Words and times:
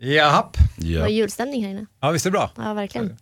Japp. 0.00 0.56
Det 0.76 0.86
Ja. 0.88 1.00
var 1.00 1.08
julstämning 1.08 1.64
här 1.64 1.70
inne. 1.70 1.86
Ja, 2.00 2.10
visst 2.10 2.26
är 2.26 2.30
det 2.30 2.32
bra? 2.38 2.50
Ja, 2.56 2.74
verkligen. 2.74 3.16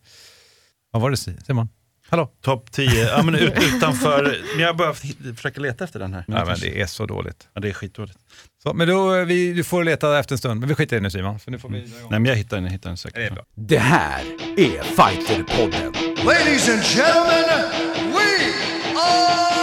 Vad 0.91 1.03
var 1.03 1.11
det 1.11 1.17
Simon? 1.17 1.69
Hallå? 2.09 2.31
Topp 2.43 2.73
10, 2.73 3.05
ja 3.09 3.23
men 3.23 3.35
ut, 3.35 3.53
utanför, 3.75 4.39
men 4.55 4.65
jag 4.65 4.77
börjar 4.77 4.93
försöka 5.35 5.61
leta 5.61 5.85
efter 5.85 5.99
den 5.99 6.15
här. 6.15 6.25
Ja, 6.29 6.45
men 6.45 6.57
det 6.61 6.81
är 6.81 6.87
så 6.87 7.07
dåligt. 7.07 7.49
ja, 7.55 7.61
det 7.61 7.69
är 7.69 7.73
skitdåligt. 7.73 8.19
Så, 8.63 8.73
men 8.75 8.89
då, 8.89 9.15
eh, 9.15 9.25
vi, 9.25 9.53
du 9.53 9.65
får 9.65 9.85
leta 9.85 10.19
efter 10.19 10.35
en 10.35 10.39
stund, 10.39 10.61
men 10.61 10.69
vi 10.69 10.75
skiter 10.75 10.97
i 10.97 10.99
det 10.99 11.03
nu 11.03 11.11
Simon. 11.11 11.39
För 11.39 11.51
nu 11.51 11.59
får 11.59 11.69
vi... 11.69 11.79
Nej 11.81 11.91
men 12.21 12.25
jag 12.25 12.37
hittar 12.37 12.57
den, 12.57 12.65
jag 12.65 12.73
hittar 12.73 12.91
den 12.91 12.97
säkert. 12.97 13.17
Det 13.17 13.27
är 13.27 13.31
bra. 13.31 13.45
Det 13.55 13.79
här 13.79 14.21
är 14.57 14.83
Fighterpodden. 14.83 15.93
Ladies 16.27 16.69
and 16.69 16.83
gentlemen, 16.83 17.71
we 18.13 18.53
are. 18.99 19.57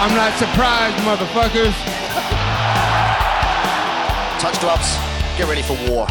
I'm 0.00 0.14
not 0.24 0.34
surprised, 0.38 1.04
motherfuckers. 1.04 1.97
Touch 4.48 4.60
gloves. 4.60 4.96
Get 5.36 5.46
ready 5.46 5.60
for 5.60 5.76
war. 5.90 6.06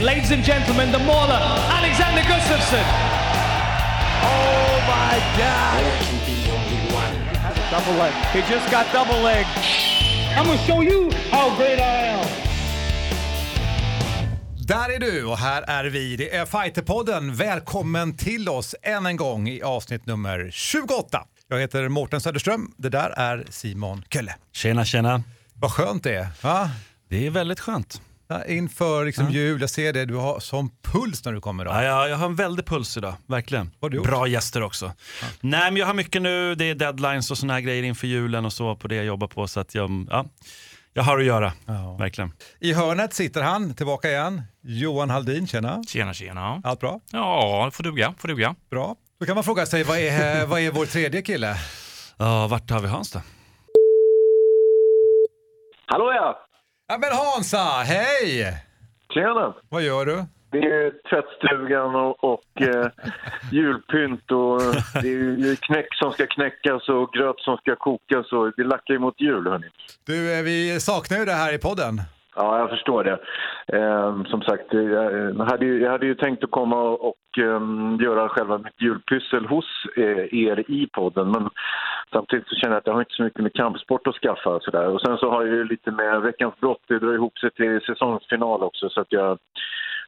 Ladies 0.00 0.30
and 0.30 0.42
gentlemen, 0.42 0.92
the 0.92 0.98
mauler, 0.98 1.40
Alexander 1.78 2.22
Gustafsson. 2.22 2.84
Oh 4.22 4.80
my 4.88 5.16
God! 5.36 5.82
Double 7.70 7.98
leg. 7.98 8.14
He 8.32 8.40
just 8.54 8.70
got 8.70 8.86
double 8.94 9.20
leg. 9.22 9.46
I'm 10.34 10.46
gonna 10.46 10.56
show 10.58 10.80
you 10.80 11.10
how 11.30 11.54
great 11.58 11.78
I 11.78 12.06
am. 12.06 12.26
Där 14.56 14.94
är 14.94 14.98
du 14.98 15.24
och 15.24 15.38
här 15.38 15.62
är 15.62 15.84
vi. 15.84 16.16
Det 16.16 16.34
är 16.36 16.46
Fighterpodden. 16.46 17.34
Välkommen 17.34 18.16
till 18.16 18.48
oss 18.48 18.74
än 18.82 19.06
en 19.06 19.16
gång 19.16 19.48
i 19.48 19.62
avsnitt 19.62 20.06
nummer 20.06 20.50
28. 20.52 21.26
Jag 21.52 21.60
heter 21.60 21.88
Mårten 21.88 22.20
Söderström. 22.20 22.74
Det 22.76 22.88
där 22.88 23.10
är 23.10 23.44
Simon 23.50 24.04
Kölle. 24.10 24.34
Tjena 24.52 24.84
tjena. 24.84 25.22
Vad 25.54 25.70
skönt 25.72 26.02
det 26.04 26.14
är. 26.14 26.28
Va? 26.42 26.70
Det 27.08 27.26
är 27.26 27.30
väldigt 27.30 27.60
skönt. 27.60 28.02
Ja, 28.28 28.44
Inför 28.44 29.04
liksom 29.04 29.30
jul, 29.30 29.60
jag 29.60 29.70
ser 29.70 29.92
det, 29.92 30.04
du 30.04 30.14
har 30.14 30.40
sån 30.40 30.70
puls 30.82 31.24
när 31.24 31.32
du 31.32 31.40
kommer 31.40 31.64
då. 31.64 31.70
Ja, 31.70 31.84
jag, 31.84 32.08
jag 32.08 32.16
har 32.16 32.26
en 32.26 32.34
väldig 32.36 32.66
puls 32.66 32.96
idag, 32.96 33.14
verkligen. 33.26 33.70
Bra 33.80 34.26
gäster 34.26 34.62
också. 34.62 34.92
Nej 35.40 35.70
men 35.70 35.76
jag 35.76 35.86
har 35.86 35.94
mycket 35.94 36.22
nu, 36.22 36.54
det 36.54 36.64
är 36.64 36.74
deadlines 36.74 37.30
och 37.30 37.38
såna 37.38 37.52
här 37.52 37.60
grejer 37.60 37.82
inför 37.82 38.06
julen 38.06 38.44
och 38.44 38.52
så 38.52 38.76
på 38.76 38.88
det 38.88 38.94
jag 38.94 39.04
jobbar 39.04 39.28
på. 39.28 39.48
Så 39.48 39.60
att 39.60 39.74
jag, 39.74 40.06
ja, 40.10 40.26
jag 40.92 41.02
har 41.02 41.18
att 41.18 41.24
göra, 41.24 41.52
verkligen. 41.98 42.32
I 42.60 42.72
hörnet 42.72 43.14
sitter 43.14 43.42
han, 43.42 43.74
tillbaka 43.74 44.10
igen. 44.10 44.42
Johan 44.62 45.10
Haldin, 45.10 45.46
tjena. 45.46 45.82
Tjena, 45.88 46.14
tjena. 46.14 46.60
Allt 46.64 46.80
bra? 46.80 47.00
Ja, 47.12 47.62
det 47.64 47.70
får 47.70 47.84
duga, 47.84 48.14
får 48.18 48.28
duga. 48.28 48.54
Bra. 48.70 48.96
Då 49.20 49.26
kan 49.26 49.34
man 49.34 49.44
fråga 49.44 49.66
sig, 49.66 49.84
vad 49.84 49.98
är, 49.98 50.46
vad 50.50 50.60
är 50.60 50.70
vår 50.70 50.86
tredje 50.86 51.22
kille? 51.22 51.54
Ja, 52.18 52.48
vart 52.50 52.70
har 52.70 52.80
vi 52.80 52.88
Hans 52.88 53.12
då? 53.12 53.18
Hallå 55.86 56.12
ja! 56.12 56.46
Ja 56.88 56.98
men 56.98 57.10
Hansa, 57.12 57.58
hej! 57.84 58.54
Tjena! 59.14 59.54
Vad 59.68 59.82
gör 59.82 60.06
du? 60.06 60.24
Det 60.50 60.58
är 60.58 60.90
tvättstugan 61.10 61.94
och, 61.94 62.24
och 62.24 62.62
eh, 62.62 62.86
julpynt 63.52 64.30
och 64.30 64.60
det 65.02 65.08
är 65.08 65.38
ju 65.46 65.56
knäck 65.56 65.94
som 65.94 66.12
ska 66.12 66.26
knäckas 66.26 66.88
och 66.88 67.12
gröt 67.12 67.40
som 67.40 67.56
ska 67.56 67.76
kokas 67.76 68.32
och 68.32 68.52
det 68.56 68.64
lackar 68.64 68.94
ju 68.94 69.00
mot 69.00 69.20
jul 69.20 69.46
hörni. 69.46 69.66
Du, 70.06 70.38
eh, 70.38 70.42
vi 70.42 70.80
saknar 70.80 71.18
ju 71.18 71.24
det 71.24 71.32
här 71.32 71.52
i 71.54 71.58
podden. 71.58 72.02
Ja, 72.36 72.58
jag 72.58 72.70
förstår 72.70 73.04
det. 73.04 73.18
Eh, 73.78 74.22
som 74.24 74.42
sagt, 74.42 74.74
eh, 74.74 74.80
jag 74.80 75.44
hade, 75.44 75.64
ju, 75.66 75.80
jag 75.82 75.90
hade 75.90 76.06
ju 76.06 76.14
tänkt 76.14 76.44
att 76.44 76.50
komma 76.50 76.76
och, 76.82 77.08
och 77.08 77.38
eh, 77.38 77.60
göra 78.06 78.28
själva 78.28 78.58
mitt 78.58 78.80
julpyssel 78.82 79.46
hos 79.46 79.64
eh, 79.96 80.24
er 80.46 80.70
i 80.70 80.88
podden 80.92 81.30
men 81.30 81.48
samtidigt 82.12 82.48
så 82.48 82.54
känner 82.54 82.74
jag 82.74 82.80
att 82.80 82.86
jag 82.86 82.94
har 82.94 83.00
inte 83.00 83.14
så 83.14 83.22
mycket 83.22 83.42
med 83.42 83.54
kampsport 83.54 84.06
att 84.06 84.14
skaffa 84.14 84.50
och 84.50 84.62
sådär. 84.62 84.86
Och 84.88 85.00
sen 85.00 85.16
så 85.18 85.30
har 85.30 85.44
jag 85.46 85.54
ju 85.54 85.64
lite 85.64 85.90
med 85.90 86.20
Veckans 86.22 86.54
brott, 86.60 86.82
det 86.88 86.98
drar 86.98 87.14
ihop 87.14 87.38
sig 87.38 87.50
till 87.50 87.80
säsongsfinal 87.86 88.62
också 88.62 88.88
så 88.88 89.00
att 89.00 89.12
jag 89.12 89.38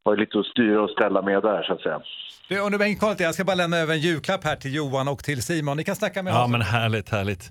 har 0.05 0.12
ju 0.15 0.20
lite 0.20 0.39
att 0.39 0.47
styra 0.47 0.83
och 0.83 0.91
ställa 0.91 1.23
med 1.23 1.43
där 1.43 1.62
så 1.62 1.72
att 1.72 1.81
säga. 1.81 2.00
Du, 2.49 2.78
bänker 2.78 2.99
kvar 3.00 3.10
lite, 3.10 3.22
jag 3.22 3.34
ska 3.34 3.44
bara 3.44 3.54
lämna 3.56 3.77
över 3.77 3.93
en 3.94 4.00
julklapp 4.00 4.44
här 4.44 4.56
till 4.56 4.75
Johan 4.75 5.09
och 5.09 5.19
till 5.19 5.43
Simon. 5.43 5.77
Ni 5.77 5.84
kan 5.84 5.97
snacka 5.97 6.22
med 6.22 6.31
Ja 6.31 6.37
Hansa. 6.37 6.50
men 6.53 6.60
härligt, 6.62 7.09
härligt. 7.12 7.44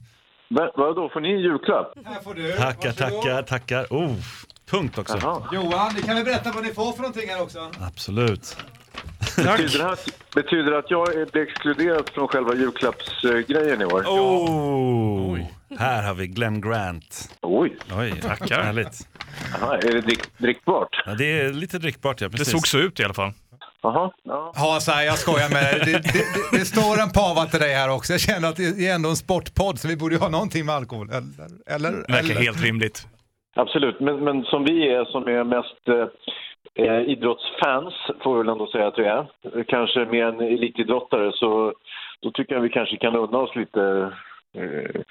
Va- 0.49 0.71
Vadå, 0.75 1.09
får 1.09 1.19
ni 1.21 1.31
en 1.33 1.39
julklapp? 1.39 1.93
Här 2.05 2.19
får 2.23 2.33
du. 2.33 2.51
Tackar, 2.51 2.89
Varsågod. 2.89 3.21
tackar, 3.23 3.41
tackar. 3.41 3.83
Oh, 3.89 4.11
tungt 4.71 4.97
också. 4.97 5.17
Jaha. 5.21 5.41
Johan, 5.51 5.91
ni 5.95 6.01
kan 6.01 6.15
väl 6.15 6.25
berätta 6.25 6.51
vad 6.51 6.63
ni 6.63 6.73
får 6.73 6.91
för 6.91 6.99
någonting 7.01 7.29
här 7.29 7.41
också? 7.41 7.71
Absolut. 7.79 8.57
Betyder 9.37 9.77
det, 9.79 9.91
att, 9.91 10.07
betyder 10.35 10.71
det 10.71 10.77
att 10.77 10.91
jag 10.91 11.15
är- 11.15 11.25
blir 11.31 11.41
exkluderad 11.43 12.09
från 12.13 12.27
själva 12.27 12.55
julklappsgrejen 12.55 13.81
i 13.81 13.85
år? 13.85 14.01
Oh, 14.01 15.37
här 15.79 16.03
har 16.03 16.13
vi 16.13 16.27
Glenn 16.27 16.61
Grant. 16.61 17.29
Oj, 17.41 17.77
Oj, 17.97 18.21
tackar. 18.21 18.61
Härligt. 18.63 19.07
Aha, 19.61 19.75
är 19.75 19.91
det 19.93 20.01
drick, 20.01 20.37
drickbart? 20.37 21.03
Ja, 21.05 21.13
det 21.13 21.39
är 21.41 21.53
lite 21.53 21.77
drickbart 21.79 22.21
ja, 22.21 22.27
Det 22.27 22.37
precis. 22.37 22.51
såg 22.51 22.67
så 22.67 22.77
ut 22.77 22.99
i 22.99 23.03
alla 23.03 23.13
fall. 23.13 23.31
Jaha, 23.83 24.11
ja. 24.23 24.53
Hansa, 24.55 25.03
jag 25.03 25.17
skojar 25.19 25.49
med 25.49 25.63
dig. 25.63 25.79
Det, 25.85 25.91
det, 25.91 26.11
det, 26.51 26.57
det 26.57 26.65
står 26.65 26.99
en 27.01 27.09
pava 27.09 27.45
till 27.45 27.59
dig 27.59 27.73
här 27.73 27.89
också. 27.89 28.13
Jag 28.13 28.19
känner 28.19 28.49
att 28.49 28.55
det 28.55 28.87
är 28.87 28.95
ändå 28.95 29.09
en 29.09 29.15
sportpodd 29.15 29.79
så 29.79 29.87
vi 29.87 29.95
borde 29.95 30.15
ju 30.15 30.21
ha 30.21 30.29
någonting 30.29 30.65
med 30.65 30.75
alkohol. 30.75 31.09
Eller? 31.09 31.23
eller, 31.67 31.91
Det 31.91 32.13
verkar 32.13 32.29
eller? 32.29 32.41
helt 32.41 32.61
rimligt. 32.61 33.07
Absolut, 33.53 33.99
men, 33.99 34.23
men 34.23 34.43
som 34.43 34.63
vi 34.63 34.89
är 34.89 35.05
som 35.05 35.27
är 35.27 35.43
mest 35.43 35.89
eh, 35.89 36.07
eh, 36.85 37.01
idrottsfans, 37.01 37.93
får 38.19 38.33
vi 38.33 38.37
väl 38.37 38.49
ändå 38.49 38.67
säga 38.67 38.87
att 38.87 38.99
vi 38.99 39.03
är, 39.05 39.25
kanske 39.63 40.05
mer 40.05 40.25
än 40.25 40.39
elitidrottare, 40.41 41.31
så 41.33 41.73
då 42.21 42.31
tycker 42.31 42.55
jag 42.55 42.61
vi 42.61 42.69
kanske 42.69 42.97
kan 42.97 43.15
unna 43.15 43.37
oss 43.37 43.55
lite, 43.55 44.11
eh, 44.57 45.01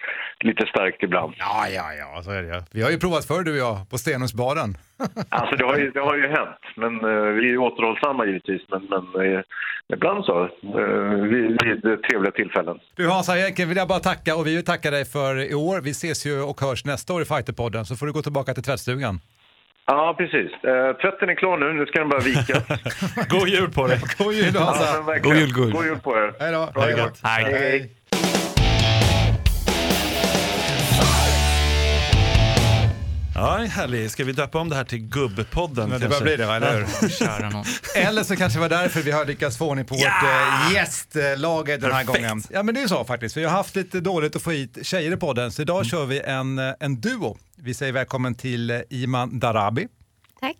lite 0.41 0.67
starkt 0.67 1.03
ibland. 1.03 1.35
Ja, 1.39 1.69
ja, 1.69 1.93
ja, 1.95 2.23
så 2.23 2.31
är 2.31 2.43
det. 2.43 2.65
Vi 2.73 2.83
har 2.83 2.91
ju 2.91 2.99
provat 2.99 3.25
förr 3.27 3.43
du 3.43 3.51
och 3.53 3.59
jag 3.69 3.91
på 3.91 3.99
Stenungsbaden. 3.99 4.75
Alltså 5.29 5.57
det 5.57 5.65
har 5.65 5.77
ju, 5.79 5.91
det 5.91 6.01
har 6.01 6.17
ju 6.17 6.29
hänt, 6.29 6.59
men 6.77 6.95
eh, 6.95 7.23
vi 7.39 7.53
är 7.53 7.59
återhållsamma 7.59 8.27
givetvis, 8.27 8.63
men, 8.69 8.83
men 8.91 9.35
eh, 9.35 9.41
ibland 9.95 10.25
så, 10.25 10.43
eh, 10.45 11.15
vid, 11.33 11.59
vid 11.65 12.03
trevliga 12.03 12.33
tillfällen. 12.33 12.79
Du 12.97 13.09
Hansa, 13.09 13.39
egentligen 13.39 13.69
vill 13.69 13.79
jag 13.79 13.89
bara 13.89 13.99
tacka 13.99 14.37
och 14.37 14.47
vi 14.47 14.57
vill 14.57 14.65
tacka 14.65 14.91
dig 14.91 15.05
för 15.05 15.51
i 15.51 15.55
år. 15.55 15.81
Vi 15.81 15.91
ses 15.91 16.27
ju 16.27 16.43
och 16.43 16.61
hörs 16.61 16.85
nästa 16.85 17.15
år 17.15 17.23
i 17.23 17.25
Fighterpodden 17.25 17.85
så 17.85 17.97
får 17.97 18.07
du 18.07 18.13
gå 18.13 18.23
tillbaka 18.23 18.55
till 18.55 18.63
tvättstugan. 18.63 19.21
Ja, 19.87 20.15
precis. 20.19 20.53
Eh, 20.65 20.93
tvätten 20.97 21.29
är 21.29 21.35
klar 21.35 21.57
nu, 21.59 21.73
nu 21.73 21.87
ska 21.87 21.99
den 21.99 22.09
bara 22.09 22.21
vikas. 22.21 22.65
God 23.29 23.49
jul 23.49 23.71
på 23.71 23.87
dig. 23.87 24.01
God 24.19 24.33
jul 24.35 24.51
Ja, 24.55 24.61
Hansa! 24.61 25.03
verkligen. 25.03 25.23
God 25.23 25.41
jul, 25.41 25.53
god 25.53 25.65
jul. 25.67 25.73
God 25.73 25.85
jul 25.85 25.99
på 25.99 26.17
er. 26.17 26.35
Hej 26.41 26.53
då! 26.53 27.29
Hej. 27.29 27.91
Ja, 33.41 33.57
härligt. 33.57 34.13
Ska 34.13 34.25
vi 34.25 34.33
döpa 34.33 34.59
om 34.59 34.69
det 34.69 34.77
här 34.77 34.85
till 34.85 34.99
Gubbpodden? 34.99 35.91
Det 35.91 35.99
börjar 36.09 36.23
bli 36.23 36.37
det 36.37 36.47
va, 36.47 36.57
eller 36.57 36.77
hur? 36.77 37.97
Eller 38.07 38.25
så 38.25 38.37
kanske 38.37 38.59
det 38.59 38.61
var 38.61 38.69
därför 38.69 39.03
vi 39.03 39.11
har 39.11 39.25
lyckats 39.25 39.57
få 39.57 39.69
ordning 39.69 39.85
på 39.85 39.95
vårt 39.95 40.05
äh, 40.05 40.73
gästlag 40.75 41.67
den 41.67 41.83
här 41.83 41.91
Perfekt. 41.91 42.07
gången. 42.07 42.43
Ja 42.51 42.63
men 42.63 42.75
det 42.75 42.83
är 42.83 42.89
så 42.89 43.05
faktiskt, 43.05 43.37
vi 43.37 43.45
har 43.45 43.51
haft 43.51 43.77
lite 43.77 44.01
dåligt 44.01 44.37
att 44.37 44.43
få 44.43 44.51
hit 44.51 44.79
tjejer 44.83 45.13
i 45.13 45.17
podden 45.17 45.53
så 45.53 45.63
idag 45.63 45.87
kör 45.87 46.07
vi 46.07 46.21
en, 46.21 46.59
eh, 46.59 46.75
en 46.81 47.01
duo. 47.01 47.39
Vi 47.57 47.75
säger 47.75 47.93
välkommen 47.93 48.35
till 48.35 48.71
eh, 48.71 48.81
Iman 48.91 49.39
Darabi. 49.39 49.89
Tack. 50.41 50.57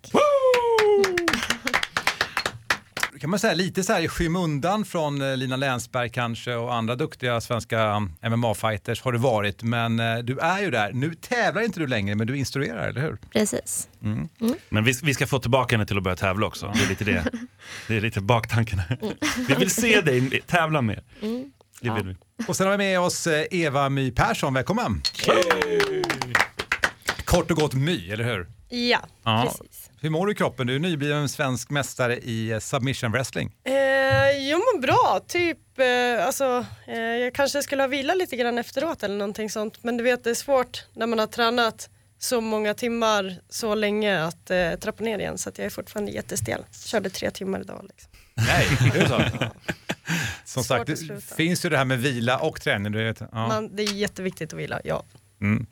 Kan 3.21 3.31
man 3.31 3.39
säga 3.39 3.55
lite 3.55 3.83
så 3.83 3.93
här 3.93 4.01
i 4.03 4.09
skymundan 4.09 4.85
från 4.85 5.23
eh, 5.23 5.37
Lina 5.37 5.57
Länsberg 5.57 6.11
kanske 6.11 6.55
och 6.55 6.75
andra 6.75 6.97
duktiga 6.97 7.41
svenska 7.41 7.95
MMA-fighters 8.23 9.03
har 9.03 9.13
du 9.13 9.19
varit. 9.19 9.63
Men 9.63 10.01
eh, 10.01 10.19
du 10.19 10.39
är 10.39 10.61
ju 10.61 10.71
där. 10.71 10.93
Nu 10.93 11.15
tävlar 11.15 11.63
inte 11.63 11.81
du 11.81 11.87
längre 11.87 12.15
men 12.15 12.27
du 12.27 12.37
instruerar, 12.39 12.89
eller 12.89 13.01
hur? 13.01 13.19
Precis. 13.33 13.89
Men 14.69 14.85
vi, 14.85 14.93
vi 15.03 15.15
ska 15.15 15.27
få 15.27 15.39
tillbaka 15.39 15.75
henne 15.77 15.87
till 15.87 15.97
att 15.97 16.03
börja 16.03 16.17
tävla 16.17 16.47
också. 16.47 16.73
Det 16.77 16.85
är 16.85 16.89
lite 16.89 17.05
det. 17.05 17.25
Det 17.89 17.97
är 17.97 18.01
lite 18.01 18.21
baktanken. 18.21 18.79
här. 18.79 18.99
Vi 19.49 19.55
vill 19.55 19.71
se 19.71 20.01
dig 20.01 20.41
tävla 20.47 20.83
mer. 20.83 21.03
Det 21.81 21.91
vill 21.91 22.07
vi. 22.07 22.17
Och 22.49 22.57
sen 22.57 22.67
har 22.67 22.73
vi 22.73 22.79
med 22.79 23.01
oss 23.01 23.27
eh, 23.27 23.47
Eva 23.51 23.89
My 23.89 24.11
Persson, 24.11 24.55
välkommen! 24.55 25.03
Kort 27.25 27.51
och 27.51 27.57
gott 27.57 27.75
My, 27.75 28.11
eller 28.11 28.25
hur? 28.25 28.47
Ja, 28.69 29.01
Ja. 29.25 29.43
precis. 29.59 29.90
Hur 30.03 30.11
mår 30.11 30.27
du 30.27 30.33
i 30.33 30.35
kroppen? 30.35 30.67
Du 30.67 30.75
är 30.75 30.79
nybliven 30.79 31.29
svensk 31.29 31.71
mästare 31.71 32.19
i 32.19 32.51
eh, 32.51 32.59
submission 32.59 33.13
wrestling. 33.13 33.57
Eh, 33.65 33.75
jag 34.49 34.59
mår 34.59 34.81
bra, 34.81 35.21
typ. 35.29 35.79
Eh, 35.79 36.27
alltså, 36.27 36.67
eh, 36.87 36.99
jag 36.99 37.35
kanske 37.35 37.63
skulle 37.63 37.83
ha 37.83 37.89
vilat 37.89 38.17
lite 38.17 38.37
grann 38.37 38.59
efteråt 38.59 39.03
eller 39.03 39.17
någonting 39.17 39.51
sånt. 39.51 39.85
Men 39.85 39.97
du 39.97 40.05
vet, 40.05 40.25
det 40.25 40.31
är 40.31 40.35
svårt 40.35 40.85
när 40.95 41.07
man 41.07 41.19
har 41.19 41.27
tränat 41.27 41.91
så 42.19 42.41
många 42.41 42.75
timmar 42.75 43.37
så 43.49 43.75
länge 43.75 44.25
att 44.25 44.51
eh, 44.51 44.73
trappa 44.75 45.05
ner 45.05 45.19
igen. 45.19 45.39
Så 45.39 45.49
att 45.49 45.59
jag 45.59 45.65
är 45.67 45.71
fortfarande 45.71 46.13
jättestel. 46.13 46.65
Körde 46.85 47.11
tre 47.11 47.31
timmar 47.31 47.61
idag. 47.61 47.89
Liksom. 47.89 48.11
Nej, 48.35 48.67
är 48.95 49.01
det 49.01 49.09
så? 49.09 49.23
Som 50.45 50.65
Svårt 50.65 50.87
sagt, 50.87 50.87
det 50.87 51.35
finns 51.37 51.65
ju 51.65 51.69
det 51.69 51.77
här 51.77 51.85
med 51.85 51.99
vila 51.99 52.39
och 52.39 52.61
träning. 52.61 52.93
Du 52.93 53.05
vet. 53.05 53.21
Ja. 53.21 53.49
Man, 53.49 53.77
det 53.77 53.83
är 53.83 53.93
jätteviktigt 53.93 54.53
att 54.53 54.59
vila, 54.59 54.81
ja. 54.85 55.05
Mm. 55.41 55.67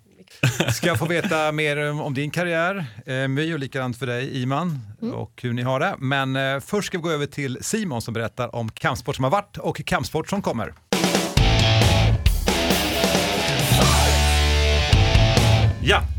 Ska 0.72 0.86
jag 0.86 0.98
få 0.98 1.06
veta 1.06 1.52
mer 1.52 2.00
om 2.00 2.14
din 2.14 2.30
karriär, 2.30 2.86
eh, 3.06 3.28
My 3.28 3.54
och 3.54 3.58
likadant 3.58 3.98
för 3.98 4.06
dig 4.06 4.42
Iman 4.42 4.80
och 5.12 5.40
hur 5.42 5.52
ni 5.52 5.62
har 5.62 5.80
det. 5.80 5.94
Men 5.98 6.36
eh, 6.36 6.60
först 6.60 6.86
ska 6.86 6.98
vi 6.98 7.02
gå 7.02 7.10
över 7.10 7.26
till 7.26 7.58
Simon 7.60 8.02
som 8.02 8.14
berättar 8.14 8.54
om 8.54 8.69
kampsport 8.69 9.16
som 9.16 9.25
har 9.25 9.30
varit 9.30 9.56
och 9.56 9.84
kampsport 9.86 10.28
som 10.28 10.42
kommer. 10.42 10.72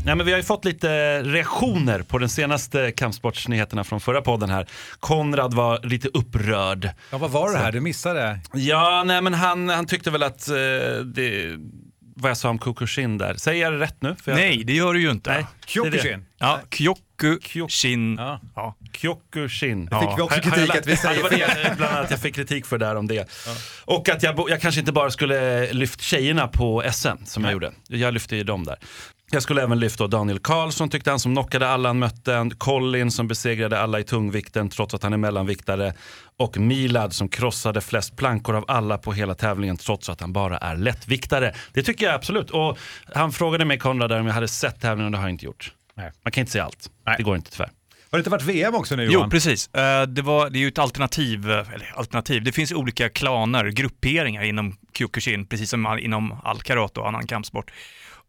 Nej, 0.04 0.16
men 0.16 0.26
vi 0.26 0.32
har 0.32 0.38
ju 0.38 0.44
fått 0.44 0.64
lite 0.64 1.22
reaktioner 1.22 2.02
på 2.02 2.18
den 2.18 2.28
senaste 2.28 2.92
kampsportsnyheterna 2.92 3.84
från 3.84 4.00
förra 4.00 4.22
podden 4.22 4.50
här. 4.50 4.66
Konrad 5.00 5.54
var 5.54 5.80
lite 5.82 6.08
upprörd. 6.08 6.90
Ja, 7.10 7.18
vad 7.18 7.30
var 7.30 7.52
det 7.52 7.58
här? 7.58 7.72
Du 7.72 7.80
missade. 7.80 8.40
Ja, 8.52 9.02
nej 9.06 9.22
men 9.22 9.34
han, 9.34 9.68
han 9.68 9.86
tyckte 9.86 10.10
väl 10.10 10.22
att 10.22 10.48
eh, 10.48 10.54
det, 11.04 11.56
vad 12.20 12.30
jag 12.30 12.36
sa 12.36 12.48
om 12.48 12.58
Kukushin 12.58 13.18
där, 13.18 13.34
säger 13.34 13.62
jag 13.64 13.72
det 13.72 13.78
rätt 13.78 14.02
nu? 14.02 14.16
För 14.22 14.30
jag, 14.30 14.38
Nej, 14.38 14.64
det 14.64 14.72
gör 14.72 14.94
du 14.94 15.00
ju 15.00 15.10
inte. 15.10 15.30
Nej, 15.32 15.46
Kyokushin. 15.66 16.24
Ja, 16.38 16.60
Kyokushin. 16.70 18.16
Ja. 18.18 18.40
Ja. 18.54 18.74
Kyokushin. 18.92 19.86
Det 19.86 20.00
fick 20.00 20.18
vi 20.18 20.22
också 20.22 20.40
kritik 20.40 20.74
att 20.76 20.86
vi 20.86 20.96
säger 20.96 21.20
Ja, 21.22 21.28
det 21.28 21.38
var 21.46 21.70
det, 21.70 21.76
bland 21.76 21.96
annat 21.96 22.10
jag 22.10 22.20
fick 22.20 22.34
kritik 22.34 22.66
för 22.66 22.78
där 22.78 22.96
om 22.96 23.06
det. 23.06 23.28
Och 23.84 24.08
att 24.08 24.22
jag, 24.22 24.50
jag 24.50 24.60
kanske 24.60 24.80
inte 24.80 24.92
bara 24.92 25.10
skulle 25.10 25.72
lyft 25.72 26.00
tjejerna 26.02 26.48
på 26.48 26.82
SM 26.92 27.24
som 27.24 27.44
jag 27.44 27.52
gjorde. 27.52 27.72
Jag 27.88 28.14
lyfte 28.14 28.36
ju 28.36 28.44
dem 28.44 28.64
där. 28.64 28.76
Jag 29.32 29.42
skulle 29.42 29.62
även 29.62 29.78
lyfta 29.78 30.06
Daniel 30.06 30.38
Karlsson 30.38 30.88
tyckte 30.88 31.10
han 31.10 31.20
som 31.20 31.32
knockade 31.34 31.68
alla 31.68 31.88
han 31.88 31.98
mötte. 31.98 32.50
Colin 32.58 33.10
som 33.10 33.28
besegrade 33.28 33.80
alla 33.80 34.00
i 34.00 34.04
tungvikten 34.04 34.68
trots 34.68 34.94
att 34.94 35.02
han 35.02 35.12
är 35.12 35.16
mellanviktare. 35.16 35.94
Och 36.36 36.58
Milad 36.58 37.12
som 37.12 37.28
krossade 37.28 37.80
flest 37.80 38.16
plankor 38.16 38.56
av 38.56 38.64
alla 38.68 38.98
på 38.98 39.12
hela 39.12 39.34
tävlingen 39.34 39.76
trots 39.76 40.08
att 40.08 40.20
han 40.20 40.32
bara 40.32 40.58
är 40.58 40.76
lättviktare. 40.76 41.54
Det 41.72 41.82
tycker 41.82 42.06
jag 42.06 42.14
absolut. 42.14 42.50
Och 42.50 42.78
han 43.14 43.32
frågade 43.32 43.64
mig 43.64 43.78
Konrad 43.78 44.10
där 44.10 44.20
om 44.20 44.26
jag 44.26 44.34
hade 44.34 44.48
sett 44.48 44.80
tävlingen 44.80 45.06
och 45.06 45.12
det 45.12 45.18
har 45.18 45.24
jag 45.24 45.34
inte 45.34 45.44
gjort. 45.44 45.72
Nej. 45.94 46.12
Man 46.24 46.32
kan 46.32 46.40
inte 46.40 46.52
säga 46.52 46.64
allt. 46.64 46.90
Nej. 47.06 47.14
Det 47.18 47.22
går 47.22 47.36
inte 47.36 47.50
tyvärr. 47.50 47.70
Har 48.10 48.18
det 48.18 48.20
inte 48.20 48.30
varit 48.30 48.42
VM 48.42 48.74
också 48.74 48.96
nu 48.96 49.04
Johan? 49.04 49.24
Jo, 49.24 49.30
precis. 49.30 49.74
Eh, 49.74 50.02
Det, 50.02 50.22
var, 50.22 50.50
det 50.50 50.58
är 50.58 50.60
ju 50.60 50.68
ett 50.68 50.78
alternativ, 50.78 51.50
eh, 51.50 51.72
eller 51.74 51.92
alternativ, 51.96 52.42
det 52.44 52.52
finns 52.52 52.72
olika 52.72 53.08
klaner, 53.08 53.64
grupperingar 53.64 54.42
inom 54.42 54.76
Kyokushin, 54.98 55.46
precis 55.46 55.70
som 55.70 55.98
inom 55.98 56.40
all 56.44 56.60
karate 56.62 57.00
och 57.00 57.08
annan 57.08 57.26
kampsport. 57.26 57.70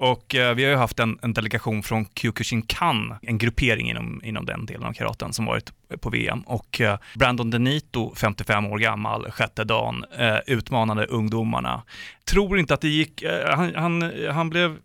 Och 0.02 0.36
eh, 0.36 0.56
vi 0.56 0.64
har 0.64 0.72
ju 0.72 0.78
haft 0.78 1.00
en, 1.00 1.20
en 1.22 1.34
delegation 1.34 1.84
från 1.84 2.06
Kyokushinkan, 2.16 3.16
en 3.22 3.38
gruppering 3.38 3.90
inom, 3.90 4.22
inom 4.24 4.46
den 4.46 4.66
delen 4.66 4.84
av 4.84 4.94
karaten 4.94 5.34
som 5.34 5.46
varit 5.46 5.74
på 6.00 6.10
VM. 6.10 6.42
Och 6.42 6.82
eh, 6.82 6.98
Brandon 7.16 7.50
Denito, 7.50 8.16
55 8.16 8.66
år 8.66 8.78
gammal, 8.80 9.32
sjätte 9.32 9.64
dagen, 9.64 10.06
eh, 10.18 10.38
utmanade 10.48 11.06
ungdomarna. 11.06 11.84
Tror 12.26 12.60
inte 12.60 12.74
att 12.74 12.82
det 12.82 12.88
gick, 12.88 13.22
eh, 13.22 13.56
han, 13.56 13.76
han, 13.76 14.12
han 14.32 14.50
blev 14.50 14.78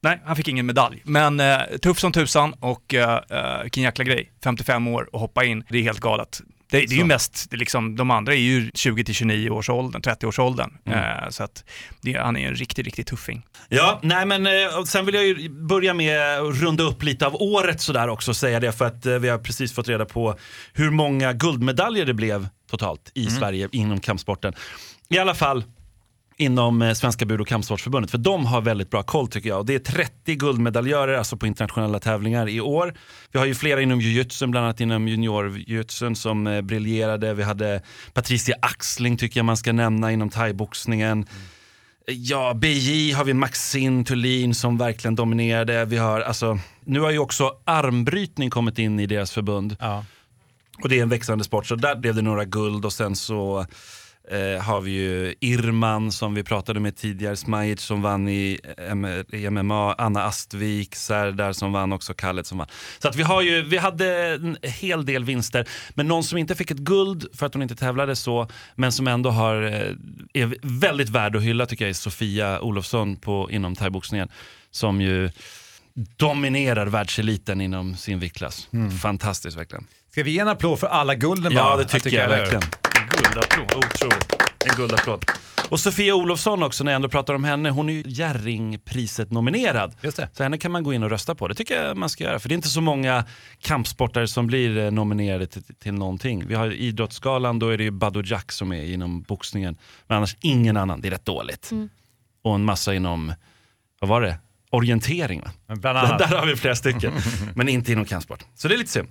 Nej, 0.00 0.20
han 0.24 0.36
fick 0.36 0.48
ingen 0.48 0.66
medalj. 0.66 1.02
Men 1.04 1.40
eh, 1.40 1.58
tuff 1.82 1.98
som 1.98 2.12
tusan 2.12 2.54
och 2.60 2.94
eh, 2.94 3.20
eh 3.30 3.62
vilken 3.62 3.82
jäkla 3.82 4.04
grej. 4.04 4.30
55 4.44 4.88
år 4.88 5.08
och 5.12 5.20
hoppa 5.20 5.44
in, 5.44 5.64
det 5.68 5.78
är 5.78 5.82
helt 5.82 6.00
galet. 6.00 6.40
Det, 6.70 6.78
det 6.78 6.94
är 6.94 6.98
ju 6.98 7.04
mest, 7.04 7.48
liksom, 7.50 7.96
de 7.96 8.10
andra 8.10 8.34
är 8.34 8.38
ju 8.38 8.70
20 8.74 9.04
till 9.04 9.14
29 9.14 9.50
års 9.50 9.70
åldern, 9.70 10.02
30 10.02 10.26
års 10.26 10.38
åldern. 10.38 10.78
Eh, 10.84 11.28
så 11.30 11.42
att 11.42 11.64
det, 12.00 12.12
han 12.12 12.36
är 12.36 12.48
en 12.48 12.54
riktigt, 12.54 12.84
riktigt 12.84 13.06
tuffing. 13.06 13.46
Ja, 13.68 14.00
nej 14.02 14.26
men 14.26 14.46
eh, 14.46 14.78
och 14.78 14.88
sen 14.88 15.06
vill 15.06 15.14
jag 15.14 15.26
ju 15.26 15.48
börja 15.48 15.94
med 15.94 16.38
att 16.38 16.56
runda 16.56 16.84
upp 16.84 17.02
lite 17.02 17.26
av 17.26 17.34
året 17.34 17.80
sådär 17.80 18.08
också, 18.08 18.34
säga 18.34 18.60
det 18.60 18.72
för 18.72 18.84
att 18.84 19.06
eh, 19.06 19.14
vi 19.14 19.28
har 19.28 19.38
precis 19.38 19.72
fått 19.72 19.88
reda 19.88 20.04
på 20.04 20.38
hur 20.72 20.90
många 20.90 21.32
guldmedaljer 21.32 22.06
det 22.06 22.14
blev 22.14 22.48
totalt 22.70 23.12
i 23.14 23.26
Sverige 23.26 23.68
inom 23.72 24.00
kampsporten. 24.00 24.54
I 25.08 25.18
alla 25.18 25.34
fall 25.34 25.64
inom 26.38 26.82
eh, 26.82 26.92
Svenska 26.92 27.26
Bud 27.26 27.40
och 27.40 27.48
kampsportsförbundet, 27.48 28.10
för 28.10 28.18
de 28.18 28.46
har 28.46 28.60
väldigt 28.60 28.90
bra 28.90 29.02
koll 29.02 29.28
tycker 29.28 29.48
jag. 29.48 29.58
Och 29.58 29.66
det 29.66 29.74
är 29.74 29.78
30 29.78 30.34
guldmedaljörer 30.34 31.18
alltså 31.18 31.36
på 31.36 31.46
internationella 31.46 32.00
tävlingar 32.00 32.48
i 32.48 32.60
år. 32.60 32.94
Vi 33.32 33.38
har 33.38 33.46
ju 33.46 33.54
flera 33.54 33.82
inom 33.82 34.00
jujutsun, 34.00 34.50
bland 34.50 34.66
annat 34.66 34.80
inom 34.80 35.08
juniorjujutsun 35.08 36.16
som 36.16 36.46
eh, 36.46 36.60
briljerade. 36.60 37.34
Vi 37.34 37.42
hade 37.42 37.82
Patricia 38.12 38.56
Axling 38.62 39.16
tycker 39.16 39.40
jag 39.40 39.44
man 39.44 39.56
ska 39.56 39.72
nämna 39.72 40.12
inom 40.12 40.30
thaiboxningen. 40.30 41.26
Ja, 42.06 42.54
BJ 42.54 43.12
har 43.12 43.24
vi 43.24 43.34
Maxine 43.34 44.04
Thulin 44.04 44.54
som 44.54 44.78
verkligen 44.78 45.14
dominerade. 45.14 45.84
Vi 45.84 45.96
har, 45.96 46.20
alltså, 46.20 46.58
nu 46.84 47.00
har 47.00 47.10
ju 47.10 47.18
också 47.18 47.52
armbrytning 47.64 48.50
kommit 48.50 48.78
in 48.78 49.00
i 49.00 49.06
deras 49.06 49.32
förbund. 49.32 49.76
Ja. 49.80 50.04
Och 50.82 50.88
det 50.88 50.98
är 50.98 51.02
en 51.02 51.08
växande 51.08 51.44
sport, 51.44 51.66
så 51.66 51.74
där 51.74 51.96
blev 51.96 52.14
det 52.14 52.22
några 52.22 52.44
guld 52.44 52.84
och 52.84 52.92
sen 52.92 53.16
så 53.16 53.66
eh, 54.30 54.62
har 54.62 54.80
vi 54.80 54.90
ju 54.90 55.34
Irman 55.40 56.12
som 56.12 56.34
vi 56.34 56.42
pratade 56.42 56.80
med 56.80 56.96
tidigare, 56.96 57.36
Smajic 57.36 57.80
som 57.80 58.02
vann 58.02 58.28
i, 58.28 58.60
i 59.32 59.50
MMA, 59.50 59.94
Anna 59.94 60.24
Astvik, 60.24 60.94
Serdar 60.94 61.52
som 61.52 61.72
vann 61.72 61.92
också, 61.92 62.14
Khaled 62.14 62.46
som 62.46 62.58
vann. 62.58 62.66
Så 62.98 63.08
att 63.08 63.16
vi, 63.16 63.22
har 63.22 63.42
ju, 63.42 63.62
vi 63.62 63.76
hade 63.76 64.34
en 64.34 64.56
hel 64.62 65.06
del 65.06 65.24
vinster, 65.24 65.68
men 65.94 66.08
någon 66.08 66.24
som 66.24 66.38
inte 66.38 66.54
fick 66.54 66.70
ett 66.70 66.78
guld 66.78 67.26
för 67.34 67.46
att 67.46 67.54
hon 67.54 67.62
inte 67.62 67.76
tävlade 67.76 68.16
så, 68.16 68.48
men 68.74 68.92
som 68.92 69.08
ändå 69.08 69.30
har, 69.30 69.62
eh, 69.62 70.42
är 70.42 70.56
väldigt 70.80 71.08
värd 71.08 71.36
att 71.36 71.42
hylla 71.42 71.66
tycker 71.66 71.84
jag 71.84 71.90
är 71.90 71.94
Sofia 71.94 72.60
Olofsson 72.60 73.16
på, 73.16 73.50
inom 73.50 73.74
thaiboxningen, 73.74 74.28
som 74.70 75.00
ju 75.00 75.30
dominerar 76.16 76.86
världseliten 76.86 77.60
inom 77.60 77.96
sin 77.96 78.18
viktklass. 78.18 78.68
Fantastiskt 79.02 79.56
verkligen. 79.56 79.86
Ska 80.12 80.22
vi 80.22 80.30
ge 80.30 80.38
en 80.38 80.48
applåd 80.48 80.78
för 80.78 80.86
alla 80.86 81.14
gulden 81.14 81.52
Ja, 81.52 81.76
det 81.76 81.84
tycker 81.84 82.16
jag, 82.16 82.22
hur? 82.22 82.36
verkligen. 82.36 82.62
En 83.18 83.24
guldapplåd, 83.24 83.84
otroligt. 83.84 84.34
En 84.64 84.76
guldapplåd. 84.76 85.24
Och 85.68 85.80
Sofia 85.80 86.14
Olofsson 86.14 86.62
också, 86.62 86.84
när 86.84 86.92
jag 86.92 86.96
ändå 86.96 87.08
pratar 87.08 87.34
om 87.34 87.44
henne, 87.44 87.70
hon 87.70 87.88
är 87.88 87.92
ju 87.92 88.02
Jerringpriset 88.06 89.30
nominerad. 89.30 89.94
Just 90.02 90.16
det. 90.16 90.28
Så 90.32 90.42
henne 90.42 90.58
kan 90.58 90.72
man 90.72 90.82
gå 90.82 90.92
in 90.92 91.02
och 91.02 91.10
rösta 91.10 91.34
på. 91.34 91.48
Det 91.48 91.54
tycker 91.54 91.82
jag 91.82 91.96
man 91.96 92.08
ska 92.08 92.24
göra, 92.24 92.38
för 92.38 92.48
det 92.48 92.52
är 92.52 92.56
inte 92.56 92.68
så 92.68 92.80
många 92.80 93.24
kampsportare 93.60 94.28
som 94.28 94.46
blir 94.46 94.78
eh, 94.78 94.90
nominerade 94.90 95.46
till, 95.46 95.62
till 95.62 95.92
någonting. 95.94 96.46
Vi 96.46 96.54
har 96.54 96.70
Idrottsgalan, 96.72 97.58
då 97.58 97.68
är 97.68 97.78
det 97.78 97.84
ju 97.84 97.90
Badou 97.90 98.22
Jack 98.26 98.52
som 98.52 98.72
är 98.72 98.82
inom 98.84 99.22
boxningen. 99.22 99.76
Men 100.06 100.16
annars 100.16 100.36
ingen 100.40 100.76
annan, 100.76 101.00
det 101.00 101.08
är 101.08 101.10
rätt 101.10 101.24
dåligt. 101.24 101.70
Och 102.42 102.54
en 102.54 102.64
massa 102.64 102.94
inom, 102.94 103.34
vad 104.00 104.10
var 104.10 104.20
det? 104.20 104.38
Orientering 104.70 105.40
va? 105.40 105.50
Bland 105.66 105.82
Där, 105.82 105.94
annat. 105.94 106.18
där 106.30 106.38
har 106.38 106.46
vi 106.46 106.56
flera 106.56 106.76
stycken, 106.76 107.12
men 107.54 107.68
inte 107.68 107.92
inom 107.92 108.04
kampsport. 108.04 108.44
Så 108.54 108.68
det 108.68 108.74
är 108.74 108.78
lite 108.78 108.90
synd. 108.90 109.08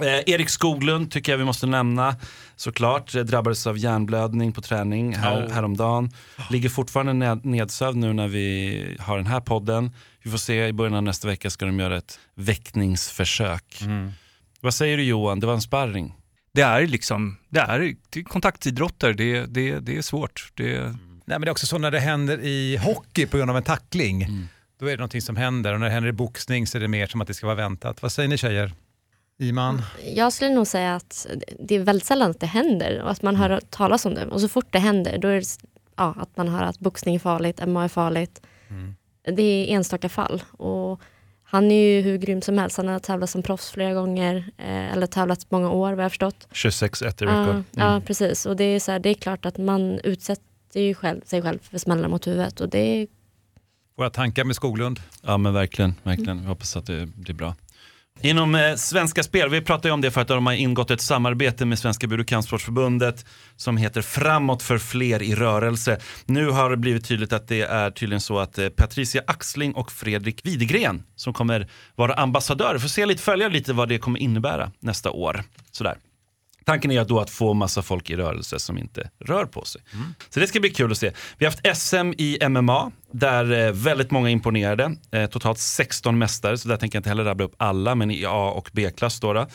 Eh, 0.00 0.06
Erik 0.34 0.48
Skoglund 0.48 1.10
tycker 1.10 1.32
jag 1.32 1.38
vi 1.38 1.44
måste 1.44 1.66
nämna 1.66 2.16
såklart. 2.56 3.14
Eh, 3.14 3.22
Drabbades 3.22 3.66
av 3.66 3.78
hjärnblödning 3.78 4.52
på 4.52 4.60
träning 4.60 5.14
här, 5.14 5.46
Oh. 5.46 5.52
häromdagen. 5.52 6.10
Ligger 6.50 6.68
fortfarande 6.68 7.12
ned, 7.12 7.44
nedsövd 7.44 7.96
nu 7.96 8.12
när 8.12 8.28
vi 8.28 8.96
har 9.00 9.16
den 9.16 9.26
här 9.26 9.40
podden. 9.40 9.90
Vi 10.22 10.30
får 10.30 10.38
se, 10.38 10.66
i 10.66 10.72
början 10.72 10.94
av 10.94 11.02
nästa 11.02 11.28
vecka 11.28 11.50
ska 11.50 11.66
de 11.66 11.80
göra 11.80 11.96
ett 11.96 12.18
väckningsförsök. 12.34 13.82
Vad 14.60 14.74
säger 14.74 14.96
du 14.96 15.02
Johan, 15.02 15.40
det 15.40 15.46
var 15.46 15.54
en 15.54 15.60
sparring? 15.60 16.14
Det 16.54 16.62
är 16.62 16.86
liksom, 16.86 17.36
det 17.48 17.60
är, 17.60 17.94
det 18.10 18.20
är 18.20 18.24
kontaktidrotter, 18.24 19.12
det, 19.12 19.46
det, 19.46 19.78
det 19.80 19.96
är 19.96 20.02
svårt. 20.02 20.50
Det, 20.54 20.80
Nej, 20.80 20.94
men 21.24 21.40
det 21.40 21.46
är 21.48 21.50
också 21.50 21.66
så 21.66 21.78
när 21.78 21.90
det 21.90 22.00
händer 22.00 22.38
i 22.40 22.76
hockey 22.76 23.26
på 23.26 23.36
grund 23.36 23.50
av 23.50 23.56
en 23.56 23.62
tackling. 23.62 24.22
Mm. 24.22 24.48
Då 24.80 24.86
är 24.86 24.90
det 24.90 24.96
någonting 24.96 25.22
som 25.22 25.36
händer 25.36 25.72
och 25.74 25.80
när 25.80 25.86
det 25.86 25.92
händer 25.92 26.08
i 26.10 26.12
boxning 26.12 26.66
så 26.66 26.78
är 26.78 26.82
det 26.82 26.88
mer 26.88 27.06
som 27.06 27.20
att 27.20 27.28
det 27.28 27.34
ska 27.34 27.46
vara 27.46 27.56
väntat. 27.56 28.02
Vad 28.02 28.12
säger 28.12 28.28
ni 28.28 28.38
tjejer? 28.38 28.72
Iman? 29.38 29.82
Jag 30.14 30.32
skulle 30.32 30.54
nog 30.54 30.66
säga 30.66 30.94
att 30.96 31.26
det 31.58 31.74
är 31.74 31.78
väldigt 31.80 32.06
sällan 32.06 32.30
att 32.30 32.40
det 32.40 32.46
händer 32.46 33.02
och 33.02 33.10
att 33.10 33.22
man 33.22 33.36
hör 33.36 33.60
talas 33.70 34.06
om 34.06 34.14
det. 34.14 34.26
Och 34.26 34.40
så 34.40 34.48
fort 34.48 34.66
det 34.70 34.78
händer, 34.78 35.18
då 35.18 35.28
är 35.28 35.34
det 35.40 35.46
ja, 35.96 36.14
att 36.18 36.36
man 36.36 36.48
hör 36.48 36.62
att 36.62 36.78
boxning 36.78 37.14
är 37.14 37.18
farligt, 37.18 37.66
MMA 37.66 37.84
är 37.84 37.88
farligt. 37.88 38.42
Det 39.36 39.42
är 39.42 39.74
enstaka 39.74 40.08
fall. 40.08 40.42
Och 40.50 41.00
han 41.42 41.70
är 41.70 41.88
ju 41.96 42.00
hur 42.02 42.18
grym 42.18 42.42
som 42.42 42.58
helst. 42.58 42.76
Han 42.76 42.88
har 42.88 42.98
tävlat 42.98 43.30
som 43.30 43.42
proffs 43.42 43.70
flera 43.70 43.94
gånger, 43.94 44.36
eh, 44.58 44.92
eller 44.92 45.06
tävlat 45.06 45.50
många 45.50 45.70
år 45.70 45.88
vad 45.90 45.98
jag 45.98 46.04
har 46.04 46.08
förstått. 46.08 46.48
26-1 46.52 47.22
i 47.22 47.24
Ja, 47.24 47.30
rekord. 47.42 47.62
ja, 47.70 48.02
precis. 48.06 48.46
Och 48.46 48.56
det 48.56 48.64
är, 48.64 48.80
så 48.80 48.92
här, 48.92 48.98
det 48.98 49.08
är 49.08 49.14
klart 49.14 49.46
att 49.46 49.58
man 49.58 49.98
utsätter 50.04 50.80
ju 50.80 50.94
själv, 50.94 51.20
sig 51.24 51.42
själv 51.42 51.58
för 51.62 51.78
smällar 51.78 52.08
mot 52.08 52.26
huvudet. 52.26 52.60
Och 52.60 52.68
det 52.68 52.78
är, 52.78 53.06
Våra 53.96 54.10
tankar 54.10 54.44
med 54.44 54.56
Skoglund? 54.56 55.00
Ja 55.22 55.36
men 55.38 55.54
verkligen, 55.54 55.94
verkligen. 56.02 56.38
Jag 56.42 56.48
hoppas 56.48 56.76
att 56.76 56.86
det 56.86 57.06
blir 57.06 57.34
bra. 57.34 57.54
Inom 58.20 58.54
eh, 58.54 58.74
Svenska 58.74 59.22
Spel, 59.22 59.50
vi 59.50 59.60
pratade 59.60 59.88
ju 59.88 59.92
om 59.92 60.00
det 60.00 60.10
för 60.10 60.20
att 60.20 60.28
de 60.28 60.46
har 60.46 60.52
ingått 60.52 60.90
ett 60.90 61.00
samarbete 61.00 61.64
med 61.64 61.78
Svenska 61.78 62.06
Bud 62.06 62.30
som 63.56 63.76
heter 63.76 64.02
Framåt 64.02 64.62
för 64.62 64.78
fler 64.78 65.22
i 65.22 65.34
rörelse. 65.34 65.98
Nu 66.26 66.50
har 66.50 66.70
det 66.70 66.76
blivit 66.76 67.08
tydligt 67.08 67.32
att 67.32 67.48
det 67.48 67.60
är 67.60 67.90
tydligen 67.90 68.20
så 68.20 68.38
att 68.38 68.58
eh, 68.58 68.68
Patricia 68.68 69.22
Axling 69.26 69.74
och 69.74 69.92
Fredrik 69.92 70.46
Widegren 70.46 71.02
som 71.16 71.32
kommer 71.32 71.68
vara 71.94 72.14
ambassadörer. 72.14 72.78
Får 72.78 72.88
se 72.88 73.06
lite, 73.06 73.22
följa 73.22 73.48
lite 73.48 73.72
vad 73.72 73.88
det 73.88 73.98
kommer 73.98 74.20
innebära 74.20 74.72
nästa 74.80 75.10
år. 75.10 75.42
Sådär. 75.70 75.98
Tanken 76.66 76.90
är 76.90 77.04
då 77.04 77.20
att 77.20 77.30
få 77.30 77.54
massa 77.54 77.82
folk 77.82 78.10
i 78.10 78.16
rörelse 78.16 78.58
som 78.58 78.78
inte 78.78 79.10
rör 79.18 79.44
på 79.44 79.64
sig. 79.64 79.80
Så 80.30 80.40
det 80.40 80.46
ska 80.46 80.60
bli 80.60 80.70
kul 80.70 80.92
att 80.92 80.98
se. 80.98 81.12
Vi 81.38 81.46
har 81.46 81.52
haft 81.52 81.78
SM 81.80 82.12
i 82.18 82.48
MMA 82.48 82.92
där 83.10 83.66
eh, 83.66 83.72
väldigt 83.72 84.10
många 84.10 84.30
imponerade. 84.30 84.96
Eh, 85.10 85.26
totalt 85.26 85.58
16 85.58 86.18
mästare, 86.18 86.58
så 86.58 86.68
där 86.68 86.76
tänker 86.76 86.96
jag 86.96 87.00
inte 87.00 87.08
heller 87.08 87.24
rabbla 87.24 87.44
upp 87.44 87.54
alla, 87.56 87.94
men 87.94 88.10
i 88.10 88.24
A 88.26 88.50
och 88.50 88.70
B-klass 88.72 89.20
då. 89.20 89.32
då. 89.32 89.46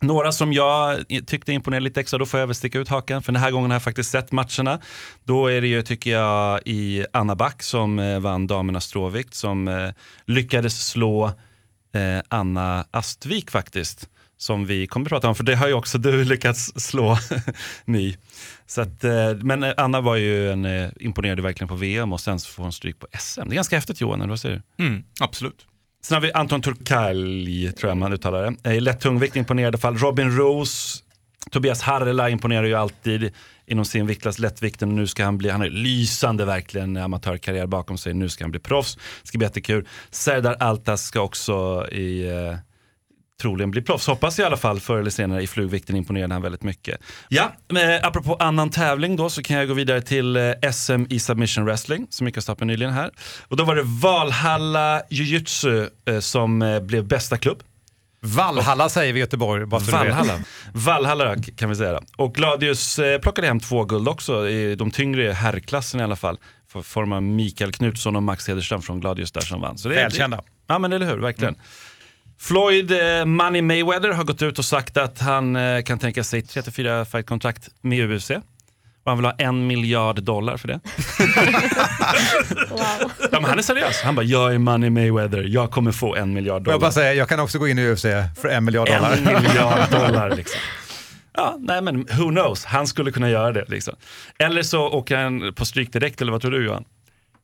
Några 0.00 0.32
som 0.32 0.52
jag 0.52 1.04
tyckte 1.26 1.52
imponerade 1.52 1.84
lite 1.84 2.00
extra, 2.00 2.18
då 2.18 2.26
får 2.26 2.40
jag 2.40 2.46
väl 2.46 2.54
sticka 2.54 2.78
ut 2.78 2.88
hakan. 2.88 3.22
För 3.22 3.32
den 3.32 3.42
här 3.42 3.50
gången 3.50 3.70
har 3.70 3.74
jag 3.74 3.82
faktiskt 3.82 4.10
sett 4.10 4.32
matcherna. 4.32 4.80
Då 5.24 5.46
är 5.46 5.60
det 5.60 5.66
ju, 5.66 5.82
tycker 5.82 6.10
jag, 6.10 6.60
i 6.64 7.06
Anna 7.12 7.36
Back 7.36 7.62
som 7.62 7.98
eh, 7.98 8.20
vann 8.20 8.46
damernas 8.46 8.84
stråvikt, 8.84 9.34
som 9.34 9.68
eh, 9.68 9.90
lyckades 10.26 10.86
slå 10.88 11.26
eh, 11.94 12.20
Anna 12.28 12.86
Astvik 12.90 13.50
faktiskt. 13.50 14.08
Som 14.38 14.66
vi 14.66 14.86
kommer 14.86 15.06
att 15.06 15.10
prata 15.10 15.28
om, 15.28 15.34
för 15.34 15.44
det 15.44 15.56
har 15.56 15.68
ju 15.68 15.74
också 15.74 15.98
du 15.98 16.24
lyckats 16.24 16.72
slå 16.76 17.18
My. 17.84 18.16
Så 18.66 18.80
att, 18.80 19.04
eh, 19.04 19.34
men 19.34 19.62
eh, 19.62 19.72
Anna 19.76 20.00
var 20.00 20.16
ju 20.16 20.52
en, 20.52 20.64
eh, 20.64 20.90
imponerade 21.00 21.42
verkligen 21.42 21.68
på 21.68 21.74
VM 21.74 22.12
och 22.12 22.20
sen 22.20 22.40
så 22.40 22.48
får 22.48 22.62
hon 22.62 22.72
stryk 22.72 22.98
på 22.98 23.06
SM. 23.18 23.40
Det 23.48 23.52
är 23.52 23.54
ganska 23.54 23.76
häftigt 23.76 24.00
Johan, 24.00 24.20
eller 24.20 24.28
vad 24.28 24.40
säger 24.40 24.62
du? 24.76 24.84
mm, 24.84 25.04
absolut. 25.20 25.66
Sen 26.02 26.14
har 26.14 26.22
vi 26.22 26.32
Anton 26.32 26.62
Turkalj, 26.62 27.72
tror 27.72 27.90
jag 27.90 27.96
man 27.96 28.12
uttalar 28.12 28.56
det. 28.62 28.74
I 28.74 28.80
lätt 28.80 29.00
tungvikt 29.00 29.36
imponerade 29.36 29.78
fall. 29.78 29.96
Robin 29.98 30.36
Rose, 30.36 31.02
Tobias 31.50 31.82
Harrela 31.82 32.30
imponerar 32.30 32.64
ju 32.64 32.74
alltid 32.74 33.32
inom 33.66 33.84
sin 33.84 34.06
viktklass 34.06 34.38
lättvikten. 34.38 34.96
Nu 34.96 35.06
ska 35.06 35.24
han 35.24 35.38
bli, 35.38 35.50
han 35.50 35.60
har 35.60 35.68
lysande 35.68 36.44
verkligen 36.44 36.96
amatörkarriär 36.96 37.66
bakom 37.66 37.98
sig. 37.98 38.14
Nu 38.14 38.28
ska 38.28 38.44
han 38.44 38.50
bli 38.50 38.60
proffs. 38.60 38.96
Det 38.96 39.28
ska 39.28 39.38
bli 39.38 39.46
jättekul. 39.46 39.88
Serdar 40.10 40.54
Altas 40.54 41.02
ska 41.02 41.20
också 41.20 41.86
i 41.92 42.28
troligen 43.42 43.70
bli 43.70 43.82
proffs. 43.82 44.06
Hoppas 44.06 44.38
i 44.38 44.42
alla 44.42 44.56
fall 44.56 44.80
förr 44.80 44.98
eller 44.98 45.10
senare 45.10 45.42
i 45.42 45.46
flugvikten 45.46 45.96
imponerade 45.96 46.34
han 46.34 46.42
väldigt 46.42 46.62
mycket. 46.62 47.00
Ja, 47.28 47.52
eh, 47.70 48.06
apropå 48.06 48.36
annan 48.40 48.70
tävling 48.70 49.16
då 49.16 49.30
så 49.30 49.42
kan 49.42 49.56
jag 49.56 49.68
gå 49.68 49.74
vidare 49.74 50.02
till 50.02 50.36
eh, 50.36 50.52
SM 50.72 51.04
i 51.08 51.18
submission 51.18 51.64
wrestling 51.64 52.06
som 52.10 52.26
gick 52.26 52.36
av 52.36 52.40
stapeln 52.40 52.68
nyligen 52.68 52.92
här. 52.92 53.10
Och 53.48 53.56
då 53.56 53.64
var 53.64 53.76
det 53.76 53.82
Valhalla 53.84 55.02
Jiu-Jitsu 55.10 55.88
eh, 56.08 56.18
som 56.20 56.62
eh, 56.62 56.80
blev 56.80 57.04
bästa 57.04 57.36
klubb. 57.36 57.62
Valhalla 58.20 58.88
säger 58.88 59.12
vi 59.12 59.18
i 59.18 59.20
Göteborg, 59.20 59.66
bara 59.66 59.80
vet. 59.80 59.92
Valhalla. 59.92 60.40
Valhalla 60.72 61.36
kan 61.56 61.68
vi 61.68 61.76
säga. 61.76 61.92
då. 61.92 62.00
Och 62.16 62.34
Gladius 62.34 62.98
eh, 62.98 63.18
plockade 63.20 63.46
hem 63.46 63.60
två 63.60 63.84
guld 63.84 64.08
också 64.08 64.48
i 64.48 64.74
de 64.74 64.90
tyngre 64.90 65.32
herrklassen 65.32 66.00
i 66.00 66.02
alla 66.02 66.16
fall. 66.16 66.38
För 66.68 66.82
form 66.82 67.12
av 67.12 67.22
Mikael 67.22 67.72
Knutsson 67.72 68.16
och 68.16 68.22
Max 68.22 68.48
Hederström 68.48 68.82
från 68.82 69.00
Gladius 69.00 69.32
där 69.32 69.40
som 69.40 69.60
vann. 69.60 69.78
Så 69.78 69.88
det 69.88 69.94
Välkända. 69.94 70.42
Ja 70.66 70.78
men 70.78 70.92
eller 70.92 71.06
hur, 71.06 71.16
verkligen. 71.18 71.56
Floyd 72.38 72.90
eh, 72.92 73.24
Money 73.24 73.62
Mayweather 73.62 74.10
har 74.10 74.24
gått 74.24 74.42
ut 74.42 74.58
och 74.58 74.64
sagt 74.64 74.96
att 74.96 75.20
han 75.20 75.56
eh, 75.56 75.82
kan 75.82 75.98
tänka 75.98 76.24
sig 76.24 76.42
34 76.42 77.04
fight-kontrakt 77.04 77.68
med 77.80 78.10
UFC. 78.10 78.30
Och 78.30 79.10
han 79.12 79.18
vill 79.18 79.24
ha 79.24 79.32
en 79.38 79.66
miljard 79.66 80.22
dollar 80.22 80.56
för 80.56 80.68
det. 80.68 80.80
Wow. 82.70 83.10
Ja, 83.32 83.40
men 83.40 83.44
han 83.44 83.58
är 83.58 83.62
seriös. 83.62 84.02
Han 84.02 84.14
bara, 84.14 84.22
jag 84.22 84.54
är 84.54 84.58
Money 84.58 84.90
Mayweather, 84.90 85.42
jag 85.48 85.70
kommer 85.70 85.92
få 85.92 86.14
en 86.16 86.32
miljard 86.32 86.62
dollar. 86.62 86.72
jag 86.74 86.80
bara 86.80 86.92
säger, 86.92 87.12
jag 87.14 87.28
kan 87.28 87.40
också 87.40 87.58
gå 87.58 87.68
in 87.68 87.78
i 87.78 87.88
UFC 87.92 88.02
för 88.40 88.48
en 88.48 88.64
miljard 88.64 88.86
dollar. 88.86 89.12
En 89.12 89.42
miljard 89.42 89.90
dollar 89.90 90.36
liksom. 90.36 90.60
Ja, 91.34 91.56
nej 91.58 91.82
men 91.82 91.96
who 91.96 92.28
knows, 92.30 92.64
han 92.64 92.86
skulle 92.86 93.12
kunna 93.12 93.30
göra 93.30 93.52
det. 93.52 93.64
Liksom. 93.68 93.94
Eller 94.38 94.62
så 94.62 94.88
åker 94.88 95.16
han 95.16 95.54
på 95.54 95.64
stryk 95.64 95.92
direkt, 95.92 96.20
eller 96.20 96.32
vad 96.32 96.40
tror 96.40 96.50
du 96.50 96.64
Johan? 96.64 96.84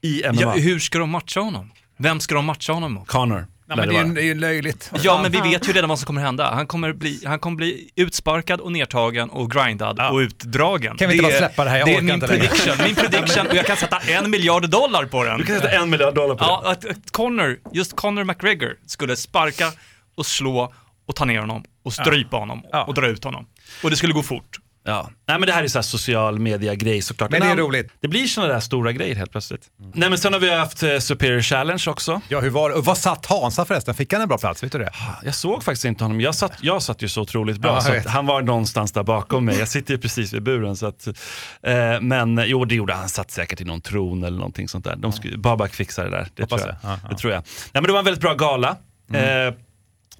I 0.02 0.22
MMA. 0.32 0.40
Ja, 0.40 0.52
hur 0.52 0.78
ska 0.78 0.98
de 0.98 1.10
matcha 1.10 1.40
honom? 1.40 1.70
Vem 1.96 2.20
ska 2.20 2.34
de 2.34 2.44
matcha 2.44 2.72
honom 2.72 2.92
mot? 2.92 3.08
Connor. 3.08 3.46
Ja, 3.78 3.84
lär 3.84 3.86
men 3.86 3.94
det 3.94 4.00
är 4.00 4.04
ju, 4.06 4.14
det 4.14 4.20
är 4.20 4.24
ju 4.24 4.34
löjligt. 4.34 4.90
Ja, 5.02 5.22
men 5.22 5.32
vi 5.32 5.40
vet 5.40 5.68
ju 5.68 5.72
redan 5.72 5.88
vad 5.88 5.98
som 5.98 6.06
kommer 6.06 6.20
hända. 6.22 6.50
Han 6.54 6.66
kommer 6.66 6.92
bli, 6.92 7.20
han 7.26 7.38
kommer 7.38 7.56
bli 7.56 7.90
utsparkad 7.96 8.60
och 8.60 8.72
nedtagen 8.72 9.30
och 9.30 9.50
grindad 9.50 10.00
och 10.12 10.18
utdragen. 10.18 10.96
Kan 10.96 11.08
vi 11.08 11.14
inte 11.16 11.26
Det 11.28 11.32
bara 11.40 11.48
släppa 11.48 11.64
det 11.64 11.70
här? 11.70 11.78
Jag 11.78 11.88
Det 11.88 11.92
är 11.92 11.94
orkar 11.96 12.04
min 12.04 12.14
inte 12.14 12.26
längre. 12.26 12.46
prediction, 12.48 12.86
min 12.86 12.94
prediction 13.10 13.46
och 13.46 13.54
jag 13.56 13.66
kan 13.66 13.76
sätta 13.76 13.98
en 13.98 14.30
miljard 14.30 14.68
dollar 14.70 15.04
på 15.04 15.24
den. 15.24 15.38
Du 15.38 15.44
kan 15.46 15.56
sätta 15.56 15.70
en 15.70 15.90
miljard 15.90 16.14
dollar 16.14 16.34
på 16.34 16.44
Ja, 16.44 16.62
att, 16.66 16.84
att 16.90 17.10
Connor, 17.12 17.58
just 17.72 17.96
Connor 17.96 18.24
McGregor 18.24 18.74
skulle 18.86 19.16
sparka 19.16 19.72
och 20.16 20.26
slå 20.26 20.72
och 21.06 21.16
ta 21.16 21.24
ner 21.24 21.40
honom 21.40 21.64
och 21.84 21.92
strypa 21.92 22.36
honom 22.36 22.62
Ja. 22.72 22.84
och 22.84 22.94
dra 22.94 23.06
ut 23.06 23.24
honom. 23.24 23.46
Och 23.82 23.90
det 23.90 23.96
skulle 23.96 24.12
gå 24.12 24.22
fort. 24.22 24.58
Ja. 24.84 25.10
Nej 25.28 25.38
men 25.38 25.46
det 25.46 25.52
här 25.52 25.62
är 25.62 25.68
så 25.68 25.78
här 25.78 25.82
social 25.82 26.38
media-grej 26.38 27.02
såklart. 27.02 27.30
Men 27.30 27.40
det 27.40 27.46
är 27.46 27.56
roligt. 27.56 27.92
Det 28.00 28.08
blir 28.08 28.26
sådana 28.26 28.52
där 28.52 28.60
stora 28.60 28.92
grejer 28.92 29.14
helt 29.14 29.30
plötsligt. 29.30 29.68
Nej 29.94 30.08
men 30.08 30.18
sen 30.18 30.32
har 30.32 30.40
vi 30.40 30.54
haft 30.54 30.82
eh, 30.82 30.98
Superior 30.98 31.40
Challenge 31.40 31.84
också. 31.86 32.20
Ja, 32.28 32.40
hur 32.40 32.50
var 32.50 32.82
Vad 32.82 32.98
satt 32.98 33.26
Hansa 33.26 33.64
förresten? 33.64 33.94
Fick 33.94 34.12
han 34.12 34.22
en 34.22 34.28
bra 34.28 34.38
plats? 34.38 34.62
Vet 34.62 34.72
du 34.72 34.78
det? 34.78 34.90
Jag 35.24 35.34
såg 35.34 35.64
faktiskt 35.64 35.84
inte 35.84 36.04
honom, 36.04 36.20
jag 36.20 36.34
satt, 36.34 36.52
jag 36.60 36.82
satt 36.82 37.02
ju 37.02 37.08
så 37.08 37.20
otroligt 37.22 37.58
bra 37.58 37.74
Ja, 37.74 38.02
så 38.02 38.08
han 38.08 38.26
var 38.26 38.42
någonstans 38.42 38.92
där 38.92 39.02
bakom 39.02 39.44
mig. 39.44 39.58
Jag 39.58 39.68
sitter 39.68 39.94
ju 39.94 40.00
precis 40.00 40.32
vid 40.32 40.42
buren 40.42 40.76
så 40.76 40.86
att, 40.86 41.06
eh, 41.06 42.00
men 42.00 42.42
jo 42.46 42.64
det 42.64 42.74
gjorde 42.74 42.92
han, 42.92 43.00
han 43.00 43.08
satt 43.08 43.30
säkert 43.30 43.60
i 43.60 43.64
någon 43.64 43.80
tron 43.80 44.24
eller 44.24 44.38
någonting 44.38 44.68
sånt 44.68 44.84
där. 44.84 44.96
De 44.96 45.12
skulle, 45.12 45.38
Babak 45.38 45.74
fixar 45.74 46.04
det 46.04 46.10
där, 46.10 46.28
det 46.34 46.42
Hoppas 46.42 46.62
tror 46.62 46.74
jag. 46.82 46.90
det. 46.90 46.94
Ja, 46.94 46.98
ja. 47.02 47.08
det 47.08 47.16
tror 47.16 47.32
jag. 47.32 47.40
Nej 47.40 47.70
men 47.72 47.82
det 47.82 47.92
var 47.92 47.98
en 47.98 48.04
väldigt 48.04 48.22
bra 48.22 48.34
gala. 48.34 48.76
Eh, 49.14 49.54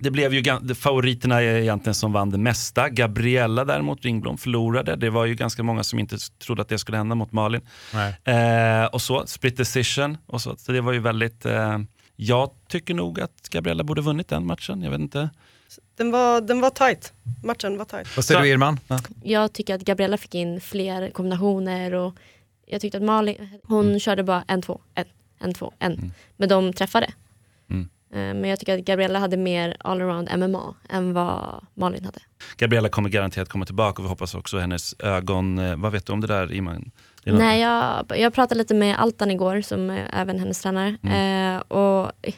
det 0.03 0.11
blev 0.11 0.35
ju 0.35 0.75
favoriterna 0.75 1.43
är 1.43 1.55
egentligen 1.57 1.95
som 1.95 2.13
vann 2.13 2.31
det 2.31 2.39
mesta. 2.39 2.89
Gabriella 2.89 3.65
däremot, 3.65 4.05
Ringblom, 4.05 4.39
förlorade. 4.39 4.97
Det 4.97 5.11
var 5.11 5.25
ju 5.25 5.35
ganska 5.35 5.63
många 5.63 5.85
som 5.85 5.99
inte 5.99 6.17
trodde 6.45 6.63
att 6.63 6.69
det 6.69 6.79
skulle 6.79 6.97
hända 6.99 7.15
mot 7.15 7.33
Malin. 7.33 7.61
Nej. 7.95 8.17
Eh, 8.25 8.87
och 8.87 9.03
så, 9.03 9.27
split 9.27 9.57
decision 9.57 10.19
och 10.27 10.41
så. 10.41 10.57
Så 10.57 10.73
det 10.73 10.81
var 10.81 10.93
ju 10.93 10.99
väldigt, 10.99 11.47
eh, 11.47 11.79
jag 12.17 12.51
tycker 12.69 12.95
nog 12.95 13.21
att 13.21 13.49
Gabriella 13.51 13.85
borde 13.85 14.03
vunnit 14.03 14.29
den 14.29 14.47
matchen. 14.47 14.83
Jag 14.83 14.91
vet 14.91 15.01
inte. 15.01 15.31
Den 15.97 16.11
var, 16.11 16.41
den 16.41 16.61
var 16.61 16.71
tight. 16.71 17.13
Matchen 17.45 17.79
var 17.79 17.85
tight. 17.85 18.17
Vad 18.17 18.25
säger 18.25 18.41
Så- 18.41 18.45
du 18.45 18.51
Irman? 18.51 18.79
Jag 19.23 19.53
tycker 19.53 19.75
att 19.75 19.81
Gabriella 19.81 20.17
fick 20.17 20.35
in 20.35 20.61
fler 20.61 21.11
kombinationer 21.11 21.95
och 21.95 22.15
jag 22.67 22.81
tyckte 22.81 22.99
att 22.99 23.05
Malin, 23.05 23.49
hon 23.65 24.01
körde 24.01 24.23
bara 24.23 24.45
en, 24.49 24.63
två, 24.63 24.81
en, 24.95 25.05
en, 25.41 25.55
två, 25.55 25.73
en. 25.79 26.13
Men 26.37 26.49
de 26.49 26.73
träffade. 26.73 27.11
Eh, 28.12 28.19
Men 28.19 28.45
jag 28.45 28.59
tycker 28.61 28.78
att 28.78 28.85
Gabriella 28.85 29.19
hade 29.19 29.37
mer 29.37 29.76
allround 29.81 30.28
MMA 30.37 30.75
än 30.90 31.12
vad 31.12 31.64
Malin 31.75 32.04
hade. 32.04 32.21
Gabriella 32.57 32.88
kommer 32.88 33.09
garanterat 33.09 33.49
komma 33.49 33.64
tillbaka 33.66 34.02
och 34.02 34.04
vi 34.07 34.09
hoppas 34.09 34.35
också 34.35 34.59
hennes 34.59 34.95
ögon, 34.99 35.59
eh, 35.59 35.76
vad 35.76 35.92
vet 35.92 36.07
du 36.07 36.12
om 36.12 36.21
det 36.21 36.26
där 36.26 36.52
Iman? 36.52 36.90
Det 37.25 37.33
Nej, 37.33 37.61
jag, 37.61 38.04
jag 38.19 38.35
pratade 38.35 38.59
lite 38.59 38.75
med 38.75 38.99
Altan 38.99 39.31
igår, 39.31 39.61
som 39.61 39.90
är 39.90 40.11
även 40.12 40.38
hennes 40.38 40.61
tränare. 40.62 40.97
Mm. 41.02 41.54
Eh, 41.57 41.61
och 41.61 42.12
det 42.23 42.33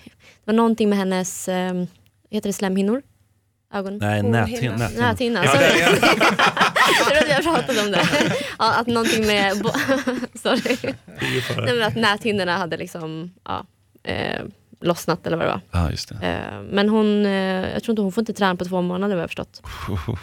var 0.45 0.55
någonting 0.55 0.89
med 0.89 0.99
hennes, 0.99 1.49
eh, 1.49 1.85
heter 2.31 2.49
det 2.49 2.53
slemhinnor? 2.53 3.03
Ögon? 3.75 3.99
Nej, 3.99 4.23
näthinna. 4.23 4.89
Näthinna. 4.99 5.45
Ja, 5.45 5.51
sorry. 5.51 5.65
det 5.65 5.83
är- 5.83 5.91
jag 7.15 7.21
vet, 7.23 7.31
jag 7.31 7.43
pratade 7.43 7.81
om 7.81 7.91
det. 7.91 8.07
Ja, 8.59 8.75
att 8.81 8.87
någonting 8.87 9.27
med, 9.27 9.53
sorry. 10.35 10.77
Nej, 11.57 11.75
men 11.79 11.83
att 11.83 11.97
näthinnorna 11.97 12.57
hade 12.57 12.77
liksom, 12.77 13.35
ja, 13.45 13.67
eh, 14.03 14.43
lossnat 14.85 15.27
eller 15.27 15.37
vad 15.37 15.47
det 15.47 15.51
var. 15.51 15.61
Ja, 15.71 15.91
just 15.91 16.09
det. 16.09 16.27
Eh, 16.27 16.63
men 16.63 16.89
hon, 16.89 17.27
eh, 17.27 17.33
jag 17.73 17.83
tror 17.83 17.93
inte 17.93 18.03
hon 18.03 18.13
får 18.13 18.23
inte 18.23 18.33
träna 18.33 18.57
på 18.57 18.65
två 18.65 18.83
månader 18.83 19.15
vad 19.15 19.19
jag 19.19 19.23
har 19.23 19.29
förstått. 19.29 19.63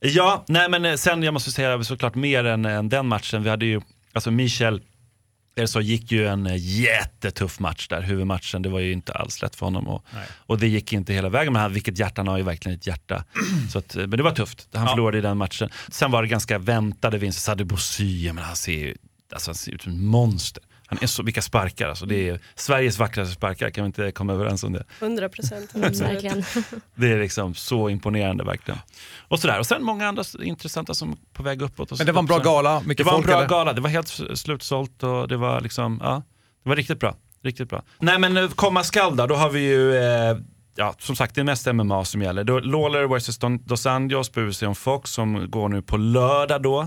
Ja, 0.00 0.44
nej 0.48 0.70
men 0.70 0.84
eh, 0.84 0.94
sen 0.94 1.22
jag 1.22 1.34
måste 1.34 1.52
säga 1.52 1.84
såklart 1.84 2.14
mer 2.14 2.44
än, 2.44 2.64
än 2.64 2.88
den 2.88 3.06
matchen. 3.06 3.42
Vi 3.42 3.50
hade 3.50 3.66
ju, 3.66 3.80
alltså 4.12 4.30
Michel 4.30 4.82
så 5.66 5.80
gick 5.80 6.12
ju 6.12 6.26
en 6.26 6.48
jättetuff 6.56 7.60
match 7.60 7.88
där, 7.88 8.02
huvudmatchen. 8.02 8.62
Det 8.62 8.68
var 8.68 8.80
ju 8.80 8.92
inte 8.92 9.12
alls 9.12 9.42
lätt 9.42 9.56
för 9.56 9.66
honom. 9.66 9.88
Och, 9.88 10.04
och 10.36 10.58
det 10.58 10.68
gick 10.68 10.92
inte 10.92 11.12
hela 11.12 11.28
vägen, 11.28 11.52
men 11.52 11.62
han, 11.62 11.72
vilket 11.72 11.98
hjärta, 11.98 12.20
han 12.20 12.28
har 12.28 12.36
ju 12.36 12.42
verkligen 12.42 12.78
ett 12.78 12.86
hjärta. 12.86 13.24
Så 13.72 13.78
att, 13.78 13.94
men 13.96 14.10
det 14.10 14.22
var 14.22 14.30
tufft, 14.30 14.68
han 14.72 14.88
förlorade 14.88 15.18
i 15.18 15.20
den 15.20 15.36
matchen. 15.36 15.70
Sen 15.88 16.10
var 16.10 16.22
det 16.22 16.28
ganska 16.28 16.58
väntade 16.58 17.18
vinster. 17.18 17.40
Sadie 17.40 17.64
Bossy, 17.64 18.32
men 18.32 18.44
han 18.44 18.56
ser 18.56 18.72
ju 18.72 18.96
alltså, 19.32 19.50
han 19.50 19.54
ser 19.54 19.72
ut 19.72 19.82
som 19.82 19.92
ett 19.92 19.98
monster. 19.98 20.62
Han 20.90 20.98
är 21.02 21.06
så, 21.06 21.22
vilka 21.22 21.42
sparkar, 21.42 21.88
alltså, 21.88 22.06
det 22.06 22.28
är 22.28 22.40
Sveriges 22.54 22.98
vackraste 22.98 23.34
sparkar, 23.34 23.70
kan 23.70 23.84
vi 23.84 23.86
inte 23.86 24.10
komma 24.12 24.32
överens 24.32 24.64
om 24.64 24.72
det? 24.72 24.84
100 25.00 25.28
procent. 25.28 25.74
Mm, 25.74 25.92
verkligen. 25.92 26.44
Det 26.94 27.12
är 27.12 27.18
liksom 27.18 27.54
så 27.54 27.88
imponerande 27.90 28.44
verkligen. 28.44 28.80
Och 29.28 29.40
sådär. 29.40 29.58
Och 29.58 29.66
sen 29.66 29.82
många 29.84 30.08
andra 30.08 30.24
intressanta 30.42 30.94
som 30.94 31.12
är 31.12 31.16
på 31.32 31.42
väg 31.42 31.62
uppåt. 31.62 31.92
Och 31.92 31.98
Men 31.98 32.06
det 32.06 32.12
var 32.12 32.20
en 32.20 32.26
bra 32.26 32.38
gala, 32.38 32.80
mycket 32.80 32.96
Det 33.06 33.10
var 33.10 33.18
en 33.18 33.24
bra 33.24 33.36
eller? 33.36 33.48
gala, 33.48 33.72
det 33.72 33.80
var 33.80 33.90
helt 33.90 34.08
slutsålt 34.34 35.02
och 35.02 35.28
det 35.28 35.36
var 35.36 35.60
liksom, 35.60 36.00
ja, 36.02 36.22
det 36.62 36.68
var 36.68 36.76
riktigt 36.76 37.00
bra. 37.00 37.14
Riktigt 37.42 37.68
bra. 37.68 37.82
Nej 37.98 38.18
men 38.18 38.36
eh, 38.36 38.48
komma 38.48 38.84
skall 38.84 39.16
då, 39.16 39.26
då 39.26 39.34
har 39.34 39.50
vi 39.50 39.60
ju, 39.60 39.96
eh, 39.96 40.36
ja 40.78 40.94
som 40.98 41.16
sagt 41.16 41.34
det 41.34 41.40
är 41.40 41.44
mest 41.44 41.66
MMA 41.72 42.04
som 42.04 42.22
gäller. 42.22 42.44
Då, 42.44 42.60
Lawler 42.60 43.18
vs 43.18 43.38
Dos 43.64 43.86
Anjos 43.86 44.28
på 44.28 44.40
UFC 44.40 44.62
on 44.62 44.74
Fox 44.74 45.10
som 45.10 45.50
går 45.50 45.68
nu 45.68 45.82
på 45.82 45.96
lördag 45.96 46.62
då. 46.62 46.80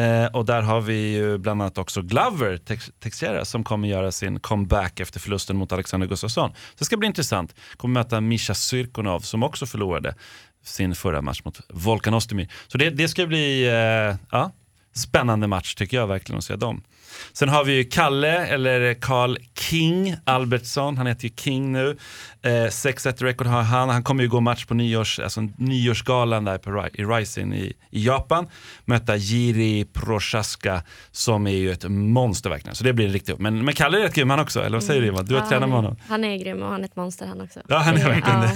Eh, 0.00 0.26
och 0.26 0.44
där 0.44 0.62
har 0.62 0.80
vi 0.80 1.14
ju 1.16 1.38
bland 1.38 1.62
annat 1.62 1.78
också 1.78 2.02
Glover 2.02 2.56
Tex- 2.56 2.90
Teixeira 3.00 3.44
som 3.44 3.64
kommer 3.64 3.88
göra 3.88 4.12
sin 4.12 4.40
comeback 4.40 5.00
efter 5.00 5.20
förlusten 5.20 5.56
mot 5.56 5.72
Alexander 5.72 6.06
Gustafsson. 6.06 6.50
Så 6.50 6.76
det 6.78 6.84
ska 6.84 6.96
bli 6.96 7.06
intressant. 7.06 7.54
Kommer 7.76 8.00
möta 8.00 8.20
Misha 8.20 8.54
Syrkonov 8.54 9.20
som 9.20 9.42
också 9.42 9.66
förlorade 9.66 10.14
sin 10.64 10.94
förra 10.94 11.22
match 11.22 11.40
mot 11.44 11.60
Volkan 11.68 12.14
Ozdemir. 12.14 12.48
Så 12.68 12.78
det, 12.78 12.90
det 12.90 13.08
ska 13.08 13.26
bli 13.26 13.66
eh, 13.66 14.16
ja, 14.30 14.50
spännande 14.94 15.46
match 15.46 15.74
tycker 15.74 15.96
jag 15.96 16.06
verkligen 16.06 16.38
att 16.38 16.44
se 16.44 16.56
dem. 16.56 16.82
Sen 17.32 17.48
har 17.48 17.64
vi 17.64 17.72
ju 17.72 17.84
Kalle, 17.84 18.46
eller 18.46 18.94
Carl 18.94 19.38
King 19.58 20.16
Albertsson, 20.24 20.96
han 20.96 21.06
heter 21.06 21.24
ju 21.24 21.34
King 21.36 21.72
nu. 21.72 21.96
Eh, 22.44 22.48
6-1 22.50 23.22
record 23.24 23.46
har 23.46 23.62
han, 23.62 23.88
han 23.88 24.02
kommer 24.02 24.22
ju 24.22 24.28
gå 24.28 24.40
match 24.40 24.64
på 24.66 24.74
nyårs, 24.74 25.18
alltså 25.18 25.40
nyårsgalan 25.56 26.44
där 26.44 26.58
på, 26.58 26.88
i 26.94 27.04
Rising 27.04 27.54
i, 27.54 27.72
i 27.90 28.06
Japan. 28.06 28.48
Möta 28.84 29.16
Jiri 29.16 29.84
Prochaska 29.84 30.82
som 31.10 31.46
är 31.46 31.50
ju 31.50 31.72
ett 31.72 31.84
monster 31.88 32.50
verkligen. 32.50 32.74
Så 32.74 32.84
det 32.84 32.92
blir 32.92 33.08
riktigt 33.08 33.38
Men, 33.38 33.64
men 33.64 33.74
Kalle 33.74 33.98
är 33.98 34.02
rätt 34.02 34.14
grym 34.14 34.30
han 34.30 34.40
också, 34.40 34.60
eller 34.62 34.76
vad 34.76 34.84
säger 34.84 35.00
du 35.00 35.06
Eva? 35.06 35.22
Du 35.22 35.34
har 35.34 35.42
Ja, 35.42 35.48
tränat 35.48 35.68
med 35.68 35.76
han 35.76 35.84
är- 35.84 35.88
honom. 35.88 35.96
Han 36.08 36.24
är 36.24 36.36
grym 36.36 36.62
och 36.62 36.68
han 36.68 36.80
är 36.80 36.84
ett 36.84 36.96
monster 36.96 37.26
han 37.26 37.40
också. 37.40 37.60
Ja, 37.68 37.76
han 37.78 37.96
är 37.96 38.08
verkligen 38.08 38.42
ja, 38.42 38.50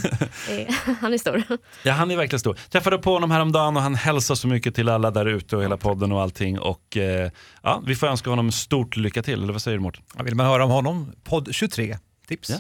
det 0.49 0.63
är- 0.63 0.95
Han 1.01 1.13
är 1.15 1.19
stor. 1.19 1.43
Ja, 1.83 1.93
han 1.93 2.11
är 2.11 2.17
verkligen 2.17 2.41
stor. 2.41 2.59
Träffade 2.71 2.99
på 2.99 3.13
honom 3.13 3.31
häromdagen 3.31 3.77
och 3.77 3.83
han 3.83 3.95
hälsar 3.95 4.35
så 4.35 4.49
mycket 4.49 4.75
till 4.75 4.89
alla 4.89 5.11
där 5.11 5.27
ute 5.27 5.57
och 5.57 5.63
hela 5.63 5.77
podden 5.77 6.13
och 6.13 6.23
allting. 6.23 6.59
Och 6.59 6.97
eh, 6.97 7.31
ja, 7.63 7.83
vi 7.87 7.95
får 7.95 8.07
önska 8.07 8.31
honom 8.31 8.53
stort 8.53 8.97
lycka 8.97 9.23
till, 9.23 9.43
eller 9.43 9.53
vad 9.53 9.63
säger 9.63 9.77
du 9.77 9.83
Mårten? 9.83 10.03
Ja, 10.17 10.23
Vill 10.23 10.35
man 10.35 10.47
höra 10.47 10.65
om 10.65 10.71
honom? 10.71 11.13
Podd 11.25 11.49
23, 11.55 11.97
tips. 12.29 12.51
Ja, 12.51 12.57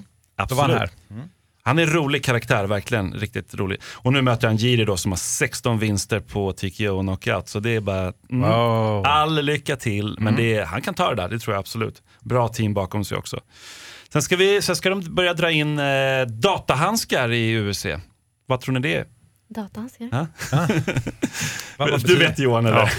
Då 0.49 0.55
var 0.55 0.63
han 0.63 0.79
här. 0.79 0.91
Han 1.63 1.79
är 1.79 1.83
en 1.83 1.93
rolig 1.93 2.25
karaktär, 2.25 2.65
verkligen 2.65 3.13
riktigt 3.15 3.55
rolig. 3.55 3.81
Och 3.93 4.13
nu 4.13 4.23
möter 4.23 4.47
han 4.49 4.57
Jiri 4.57 4.85
då 4.85 4.97
som 4.97 5.13
har 5.13 5.17
16 5.17 5.79
vinster 5.79 6.21
på 6.21 6.53
TKO 6.53 6.97
och 6.97 7.03
knockout. 7.03 7.49
Så 7.49 7.61
det 7.61 7.71
är 7.71 7.81
bara 7.81 8.13
mm, 8.31 8.51
Wow. 8.51 9.07
all 9.07 9.43
lycka 9.45 9.77
till. 9.77 10.17
Men 10.21 10.37
det 10.37 10.55
är, 10.57 10.65
han 10.65 10.83
kan 10.83 10.95
ta 10.95 11.11
det 11.11 11.23
där, 11.23 11.29
det 11.29 11.39
tror 11.39 11.55
jag 11.55 11.61
absolut. 11.61 12.03
Bra 12.21 12.49
team 12.49 12.75
bakom 12.75 13.05
sig 13.05 13.19
också. 13.19 13.41
Sen 14.13 14.23
ska, 14.23 14.37
vi, 14.37 14.63
sen 14.63 14.77
ska 14.77 14.91
de 14.91 15.15
börja 15.15 15.35
dra 15.35 15.51
in 15.51 15.79
eh, 15.79 16.23
datahandskar 16.27 17.33
i 17.33 17.59
UFC. 17.71 17.87
Vad 18.47 18.61
tror 18.61 18.75
ni 18.75 18.81
det 18.81 18.95
är? 18.95 19.07
Datahandskar? 19.49 20.09
Ja? 20.13 20.27
Vad 21.77 22.07
du 22.07 22.19
vet 22.19 22.39
Johan 22.39 22.67
eller? 22.67 22.93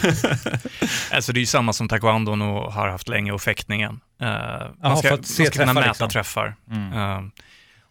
Alltså 1.12 1.34
det 1.34 1.38
är 1.38 1.42
ju 1.42 1.46
samma 1.46 1.74
som 1.74 1.88
taekwondon 1.88 2.42
och 2.42 2.74
har 2.74 2.88
haft 2.88 3.08
länge 3.08 3.32
och 3.32 3.42
fäktningen. 3.42 4.00
Eh, 4.22 4.28
man 4.82 4.98
ska, 4.98 5.10
man 5.10 5.24
ska 5.24 5.46
kunna 5.46 5.66
träffar, 5.66 5.74
mäta 5.74 5.88
liksom. 5.88 6.10
träffar. 6.10 6.56
Mm. 6.72 6.94
Eh, 6.94 7.30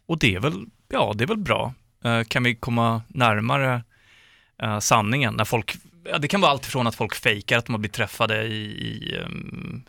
och 0.06 0.18
det 0.18 0.34
är 0.34 0.40
väl, 0.40 0.66
ja 0.88 1.12
det 1.16 1.24
är 1.24 1.28
väl 1.28 1.38
bra. 1.38 1.74
Eh, 2.04 2.22
kan 2.22 2.42
vi 2.42 2.54
komma 2.54 3.02
närmare 3.08 3.82
sanningen 4.80 5.34
när 5.34 5.44
folk, 5.44 5.76
ja, 6.04 6.18
det 6.18 6.28
kan 6.28 6.40
vara 6.40 6.50
allt 6.50 6.66
ifrån 6.66 6.86
att 6.86 6.94
folk 6.94 7.14
fejkar 7.14 7.58
att 7.58 7.66
de 7.66 7.72
har 7.72 7.78
blivit 7.78 7.94
träffade 7.94 8.42
i, 8.42 8.62
i 8.64 9.18
ehm, 9.18 9.82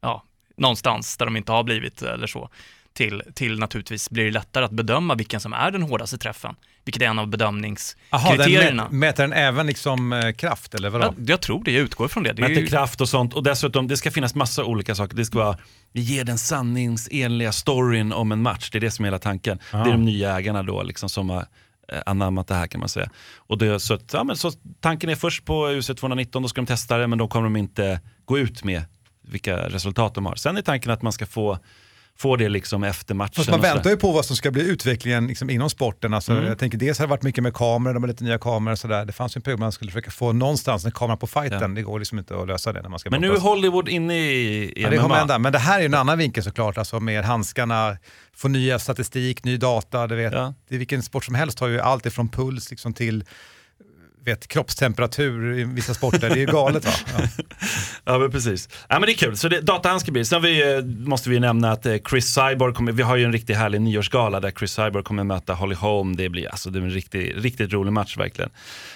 ja, 0.00 0.24
någonstans 0.56 1.16
där 1.16 1.26
de 1.26 1.36
inte 1.36 1.52
har 1.52 1.62
blivit 1.62 2.02
eller 2.02 2.26
så, 2.26 2.48
till, 2.92 3.22
till 3.34 3.58
naturligtvis 3.58 4.10
blir 4.10 4.24
det 4.24 4.30
lättare 4.30 4.64
att 4.64 4.70
bedöma 4.70 5.14
vilken 5.14 5.40
som 5.40 5.52
är 5.52 5.70
den 5.70 5.82
hårdaste 5.82 6.18
träffen, 6.18 6.54
vilket 6.84 7.02
är 7.02 7.06
en 7.06 7.18
av 7.18 7.24
den 7.24 7.30
bedömningskriterierna. 7.30 8.82
mät, 8.82 8.92
mäter 8.92 9.22
den 9.22 9.32
även 9.32 9.66
liksom 9.66 10.12
eh, 10.12 10.32
kraft 10.32 10.74
eller 10.74 10.90
vadå? 10.90 11.04
Jag, 11.04 11.30
jag 11.30 11.40
tror 11.40 11.64
det, 11.64 11.72
jag 11.72 11.82
utgår 11.82 12.08
från 12.08 12.22
det. 12.22 12.32
det 12.32 12.42
Mäter 12.42 12.56
ju- 12.56 12.66
kraft 12.66 13.00
och 13.00 13.08
sånt. 13.08 13.34
Och 13.34 13.42
dessutom, 13.42 13.88
det 13.88 13.96
ska 13.96 14.10
finnas 14.10 14.34
massa 14.34 14.64
olika 14.64 14.94
saker. 14.94 15.16
Det 15.16 15.24
ska 15.24 15.38
vara, 15.38 15.58
vi 15.92 16.00
ger 16.00 16.24
den 16.24 16.38
sanningsenliga 16.38 17.52
storyn 17.52 18.12
om 18.12 18.32
en 18.32 18.42
match. 18.42 18.70
Det 18.70 18.78
är 18.78 18.80
det 18.80 18.90
som 18.90 19.04
är 19.04 19.06
hela 19.06 19.18
tanken. 19.18 19.58
Det 19.70 19.76
är 19.76 19.84
de 19.84 20.04
nya 20.04 20.36
ägarna 20.38 20.62
då 20.62 20.82
liksom 20.82 21.08
som 21.08 21.30
har 21.30 21.46
eh, 21.92 21.98
anammat 22.06 22.48
det 22.48 22.54
här 22.54 22.66
kan 22.66 22.80
man 22.80 22.88
säga. 22.88 23.10
Och 23.36 23.58
det, 23.58 23.80
så, 23.80 23.94
att, 23.94 24.12
ja, 24.12 24.24
men 24.24 24.36
så 24.36 24.52
tanken 24.80 25.10
är 25.10 25.14
först 25.14 25.44
på 25.44 25.68
UC 25.68 25.86
219, 25.86 26.42
då 26.42 26.48
ska 26.48 26.60
de 26.60 26.66
testa 26.66 26.98
det 26.98 27.06
men 27.06 27.18
då 27.18 27.28
kommer 27.28 27.44
de 27.44 27.56
inte 27.56 28.00
gå 28.24 28.38
ut 28.38 28.64
med 28.64 28.82
vilka 29.28 29.56
resultat 29.68 30.14
de 30.14 30.26
har. 30.26 30.34
Sen 30.34 30.56
är 30.56 30.62
tanken 30.62 30.90
att 30.92 31.02
man 31.02 31.12
ska 31.12 31.26
få, 31.26 31.58
få 32.18 32.36
det 32.36 32.48
liksom 32.48 32.84
efter 32.84 33.14
matchen. 33.14 33.32
Fast 33.36 33.50
man 33.50 33.60
väntar 33.60 33.90
ju 33.90 33.96
på 33.96 34.12
vad 34.12 34.24
som 34.24 34.36
ska 34.36 34.50
bli 34.50 34.62
utvecklingen 34.70 35.26
liksom 35.26 35.50
inom 35.50 35.70
sporten. 35.70 36.14
Alltså, 36.14 36.32
Mm. 36.32 36.44
Jag 36.44 36.58
tänker 36.58 36.78
dels 36.78 36.98
har 36.98 37.06
det 37.06 37.10
varit 37.10 37.22
mycket 37.22 37.42
med 37.42 37.54
kameror, 37.54 37.94
de 37.94 38.02
har 38.02 38.08
lite 38.08 38.24
nya 38.24 38.38
kameror 38.38 38.72
och 38.72 38.78
sådär. 38.78 39.04
Det 39.04 39.12
fanns 39.12 39.36
ju 39.36 39.38
en 39.38 39.42
period 39.42 39.60
man 39.60 39.72
skulle 39.72 39.90
försöka 39.90 40.10
få 40.10 40.32
någonstans 40.32 40.84
en 40.84 40.92
kamera 40.92 41.16
på 41.16 41.26
fighten. 41.26 41.74
Det 41.74 41.82
går 41.82 41.98
liksom 41.98 42.18
inte 42.18 42.40
att 42.40 42.46
lösa 42.48 42.72
det 42.72 42.82
när 42.82 42.88
man 42.88 42.98
ska 42.98 43.10
Men 43.10 43.20
nu 43.20 43.32
är. 43.32 43.38
Hollywood 43.40 43.88
inne 43.88 44.14
i, 44.18 44.72
i 44.76 44.82
Ja, 44.82 44.90
det 44.90 44.96
MMA. 44.96 45.02
kommer 45.02 45.14
hända. 45.16 45.38
Men 45.38 45.52
det 45.52 45.58
här 45.58 45.76
är 45.76 45.80
ju 45.80 45.86
en 45.86 45.94
annan 45.94 46.18
vinkel 46.18 46.44
såklart, 46.44 46.78
alltså 46.78 47.00
med 47.00 47.24
handskarna, 47.24 47.96
få 48.36 48.48
nya 48.48 48.78
statistik, 48.78 49.44
ny 49.44 49.56
data. 49.56 50.06
Du 50.06 50.16
vet. 50.16 50.32
Ja. 50.32 50.54
Det 50.68 50.78
vilken 50.78 51.02
sport 51.02 51.24
som 51.24 51.34
helst 51.34 51.58
har 51.60 51.68
ju 51.68 51.80
allt 51.80 52.06
ifrån 52.06 52.28
puls 52.28 52.70
liksom 52.70 52.94
till 52.94 53.24
vet, 54.24 54.48
kroppstemperatur 54.48 55.58
i 55.58 55.64
vissa 55.64 55.94
sporter. 55.94 56.28
Det 56.28 56.34
är 56.34 56.36
ju 56.36 56.46
galet 56.46 56.84
va? 56.84 56.92
Ja. 57.18 57.44
Ja 58.04 58.18
men 58.18 58.30
precis. 58.30 58.68
Ja 58.88 58.98
men 58.98 59.06
det 59.06 59.12
är 59.12 59.16
kul, 59.16 59.36
så 59.36 59.48
det, 59.48 59.60
datahandskar 59.60 60.12
blir 60.12 60.20
det. 60.20 60.26
Sen 60.26 60.42
vi, 60.42 60.76
eh, 60.76 60.84
måste 60.84 61.30
vi 61.30 61.40
nämna 61.40 61.72
att 61.72 61.86
eh, 61.86 61.96
Chris 62.10 62.34
Cyborg 62.34 62.74
kommer, 62.74 62.92
vi 62.92 63.02
har 63.02 63.16
ju 63.16 63.24
en 63.24 63.32
riktigt 63.32 63.56
härlig 63.56 63.80
nyårsgala 63.80 64.40
där 64.40 64.50
Chris 64.50 64.72
Cyborg 64.72 65.04
kommer 65.04 65.24
möta 65.24 65.54
Holly 65.54 65.74
Holm. 65.74 66.16
Det 66.16 66.28
blir 66.28 66.48
alltså 66.48 66.70
det 66.70 66.78
är 66.78 66.82
en 66.82 66.90
riktigt, 66.90 67.36
riktigt 67.36 67.72
rolig 67.72 67.92
match 67.92 68.16
verkligen. 68.16 68.50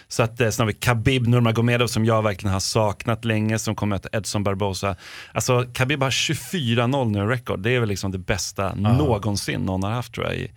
Så 0.08 0.22
att 0.22 0.40
eh, 0.40 0.50
sen 0.50 0.62
har 0.62 0.66
vi 0.66 0.78
Khabib 0.78 1.26
Nurmagomedov 1.26 1.86
som 1.86 2.04
jag 2.04 2.22
verkligen 2.22 2.52
har 2.52 2.60
saknat 2.60 3.24
länge 3.24 3.58
som 3.58 3.74
kommer 3.74 3.96
möta 3.96 4.08
Edson 4.12 4.44
Barbosa. 4.44 4.96
Alltså 5.32 5.64
Khabib 5.74 6.02
har 6.02 6.10
24-0 6.10 7.10
nu 7.10 7.18
i 7.18 7.22
record. 7.22 7.60
Det 7.60 7.70
är 7.70 7.80
väl 7.80 7.88
liksom 7.88 8.12
det 8.12 8.18
bästa 8.18 8.74
någonsin 8.74 9.60
någon 9.60 9.82
har 9.82 9.90
haft 9.90 10.14
tror 10.14 10.26
jag 10.26 10.36
i, 10.36 10.50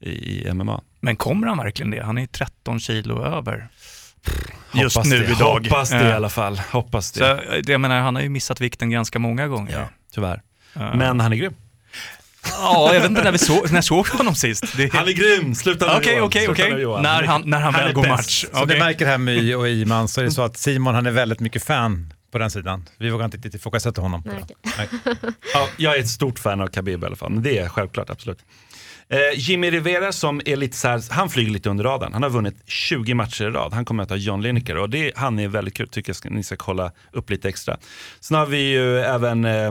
i, 0.00 0.10
i 0.48 0.52
MMA. 0.52 0.80
Men 1.00 1.16
kommer 1.16 1.46
han 1.46 1.58
verkligen 1.58 1.90
det? 1.90 2.02
Han 2.02 2.18
är 2.18 2.26
13 2.26 2.80
kilo 2.80 3.24
över. 3.24 3.68
Just 4.72 4.96
Hoppas 4.96 5.10
nu 5.10 5.18
det, 5.18 5.32
idag. 5.32 5.66
Hoppas 5.70 5.90
det 5.90 6.08
i 6.08 6.12
alla 6.12 6.28
fall. 6.28 6.60
Hoppas 6.70 7.12
det. 7.12 7.20
Så, 7.64 7.70
jag 7.72 7.80
menar, 7.80 8.00
han 8.00 8.14
har 8.14 8.22
ju 8.22 8.28
missat 8.28 8.60
vikten 8.60 8.90
ganska 8.90 9.18
många 9.18 9.48
gånger. 9.48 9.72
Ja, 9.72 9.88
tyvärr. 10.14 10.42
Men 10.72 11.20
han 11.20 11.32
är 11.32 11.36
grym. 11.36 11.54
Ja, 12.60 12.90
jag 12.94 13.00
vet 13.00 13.10
inte 13.10 13.24
när 13.24 13.32
vi 13.32 13.38
såg, 13.38 13.72
när 13.72 13.80
såg 13.80 14.06
honom 14.08 14.34
sist. 14.34 14.64
Det- 14.76 14.92
Han 14.94 15.08
är 15.08 15.12
grym! 15.12 15.54
Sluta 15.54 15.86
nu 15.86 15.92
Okej, 15.98 16.12
Johan. 16.16 16.26
okej, 16.28 16.48
okej. 16.48 16.80
Johan. 16.80 17.02
När 17.02 17.22
är- 17.22 17.26
han, 17.26 17.42
när 17.46 17.60
han, 17.60 17.74
är 17.74 17.84
väl 17.84 17.92
går 17.92 18.02
bäst. 18.02 18.10
match. 18.16 18.44
Som 18.52 18.62
Okej. 18.62 18.74
ni 18.78 18.84
märker 18.84 19.06
här 19.06 19.18
My 19.18 19.54
och 19.54 19.68
Iman 19.68 20.08
så 20.08 20.20
är 20.20 20.24
det 20.24 20.30
så 20.30 20.42
att 20.42 20.56
Simon 20.56 20.94
han 20.94 21.06
är 21.06 21.10
väldigt 21.10 21.40
mycket 21.40 21.64
fan 21.64 22.12
på 22.36 22.40
den 22.40 22.50
sidan. 22.50 22.84
Vi 22.98 23.10
vågar 23.10 23.24
inte 23.24 23.36
riktigt 23.36 23.54
ifrågasätta 23.54 24.00
honom. 24.00 24.22
på 24.22 24.28
Nej. 24.28 24.44
Nej. 24.78 24.88
Ja, 25.54 25.68
jag 25.76 25.96
är 25.96 26.00
ett 26.00 26.08
stort 26.08 26.38
fan 26.38 26.60
av 26.60 26.68
Khabib 26.68 27.02
i 27.02 27.06
alla 27.06 27.16
fall, 27.16 27.32
men 27.32 27.42
det 27.42 27.58
är 27.58 27.68
självklart, 27.68 28.10
absolut. 28.10 28.38
Eh, 29.08 29.18
Jimmy 29.34 29.70
Rivera 29.70 30.12
som 30.12 30.40
är 30.44 30.56
lite 30.56 30.76
så 30.76 30.88
här, 30.88 31.02
han 31.10 31.30
flyger 31.30 31.50
lite 31.50 31.70
under 31.70 31.84
radarn. 31.84 32.12
Han 32.12 32.22
har 32.22 32.30
vunnit 32.30 32.56
20 32.66 33.14
matcher 33.14 33.44
i 33.44 33.50
rad. 33.50 33.72
Han 33.72 33.84
kommer 33.84 34.02
möta 34.02 34.16
John 34.16 34.42
Lineker 34.42 34.76
och 34.76 34.90
det, 34.90 35.12
han 35.16 35.38
är 35.38 35.48
väldigt 35.48 35.74
kul, 35.74 35.88
tycker 35.88 36.10
jag 36.10 36.16
ska, 36.16 36.30
ni 36.30 36.42
ska 36.42 36.56
kolla 36.56 36.92
upp 37.12 37.30
lite 37.30 37.48
extra. 37.48 37.76
Sen 38.20 38.36
har 38.36 38.46
vi 38.46 38.58
ju 38.58 38.98
även 38.98 39.44
eh, 39.44 39.70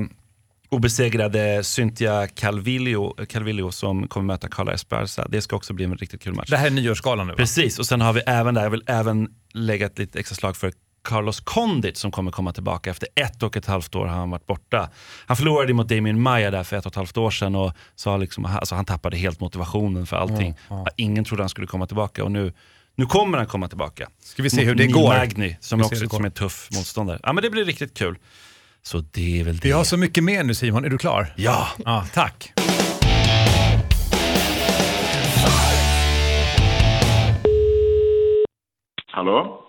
obesegrade 0.69 1.63
Cynthia 1.63 2.27
Calvillo, 2.27 3.15
Calvillo 3.29 3.71
som 3.71 4.07
kommer 4.07 4.25
möta 4.25 4.47
Carla 4.47 4.73
Esparza. 4.73 5.27
Det 5.29 5.41
ska 5.41 5.55
också 5.55 5.73
bli 5.73 5.85
en 5.85 5.97
riktigt 5.97 6.21
kul 6.21 6.33
match. 6.33 6.49
Det 6.49 6.57
här 6.57 6.67
är 6.67 6.71
nyårsgalan 6.71 7.27
nu 7.27 7.33
va? 7.33 7.37
Precis, 7.37 7.79
och 7.79 7.85
sen 7.85 8.01
har 8.01 8.13
vi 8.13 8.21
även 8.27 8.53
där, 8.53 8.63
jag 8.63 8.69
vill 8.69 8.83
även 8.87 9.29
lägga 9.53 9.85
ett 9.85 9.99
litet 9.99 10.15
extra 10.15 10.35
slag 10.35 10.57
för 10.57 10.71
Carlos 11.05 11.39
Condit 11.39 11.97
som 11.97 12.11
kommer 12.11 12.31
komma 12.31 12.53
tillbaka. 12.53 12.89
Efter 12.89 13.07
ett 13.15 13.43
och 13.43 13.57
ett 13.57 13.65
halvt 13.65 13.95
år 13.95 14.05
har 14.05 14.15
han 14.15 14.29
varit 14.29 14.45
borta. 14.45 14.89
Han 15.25 15.37
förlorade 15.37 15.73
mot 15.73 15.89
Damien 15.89 16.21
Maya 16.21 16.51
där 16.51 16.63
för 16.63 16.75
ett 16.77 16.85
och 16.85 16.91
ett 16.91 16.95
halvt 16.95 17.17
år 17.17 17.31
sedan 17.31 17.55
och 17.55 17.73
sa 17.95 18.17
liksom, 18.17 18.45
alltså 18.45 18.75
han 18.75 18.85
tappade 18.85 19.17
helt 19.17 19.39
motivationen 19.39 20.05
för 20.05 20.17
allting. 20.17 20.55
Ingen 20.95 21.25
trodde 21.25 21.43
han 21.43 21.49
skulle 21.49 21.67
komma 21.67 21.87
tillbaka 21.87 22.23
och 22.23 22.31
nu, 22.31 22.53
nu 22.95 23.05
kommer 23.05 23.37
han 23.37 23.47
komma 23.47 23.67
tillbaka. 23.67 24.09
Ska 24.23 24.43
vi 24.43 24.49
se 24.49 24.57
Mot 24.57 24.67
hur 24.67 24.75
det 24.75 24.87
går? 24.87 25.07
Magny 25.07 25.55
som 25.59 25.79
är 25.79 25.85
också 25.85 26.09
som 26.09 26.21
är 26.23 26.25
en 26.25 26.31
tuff 26.31 26.69
motståndare. 26.71 27.19
Ja 27.23 27.33
men 27.33 27.43
det 27.43 27.49
blir 27.49 27.65
riktigt 27.65 27.97
kul. 27.97 28.17
Så 28.81 29.03
det 29.11 29.39
är 29.39 29.43
väl 29.43 29.57
det. 29.57 29.67
Vi 29.67 29.71
har 29.71 29.83
så 29.83 29.97
mycket 29.97 30.23
mer 30.23 30.43
nu 30.43 30.53
Simon, 30.53 30.85
är 30.85 30.89
du 30.89 30.97
klar? 30.97 31.33
Ja! 31.35 31.67
Ja, 31.85 32.05
tack. 32.13 32.53
Hallå? 39.11 39.64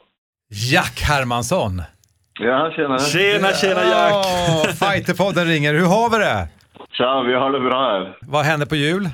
Jack 0.51 1.01
Hermansson. 1.01 1.83
Ja, 2.41 2.71
tjena. 2.77 2.99
Tjena 2.99 3.53
tjena 3.53 3.85
Jack! 3.85 4.13
Ja, 4.13 4.65
Fighterpodden 4.73 5.45
ringer. 5.47 5.75
Hur 5.75 5.87
har 5.87 6.11
vi 6.11 6.19
det? 6.19 6.49
Tja, 6.93 7.23
vi 7.23 7.35
har 7.35 7.51
det 7.53 7.61
bra 7.61 7.91
här. 7.91 8.17
Vad 8.21 8.45
händer 8.45 8.67
på 8.67 8.77
jul? 8.77 9.05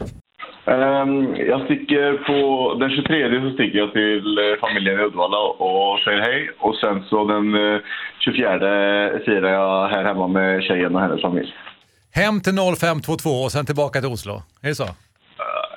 Ehm, 0.67 1.37
jag 1.37 1.65
sticker 1.65 2.13
på 2.27 2.39
den 2.81 2.91
23 2.91 3.41
så 3.41 3.55
sticker 3.55 3.79
jag 3.79 3.93
till 3.93 4.39
eh, 4.39 4.61
familjen 4.61 5.01
i 5.01 5.03
Uddevalla 5.03 5.39
och 5.39 5.99
säger 6.05 6.21
hej. 6.21 6.51
Och 6.61 6.77
sen 6.77 7.03
så 7.11 7.25
den 7.25 7.55
eh, 7.55 7.81
24 8.25 8.49
firar 9.25 9.53
jag 9.53 9.89
här 9.89 10.05
hemma 10.05 10.27
med 10.29 10.63
tjejen 10.63 10.95
och 10.95 11.01
hennes 11.01 11.23
familj. 11.23 11.55
Hem 12.15 12.41
till 12.41 12.53
0522 12.77 13.31
och 13.31 13.53
sen 13.53 13.67
tillbaka 13.67 14.01
till 14.01 14.09
Oslo. 14.11 14.43
Är 14.63 14.69
det 14.69 14.75
så? 14.75 14.89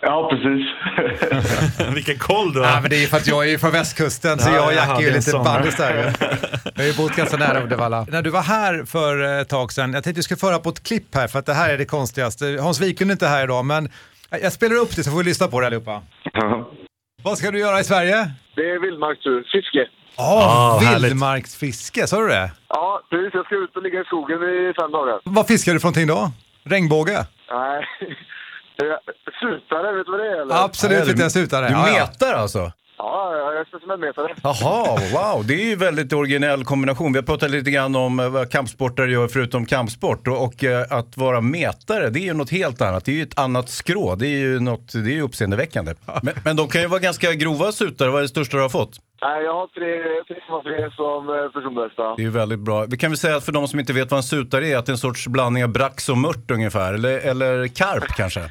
Ja, 0.08 0.30
precis. 0.30 0.68
Vilken 1.96 2.18
koll 2.18 2.54
du 2.54 2.60
har! 2.60 2.68
Ja, 2.68 2.80
men 2.82 2.90
det 2.90 3.04
är 3.04 3.08
för 3.08 3.18
att 3.18 3.28
jag 3.28 3.44
är 3.46 3.50
ju 3.50 3.58
från 3.60 3.72
västkusten 3.72 4.40
så 4.40 4.50
Ja, 4.50 4.56
jag 4.56 4.66
och 4.68 4.74
Jack 4.74 4.90
är 4.90 4.96
det 4.96 5.02
ju 5.02 5.10
lite 5.10 5.22
sån. 5.22 5.44
bandis 5.44 5.76
där. 5.78 6.14
Jag 6.76 6.84
har 6.84 6.88
ju 6.88 6.94
bott 6.94 7.16
ganska 7.16 7.38
nära 7.38 7.64
Uddevalla. 7.64 8.06
När 8.10 8.22
du 8.22 8.30
var 8.30 8.42
här 8.42 8.86
för 8.86 9.42
ett 9.42 9.50
tag 9.50 9.72
sedan, 9.72 9.94
jag 9.94 10.04
tänkte 10.04 10.10
att 10.10 10.18
vi 10.18 10.24
skulle 10.24 10.38
föra 10.38 10.60
på 10.60 10.70
ett 10.70 10.84
klipp 10.84 11.16
här 11.16 11.28
för 11.28 11.40
att 11.40 11.46
det 11.46 11.54
här 11.54 11.70
är 11.74 11.78
det 11.78 11.86
konstigaste. 11.86 12.58
Hans 12.62 12.82
Wiklund 12.82 13.12
är 13.12 13.14
inte 13.16 13.28
här 13.28 13.44
idag 13.44 13.66
men 13.66 13.90
jag 14.42 14.54
spelar 14.54 14.76
upp 14.76 14.96
det 14.96 15.04
så 15.04 15.12
får 15.12 15.18
vi 15.18 15.24
lyssna 15.24 15.48
på 15.48 15.60
det 15.60 15.68
allihopa. 15.68 16.02
Vad 17.24 17.38
ska 17.38 17.52
du 17.52 17.60
göra 17.60 17.80
i 17.80 17.84
Sverige? 17.84 18.32
Det 18.56 18.62
är 18.62 18.80
vildmarksfiske. 18.82 19.88
Ja, 20.18 20.24
Ah, 20.48 20.80
härligt. 20.80 21.04
vildmarksfiske, 21.04 22.08
sa 22.08 22.22
du 22.22 22.28
det? 22.28 22.52
Ja, 22.70 23.02
precis. 23.10 23.32
Jag 23.34 23.46
ska 23.46 23.56
ut 23.56 23.76
och 23.76 23.84
ligga 23.84 24.02
i 24.02 24.04
skogen 24.04 24.38
i 24.44 24.74
fem 24.82 24.92
dagar. 24.92 25.20
Vad 25.24 25.48
fiskar 25.48 25.74
du 25.74 25.80
för 25.80 25.88
någonting 25.88 26.08
då? 26.08 26.32
Regnbåge? 26.64 27.26
Nej. 27.52 27.86
Sutare, 29.40 29.92
vet 29.98 30.06
du 30.06 30.12
vad 30.12 30.20
det 30.20 30.28
är 30.28 30.42
eller? 30.42 30.64
Absolut 30.66 31.08
vet 31.08 31.20
jag 31.20 31.32
sutare. 31.32 31.68
Du 31.68 31.74
Ja, 31.74 31.88
ja. 31.90 31.94
metar 31.94 32.34
alltså? 32.34 32.72
Ja, 32.98 33.38
jag 33.38 33.60
är 33.60 33.66
specimenmetare. 33.66 34.36
Jaha, 34.44 35.00
wow. 35.14 35.48
Det 35.48 35.54
är 35.54 35.66
ju 35.66 35.76
väldigt 35.76 36.14
originell 36.14 36.64
kombination. 36.64 37.14
Vi 37.14 37.20
har 37.20 37.24
pratat 37.24 37.52
lite 37.52 37.72
grann 37.72 37.96
om 37.96 38.20
eh, 38.20 38.30
vad 38.30 38.52
kampsportare 38.52 39.12
gör 39.12 39.28
förutom 39.28 39.66
kampsport. 39.66 40.28
Och, 40.28 40.44
och 40.44 40.64
eh, 40.64 40.86
att 40.90 41.18
vara 41.18 41.42
metare, 41.42 42.10
det 42.10 42.20
är 42.20 42.24
ju 42.24 42.34
något 42.34 42.52
helt 42.52 42.82
annat. 42.82 43.06
Det 43.06 43.12
är 43.12 43.16
ju 43.16 43.24
ett 43.24 43.40
annat 43.40 43.70
skrå. 43.70 44.16
Det 44.16 44.28
är 44.28 44.38
ju, 44.40 44.60
något, 44.60 44.94
det 44.94 45.12
är 45.12 45.16
ju 45.16 45.22
uppseendeväckande. 45.22 45.94
Men, 46.24 46.34
men 46.46 46.56
de 46.56 46.68
kan 46.68 46.82
ju 46.82 46.88
vara 46.88 47.00
ganska 47.00 47.34
grova 47.34 47.72
sutare. 47.72 48.10
Vad 48.10 48.18
är 48.18 48.22
det 48.22 48.30
största 48.30 48.58
du 48.58 48.64
har 48.64 48.70
fått? 48.70 49.00
Nej, 49.22 49.44
jag 49.44 49.54
har 49.54 49.68
tre, 49.68 49.92
tre, 50.28 50.62
tre 50.64 50.92
som 50.92 51.30
eh, 51.30 51.52
personbästa. 51.52 52.16
Det 52.16 52.22
är 52.22 52.26
ju 52.26 52.30
väldigt 52.30 52.60
bra. 52.60 52.86
Vi 52.86 52.98
kan 52.98 53.12
väl 53.12 53.18
säga 53.18 53.36
att 53.36 53.46
för 53.46 53.52
de 53.52 53.68
som 53.68 53.80
inte 53.80 53.94
vet 53.94 54.12
vad 54.12 54.18
en 54.18 54.24
sutare 54.24 54.68
är, 54.68 54.78
att 54.78 54.86
det 54.86 54.90
är 54.90 54.94
en 54.94 54.98
sorts 54.98 55.28
blandning 55.28 55.64
av 55.64 55.70
brax 55.70 56.10
och 56.10 56.18
mört 56.18 56.52
ungefär. 56.52 56.94
Eller, 56.94 57.20
eller 57.20 57.68
karp 57.68 58.08
kanske? 58.18 58.42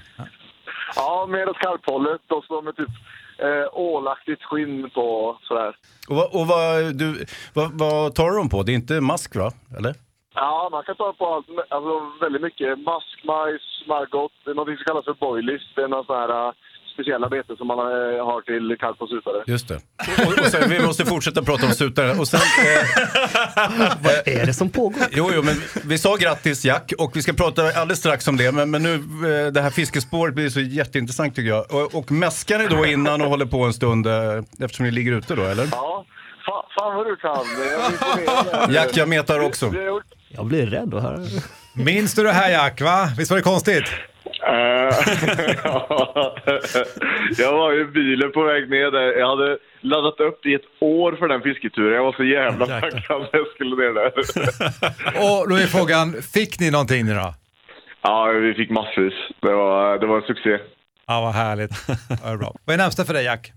Ja, 0.97 1.27
mer 1.31 1.49
åt 1.49 1.59
karphållet 1.59 2.21
och 2.31 2.45
så 2.45 2.63
med 2.63 2.77
typ 2.77 2.89
eh, 3.39 3.67
ålaktigt 3.73 4.43
skinn 4.43 4.91
på 4.91 5.39
sådär. 5.43 5.77
Och, 6.09 6.17
vad, 6.17 6.27
och 6.41 6.47
vad, 6.47 6.99
du, 6.99 7.25
vad, 7.55 7.79
vad 7.79 8.15
tar 8.15 8.31
du 8.31 8.37
dem 8.37 8.49
på? 8.49 8.63
Det 8.63 8.73
är 8.73 8.75
inte 8.75 9.01
mask 9.01 9.37
va? 9.37 9.53
Eller? 9.79 9.95
Ja, 10.35 10.69
man 10.73 10.85
kan 10.85 10.97
ta 10.97 11.13
på 11.13 11.27
allt, 11.27 11.47
alltså 11.69 12.01
väldigt 12.21 12.43
mycket. 12.43 12.79
Mask, 12.79 13.25
majs, 13.25 13.85
margot, 13.87 14.33
det 14.45 14.51
är 14.51 14.55
något 14.55 14.67
som 14.67 14.85
kallas 14.87 15.05
för 15.05 15.15
boilies. 15.15 15.63
Det 15.75 15.83
är 15.83 15.89
någon 15.89 16.05
sån 16.05 16.17
här 16.17 16.53
speciella 16.95 17.29
bete 17.29 17.57
som 17.57 17.67
man 17.67 17.79
eh, 17.79 18.25
har 18.29 18.41
till 18.41 18.77
karp 18.81 19.03
och 19.03 19.09
sutare. 19.09 19.43
Just 19.47 19.69
det. 19.69 19.75
Och, 20.27 20.39
och 20.45 20.51
sen, 20.51 20.71
vi 20.71 20.81
måste 20.87 21.05
fortsätta 21.05 21.43
prata 21.43 21.67
om 21.67 21.73
sutare. 21.73 22.11
Och 22.21 22.29
sen, 22.29 22.41
Vad 24.05 24.13
är 24.29 24.47
det 24.47 24.55
som 24.55 24.71
pågår? 24.71 25.03
Jo, 25.11 25.31
jo, 25.35 25.43
men 25.43 25.55
vi 25.85 25.99
sa 25.99 26.17
grattis 26.17 26.65
Jack 26.65 26.93
och 26.99 27.17
vi 27.17 27.23
ska 27.23 27.33
prata 27.33 27.63
alldeles 27.63 27.99
strax 27.99 28.29
om 28.29 28.37
det. 28.37 28.53
Men, 28.53 28.71
men 28.71 28.83
nu, 28.83 28.95
eh, 28.95 29.53
det 29.53 29.61
här 29.61 29.71
fiskespåret 29.71 30.35
blir 30.35 30.49
så 30.49 30.61
jätteintressant 30.61 31.35
tycker 31.37 31.49
jag. 31.49 31.75
Och, 31.75 31.95
och 31.95 32.13
mäskar 32.13 32.59
ni 32.59 32.67
då 32.69 32.87
innan 32.87 33.23
och 33.23 33.29
håller 33.29 33.47
på 33.47 33.65
en 33.65 33.73
stund 33.73 34.07
eh, 34.07 34.43
eftersom 34.61 34.87
ni 34.87 34.91
ligger 34.93 35.13
ute 35.13 35.35
då, 35.35 35.43
eller? 35.43 35.69
Ja, 35.73 36.05
fan, 36.47 36.65
fan 36.79 36.97
vad 36.97 37.07
du 37.07 37.17
kan. 37.17 37.47
Jag. 38.53 38.71
Jack, 38.71 38.97
jag 38.97 39.09
metar 39.09 39.41
också. 39.41 39.73
Jag 40.29 40.47
blir 40.47 40.67
rädd 40.67 40.95
att 40.95 41.03
höra. 41.03 41.19
Minns 41.75 42.15
du 42.15 42.23
det 42.23 42.33
här 42.33 42.51
Jack, 42.51 42.81
va? 42.81 43.09
Visst 43.19 43.31
var 43.31 43.39
det 43.39 43.43
konstigt? 43.43 43.85
Eh, 44.47 44.55
jag 47.39 47.53
var 47.53 47.81
i 47.81 47.85
bilen 47.85 48.33
på 48.33 48.43
väg 48.43 48.71
ner 48.71 48.91
där. 48.91 49.19
Jag 49.19 49.29
hade 49.29 49.59
laddat 49.81 50.21
upp 50.21 50.47
i 50.47 50.55
ett 50.55 50.69
år 50.81 51.13
för 51.13 51.29
den 51.29 51.43
fisketuren. 51.43 51.95
Jag 51.95 52.05
var 52.05 52.13
så 52.13 52.25
jävla 52.25 52.67
tacksam 52.67 53.21
när 53.21 53.29
jag 53.33 53.47
skulle 53.55 53.77
ner 53.77 53.95
där. 53.95 54.13
Och 55.25 55.49
då 55.49 55.55
är 55.55 55.67
frågan, 55.67 56.13
fick 56.35 56.61
ni 56.61 56.71
någonting 56.71 57.05
nu 57.05 57.15
då? 57.15 57.35
Ja, 58.03 58.25
vi 58.27 58.55
fick 58.55 58.71
massvis. 58.71 59.15
Det 59.41 59.55
var, 59.55 59.99
det 59.99 60.07
var 60.07 60.17
en 60.17 60.23
succé. 60.23 60.59
Ja, 61.07 61.21
vad 61.21 61.35
härligt. 61.35 61.71
Ja, 62.23 62.33
är 62.33 62.37
bra. 62.37 62.55
Vad 62.65 62.75
är 62.75 62.79
närmsta 62.79 63.05
för 63.05 63.15
dig 63.15 63.25
Jack? 63.25 63.53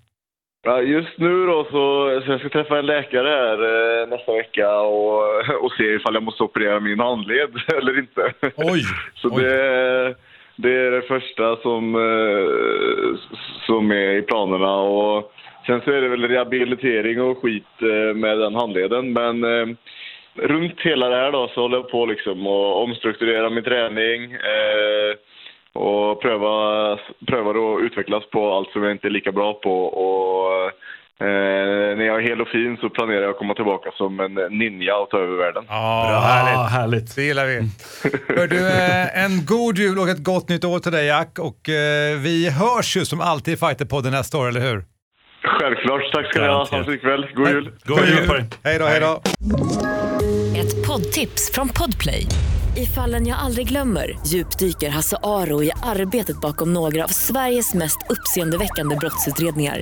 Ja, 0.63 0.81
just 0.81 1.17
nu 1.17 1.45
då 1.45 1.63
så, 1.63 2.21
så 2.25 2.31
jag 2.31 2.39
ska 2.39 2.49
träffa 2.49 2.79
en 2.79 2.85
läkare 2.85 3.27
här 3.27 3.59
eh, 4.01 4.07
nästa 4.07 4.33
vecka 4.33 4.79
och, 4.79 5.23
och 5.63 5.71
se 5.77 5.83
ifall 5.83 6.13
jag 6.13 6.23
måste 6.23 6.43
operera 6.43 6.79
min 6.79 6.99
handled 6.99 7.49
eller 7.77 7.99
inte. 7.99 8.33
Oj! 8.55 8.81
Så 9.15 9.29
Oj. 9.29 9.43
det, 9.43 10.15
det 10.57 10.73
är 10.73 10.91
det 10.91 11.01
första 11.01 11.55
som, 11.55 11.95
eh, 11.95 13.19
som 13.65 13.91
är 13.91 14.15
i 14.15 14.21
planerna. 14.21 14.75
Och 14.75 15.33
sen 15.65 15.81
så 15.81 15.91
är 15.91 16.01
det 16.01 16.07
väl 16.07 16.27
rehabilitering 16.27 17.21
och 17.21 17.41
skit 17.41 17.81
eh, 17.81 18.15
med 18.15 18.39
den 18.39 18.55
handleden. 18.55 19.13
Men 19.13 19.43
eh, 19.43 19.75
runt 20.35 20.81
hela 20.81 21.09
det 21.09 21.15
här 21.15 21.31
då 21.31 21.47
så 21.47 21.61
håller 21.61 21.77
jag 21.77 21.89
på 21.89 22.05
liksom 22.05 22.47
och 22.47 22.83
omstrukturera 22.83 23.49
min 23.49 23.63
träning. 23.63 24.37
Och 25.73 26.21
pröva, 26.21 26.99
pröva 27.27 27.53
då 27.53 27.75
att 27.75 27.83
utvecklas 27.83 28.25
på 28.25 28.53
allt 28.53 28.71
som 28.71 28.83
jag 28.83 28.91
inte 28.91 29.07
är 29.07 29.11
lika 29.11 29.31
bra 29.31 29.53
på. 29.53 29.83
Och 29.83 30.71
eh, 31.19 31.97
när 31.97 32.05
jag 32.05 32.17
är 32.23 32.27
hel 32.29 32.41
och 32.41 32.47
fin 32.47 32.77
så 32.81 32.89
planerar 32.89 33.21
jag 33.21 33.29
att 33.29 33.37
komma 33.37 33.53
tillbaka 33.53 33.89
som 33.97 34.19
en 34.19 34.33
ninja 34.33 34.95
och 34.95 35.09
ta 35.09 35.17
över 35.17 35.37
världen. 35.37 35.63
Ja, 35.67 36.07
Bra, 36.09 36.19
härligt. 36.19 36.71
härligt. 36.71 37.15
Det 37.15 37.23
gillar 37.23 37.45
vi. 37.45 37.55
Hör 38.37 38.47
du, 38.47 38.67
eh, 38.67 39.23
en 39.23 39.45
god 39.45 39.77
jul 39.77 39.99
och 39.99 40.09
ett 40.09 40.23
gott 40.23 40.49
nytt 40.49 40.65
år 40.65 40.79
till 40.79 40.91
dig 40.91 41.05
Jack. 41.05 41.39
Och 41.39 41.69
eh, 41.69 42.17
vi 42.19 42.49
hörs 42.49 42.97
ju 42.97 43.05
som 43.05 43.21
alltid 43.21 43.53
i 43.53 43.57
Fighterpodden 43.57 44.11
nästa 44.11 44.37
år, 44.37 44.47
eller 44.47 44.61
hur? 44.61 44.83
Självklart. 45.43 46.01
Tack 46.13 46.29
ska 46.29 46.41
ni 46.41 46.47
ha. 46.47 46.65
Ha 46.65 46.77
en 46.77 46.85
fin 46.85 46.99
kväll. 46.99 47.27
God 47.35 47.47
jul. 47.49 47.71
God 47.85 47.99
jul 48.07 48.27
på 48.27 48.33
dig. 48.33 48.45
Hej 48.63 48.79
då, 48.79 48.85
hej 48.85 48.99
då. 48.99 49.21
Ett 50.59 50.87
poddtips 50.87 51.51
från 51.53 51.69
Podplay. 51.69 52.25
I 52.77 52.85
fallen 52.85 53.27
jag 53.27 53.37
aldrig 53.39 53.67
glömmer 53.67 54.17
djupdyker 54.25 54.89
Hasse 54.89 55.17
Aro 55.23 55.63
i 55.63 55.71
arbetet 55.83 56.41
bakom 56.41 56.73
några 56.73 57.03
av 57.03 57.07
Sveriges 57.07 57.73
mest 57.73 57.97
uppseendeväckande 58.09 58.95
brottsutredningar. 58.95 59.81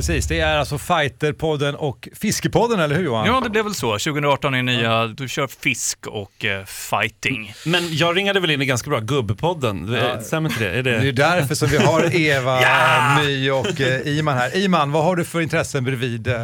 Precis, 0.00 0.26
det 0.26 0.40
är 0.40 0.56
alltså 0.56 0.78
Fighterpodden 0.78 1.74
och 1.74 2.08
Fiskepodden, 2.14 2.80
eller 2.80 2.96
hur 2.96 3.04
Johan? 3.04 3.26
Ja, 3.26 3.40
det 3.40 3.50
blev 3.50 3.64
väl 3.64 3.74
så. 3.74 3.90
2018 3.92 4.54
är 4.54 4.62
nya, 4.62 5.06
du 5.06 5.28
kör 5.28 5.46
fisk 5.46 6.06
och 6.06 6.44
eh, 6.44 6.64
fighting. 6.64 7.52
Men 7.66 7.96
jag 7.96 8.16
ringade 8.16 8.40
väl 8.40 8.50
in 8.50 8.62
i 8.62 8.66
ganska 8.66 8.90
bra 8.90 9.00
gubbpodden, 9.00 9.92
Ja. 9.92 10.22
stämmer 10.22 10.50
inte 10.50 10.64
det? 10.64 10.70
Är 10.78 10.82
det... 10.82 10.98
Det 10.98 11.08
är 11.08 11.12
därför 11.12 11.54
som 11.54 11.68
vi 11.68 11.76
har 11.76 12.16
Eva, 12.20 12.62
Ja! 12.62 13.18
My 13.22 13.50
och 13.50 13.80
eh, 13.80 14.18
Iman 14.18 14.36
här. 14.38 14.56
Iman, 14.56 14.92
vad 14.92 15.04
har 15.04 15.16
du 15.16 15.24
för 15.24 15.40
intressen 15.40 15.84
bredvid 15.84 16.26
eh, 16.28 16.36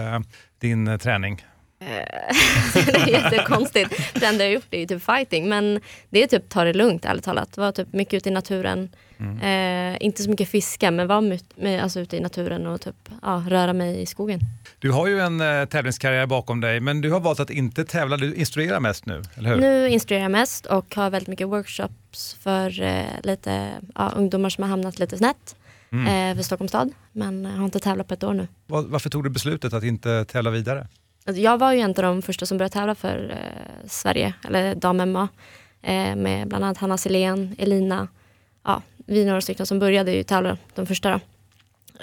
din 0.60 0.88
eh, 0.88 0.96
träning? 0.98 1.44
det 2.74 2.94
är 2.96 3.08
jättekonstigt. 3.08 3.90
Det 4.14 4.26
enda 4.26 4.44
jag 4.44 4.50
har 4.50 4.54
gjort 4.54 4.66
är 4.70 4.78
ju 4.78 4.86
typ 4.86 5.02
fighting. 5.04 5.48
Men 5.48 5.80
det 6.10 6.22
är 6.22 6.26
typ 6.26 6.48
ta 6.48 6.64
det 6.64 6.72
lugnt 6.72 7.04
ärligt 7.04 7.24
talat. 7.24 7.56
Vara 7.56 7.72
typ 7.72 7.92
mycket 7.92 8.14
ute 8.14 8.28
i 8.28 8.32
naturen. 8.32 8.88
Eh, 9.42 9.96
inte 10.06 10.22
så 10.22 10.30
mycket 10.30 10.48
fiska 10.48 10.90
men 10.90 11.06
vara 11.06 11.20
my- 11.20 11.38
med, 11.56 11.82
alltså, 11.82 12.00
ute 12.00 12.16
i 12.16 12.20
naturen 12.20 12.66
och 12.66 12.80
typ, 12.80 12.94
ja, 13.22 13.44
röra 13.48 13.72
mig 13.72 14.00
i 14.02 14.06
skogen. 14.06 14.40
Du 14.78 14.90
har 14.92 15.06
ju 15.06 15.20
en 15.20 15.40
eh, 15.40 15.64
tävlingskarriär 15.64 16.26
bakom 16.26 16.60
dig, 16.60 16.80
men 16.80 17.00
du 17.00 17.10
har 17.10 17.20
valt 17.20 17.40
att 17.40 17.50
inte 17.50 17.84
tävla. 17.84 18.16
Du 18.16 18.34
instruerar 18.34 18.80
mest 18.80 19.06
nu, 19.06 19.22
eller 19.34 19.50
hur? 19.50 19.60
Nu 19.60 19.88
instruerar 19.88 20.22
jag 20.22 20.30
mest 20.30 20.66
och 20.66 20.94
har 20.94 21.10
väldigt 21.10 21.28
mycket 21.28 21.48
workshops 21.48 22.36
för 22.42 22.82
eh, 22.82 23.02
lite 23.22 23.68
ja, 23.94 24.12
ungdomar 24.16 24.50
som 24.50 24.62
har 24.62 24.68
hamnat 24.70 24.98
lite 24.98 25.18
snett 25.18 25.56
Mm. 25.92 26.06
eh, 26.30 26.36
för 26.36 26.42
Stockholms 26.42 26.70
stad. 26.70 26.90
Men 27.12 27.44
jag 27.44 27.50
har 27.52 27.64
inte 27.64 27.80
tävlat 27.80 28.08
på 28.08 28.14
ett 28.14 28.24
år 28.24 28.34
nu. 28.34 28.48
Var- 28.66 28.82
Varför 28.82 29.10
tog 29.10 29.24
du 29.24 29.30
beslutet 29.30 29.72
att 29.72 29.84
inte 29.84 30.24
tävla 30.24 30.50
vidare? 30.50 30.86
Alltså, 31.26 31.42
jag 31.42 31.58
var 31.58 31.72
ju 31.72 31.80
en 31.80 31.90
av 31.90 31.94
de 31.94 32.22
första 32.22 32.46
som 32.46 32.58
började 32.58 32.72
tävla 32.72 32.94
för 32.94 33.30
eh, 33.30 33.88
Sverige, 33.88 34.34
eller 34.48 34.74
dam-MMA. 34.74 35.28
Eh, 35.82 36.16
med 36.16 36.48
bland 36.48 36.64
annat 36.64 36.78
Hanna 36.78 36.98
Silén, 36.98 37.54
Elina. 37.58 38.08
Ja, 38.64 38.82
vi 38.96 39.24
några 39.24 39.40
stycken 39.40 39.66
som 39.66 39.78
började 39.78 40.12
ju 40.12 40.22
tävla, 40.22 40.56
de 40.74 40.86
första. 40.86 41.10
Då. 41.10 41.20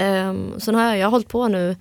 Um, 0.05 0.59
sen 0.59 0.75
har 0.75 0.83
jag, 0.83 0.97
jag 0.97 1.05
har 1.05 1.11
hållit 1.11 1.27
på 1.27 1.47
nu. 1.47 1.75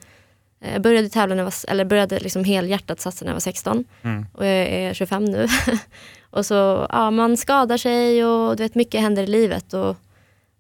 Jag 0.73 0.83
började 0.83 1.09
tävla 1.09 1.35
när 1.35 1.43
jag 1.43 1.45
var, 1.45 1.71
eller 1.71 1.85
började 1.85 2.21
liksom 2.21 2.45
helhjärtat 2.45 3.01
satsa 3.01 3.25
när 3.25 3.31
jag 3.31 3.35
var 3.35 3.41
16. 3.41 3.85
Mm. 4.03 4.27
Och 4.33 4.47
jag 4.47 4.53
är 4.53 4.95
25 4.95 5.25
nu. 5.25 5.47
och 6.31 6.47
så, 6.47 6.87
ja, 6.91 7.11
man 7.11 7.37
skadar 7.37 7.77
sig 7.77 8.25
och 8.25 8.57
du 8.57 8.63
vet, 8.63 8.75
mycket 8.75 9.01
händer 9.01 9.23
i 9.23 9.27
livet. 9.27 9.75
Och, 9.75 9.97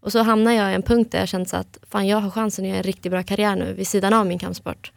och 0.01 0.12
så 0.12 0.23
hamnar 0.23 0.53
jag 0.53 0.73
i 0.73 0.75
en 0.75 0.83
punkt 0.83 1.12
där 1.12 1.18
jag 1.18 1.29
känner 1.29 1.55
att 1.55 1.79
fan, 1.90 2.07
jag 2.07 2.21
har 2.21 2.31
chansen 2.31 2.64
att 2.64 2.68
göra 2.68 2.79
en 2.79 2.83
riktigt 2.83 3.12
bra 3.12 3.23
karriär 3.23 3.57
nu 3.57 3.73
vid 3.73 3.87
sidan 3.87 4.14
av 4.14 4.27
min 4.27 4.38
kampsport. 4.38 4.92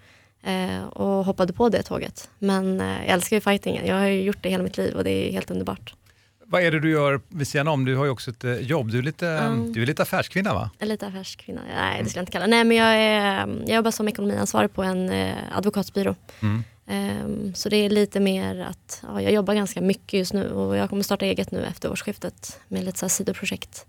Eh, 0.45 0.83
och 0.83 1.25
hoppade 1.25 1.53
på 1.53 1.69
det 1.69 1.83
tåget. 1.83 2.29
Men 2.39 2.81
eh, 2.81 2.87
jag 2.87 3.05
älskar 3.07 3.37
ju 3.37 3.41
fightingen. 3.41 3.85
Jag 3.85 3.95
har 3.95 4.05
ju 4.07 4.21
gjort 4.23 4.37
det 4.41 4.49
hela 4.49 4.63
mitt 4.63 4.77
liv 4.77 4.95
och 4.95 5.03
det 5.03 5.09
är 5.09 5.31
helt 5.31 5.51
underbart. 5.51 5.93
Vad 6.47 6.63
är 6.63 6.71
det 6.71 6.79
du 6.79 6.89
gör 6.91 7.21
vid 7.27 7.47
sidan 7.47 7.67
om? 7.67 7.85
Du 7.85 7.95
har 7.95 8.05
ju 8.05 8.11
också 8.11 8.31
ett 8.31 8.43
eh, 8.43 8.53
jobb. 8.55 8.91
Du 8.91 8.97
är 8.97 9.01
lite, 9.03 9.27
Mm. 9.27 9.73
du 9.73 9.81
är 9.81 9.85
lite 9.85 10.01
affärskvinna 10.01 10.53
va? 10.53 10.69
En 10.79 10.87
lite 10.87 11.07
affärskvinna. 11.07 11.61
Nej, 11.75 12.03
det 12.03 12.09
skulle 12.09 12.19
jag 12.19 12.23
inte 12.23 12.31
kalla. 12.31 12.47
Nej, 12.47 12.63
men 12.63 12.77
jag, 12.77 12.95
är, 12.95 13.47
jag 13.67 13.75
jobbar 13.75 13.91
som 13.91 14.07
ekonomiansvarig 14.07 14.73
på 14.73 14.83
en 14.83 15.09
eh, 15.09 15.35
advokatsbyrå. 15.51 16.15
Mm. 16.41 16.63
Ehm, 16.87 17.53
så 17.55 17.69
det 17.69 17.77
är 17.77 17.89
lite 17.89 18.19
mer 18.19 18.59
att 18.61 19.03
ja, 19.07 19.21
jag 19.21 19.33
jobbar 19.33 19.53
ganska 19.53 19.81
mycket 19.81 20.13
just 20.13 20.33
nu 20.33 20.51
och 20.51 20.77
jag 20.77 20.89
kommer 20.89 21.03
starta 21.03 21.25
eget 21.25 21.51
nu 21.51 21.65
efter 21.65 21.91
årsskiftet 21.91 22.59
med 22.67 22.83
lite 22.83 22.99
så 22.99 23.05
här 23.05 23.09
sidoprojekt. 23.09 23.85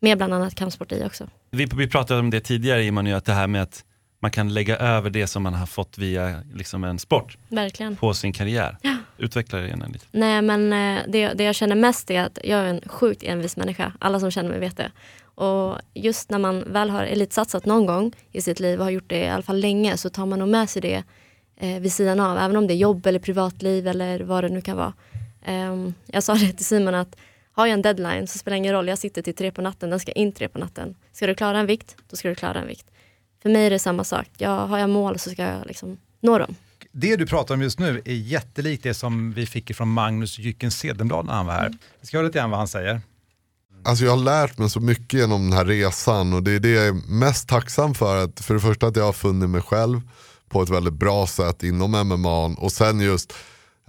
Med 0.00 0.16
bland 0.18 0.34
annat 0.34 0.54
kampsport 0.54 0.92
i 0.92 1.04
också. 1.04 1.28
Vi, 1.50 1.64
vi 1.76 1.88
pratade 1.88 2.20
om 2.20 2.30
det 2.30 2.40
tidigare 2.40 2.84
Immanuel, 2.84 3.16
att 3.16 3.24
det 3.24 3.32
här 3.32 3.46
med 3.46 3.62
att 3.62 3.84
man 4.20 4.30
kan 4.30 4.54
lägga 4.54 4.76
över 4.76 5.10
det 5.10 5.26
som 5.26 5.42
man 5.42 5.54
har 5.54 5.66
fått 5.66 5.98
via 5.98 6.42
liksom 6.54 6.84
en 6.84 6.98
sport 6.98 7.38
Verkligen. 7.48 7.96
på 7.96 8.14
sin 8.14 8.32
karriär. 8.32 8.76
Ja. 8.82 8.96
Utveckla 9.18 9.58
det 9.58 9.68
gärna 9.68 9.86
lite. 9.86 10.04
Nej 10.12 10.42
men 10.42 10.72
eh, 10.72 11.02
det, 11.08 11.28
det 11.28 11.44
jag 11.44 11.54
känner 11.54 11.76
mest 11.76 12.10
är 12.10 12.22
att 12.22 12.38
jag 12.44 12.60
är 12.60 12.64
en 12.64 12.80
sjukt 12.86 13.22
envis 13.22 13.56
människa. 13.56 13.92
Alla 13.98 14.20
som 14.20 14.30
känner 14.30 14.50
mig 14.50 14.58
vet 14.58 14.76
det. 14.76 14.92
Och 15.22 15.76
just 15.94 16.30
när 16.30 16.38
man 16.38 16.72
väl 16.72 16.90
har 16.90 17.02
elitsatsat 17.02 17.64
någon 17.64 17.86
gång 17.86 18.12
i 18.32 18.40
sitt 18.42 18.60
liv 18.60 18.78
och 18.78 18.84
har 18.84 18.90
gjort 18.90 19.08
det 19.08 19.24
i 19.24 19.28
alla 19.28 19.42
fall 19.42 19.60
länge 19.60 19.96
så 19.96 20.10
tar 20.10 20.26
man 20.26 20.38
nog 20.38 20.48
med 20.48 20.70
sig 20.70 20.82
det 20.82 21.02
eh, 21.56 21.80
vid 21.80 21.92
sidan 21.92 22.20
av. 22.20 22.38
Även 22.38 22.56
om 22.56 22.66
det 22.66 22.74
är 22.74 22.76
jobb 22.76 23.06
eller 23.06 23.18
privatliv 23.18 23.88
eller 23.88 24.20
vad 24.20 24.44
det 24.44 24.48
nu 24.48 24.60
kan 24.60 24.76
vara. 24.76 24.92
Ehm, 25.44 25.94
jag 26.06 26.22
sa 26.22 26.34
det 26.34 26.52
till 26.52 26.66
Simon 26.66 26.94
att 26.94 27.16
har 27.52 27.66
jag 27.66 27.74
en 27.74 27.82
deadline 27.82 28.26
så 28.26 28.38
spelar 28.38 28.54
det 28.54 28.58
ingen 28.58 28.72
roll. 28.74 28.88
Jag 28.88 28.98
sitter 28.98 29.22
till 29.22 29.34
tre 29.34 29.52
på 29.52 29.62
natten, 29.62 29.90
den 29.90 30.00
ska 30.00 30.12
in 30.12 30.32
tre 30.32 30.48
på 30.48 30.58
natten. 30.58 30.94
Ska 31.12 31.26
du 31.26 31.34
klara 31.34 31.58
en 31.58 31.66
vikt, 31.66 31.96
då 32.10 32.16
ska 32.16 32.28
du 32.28 32.34
klara 32.34 32.60
en 32.60 32.66
vikt. 32.66 32.89
För 33.42 33.50
mig 33.50 33.66
är 33.66 33.70
det 33.70 33.78
samma 33.78 34.04
sak. 34.04 34.28
Jag, 34.36 34.66
har 34.66 34.78
jag 34.78 34.90
mål 34.90 35.18
så 35.18 35.30
ska 35.30 35.42
jag 35.42 35.66
liksom 35.66 35.96
nå 36.20 36.38
dem. 36.38 36.54
Det 36.92 37.16
du 37.16 37.26
pratar 37.26 37.54
om 37.54 37.62
just 37.62 37.78
nu 37.78 38.02
är 38.04 38.14
jättelikt 38.14 38.82
det 38.82 38.94
som 38.94 39.32
vi 39.32 39.46
fick 39.46 39.76
från 39.76 39.88
Magnus 39.88 40.38
Jycken 40.38 40.70
Cedenblad 40.70 41.26
när 41.26 41.32
han 41.32 41.46
var 41.46 41.54
här. 41.54 41.72
Vi 42.00 42.06
ska 42.06 42.16
höra 42.16 42.26
lite 42.26 42.38
grann 42.38 42.50
vad 42.50 42.58
han 42.58 42.68
säger. 42.68 43.00
Alltså 43.84 44.04
jag 44.04 44.16
har 44.16 44.24
lärt 44.24 44.58
mig 44.58 44.70
så 44.70 44.80
mycket 44.80 45.20
genom 45.20 45.42
den 45.42 45.52
här 45.52 45.64
resan 45.64 46.32
och 46.32 46.42
det 46.42 46.52
är 46.52 46.60
det 46.60 46.70
jag 46.70 46.86
är 46.86 47.10
mest 47.10 47.48
tacksam 47.48 47.94
för. 47.94 48.24
Att 48.24 48.40
för 48.40 48.54
det 48.54 48.60
första 48.60 48.86
att 48.86 48.96
jag 48.96 49.04
har 49.04 49.12
funnit 49.12 49.50
mig 49.50 49.62
själv 49.62 50.00
på 50.48 50.62
ett 50.62 50.68
väldigt 50.68 50.94
bra 50.94 51.26
sätt 51.26 51.62
inom 51.62 51.90
MMA 51.90 52.44
och 52.44 52.72
sen 52.72 53.00
just 53.00 53.32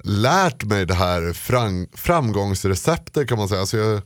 lärt 0.04 0.64
mig 0.64 0.86
det 0.86 0.94
här 0.94 1.34
fram, 1.34 1.88
framgångsreceptet 1.94 3.28
kan 3.28 3.38
man 3.38 3.50
säga. 3.50 3.62
Alltså 3.62 3.78
jag, 3.78 4.02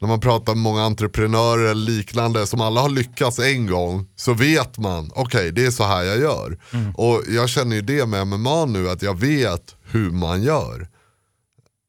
när 0.00 0.08
man 0.08 0.20
pratar 0.20 0.54
med 0.54 0.62
många 0.62 0.82
entreprenörer 0.82 1.70
eller 1.70 1.90
liknande 1.90 2.46
som 2.46 2.60
alla 2.60 2.80
har 2.80 2.88
lyckats 2.88 3.38
en 3.38 3.66
gång 3.66 4.06
så 4.16 4.32
vet 4.34 4.78
man, 4.78 5.10
okej 5.14 5.52
det 5.52 5.66
är 5.66 5.70
så 5.70 5.84
här 5.84 6.02
jag 6.02 6.18
gör. 6.18 6.58
Och 6.94 7.22
jag 7.28 7.48
känner 7.48 7.76
ju 7.76 7.82
det 7.82 8.06
med 8.06 8.26
MMA 8.26 8.64
nu 8.64 8.90
att 8.90 9.02
jag 9.02 9.20
vet 9.20 9.76
hur 9.90 10.10
man 10.10 10.42
gör. 10.42 10.88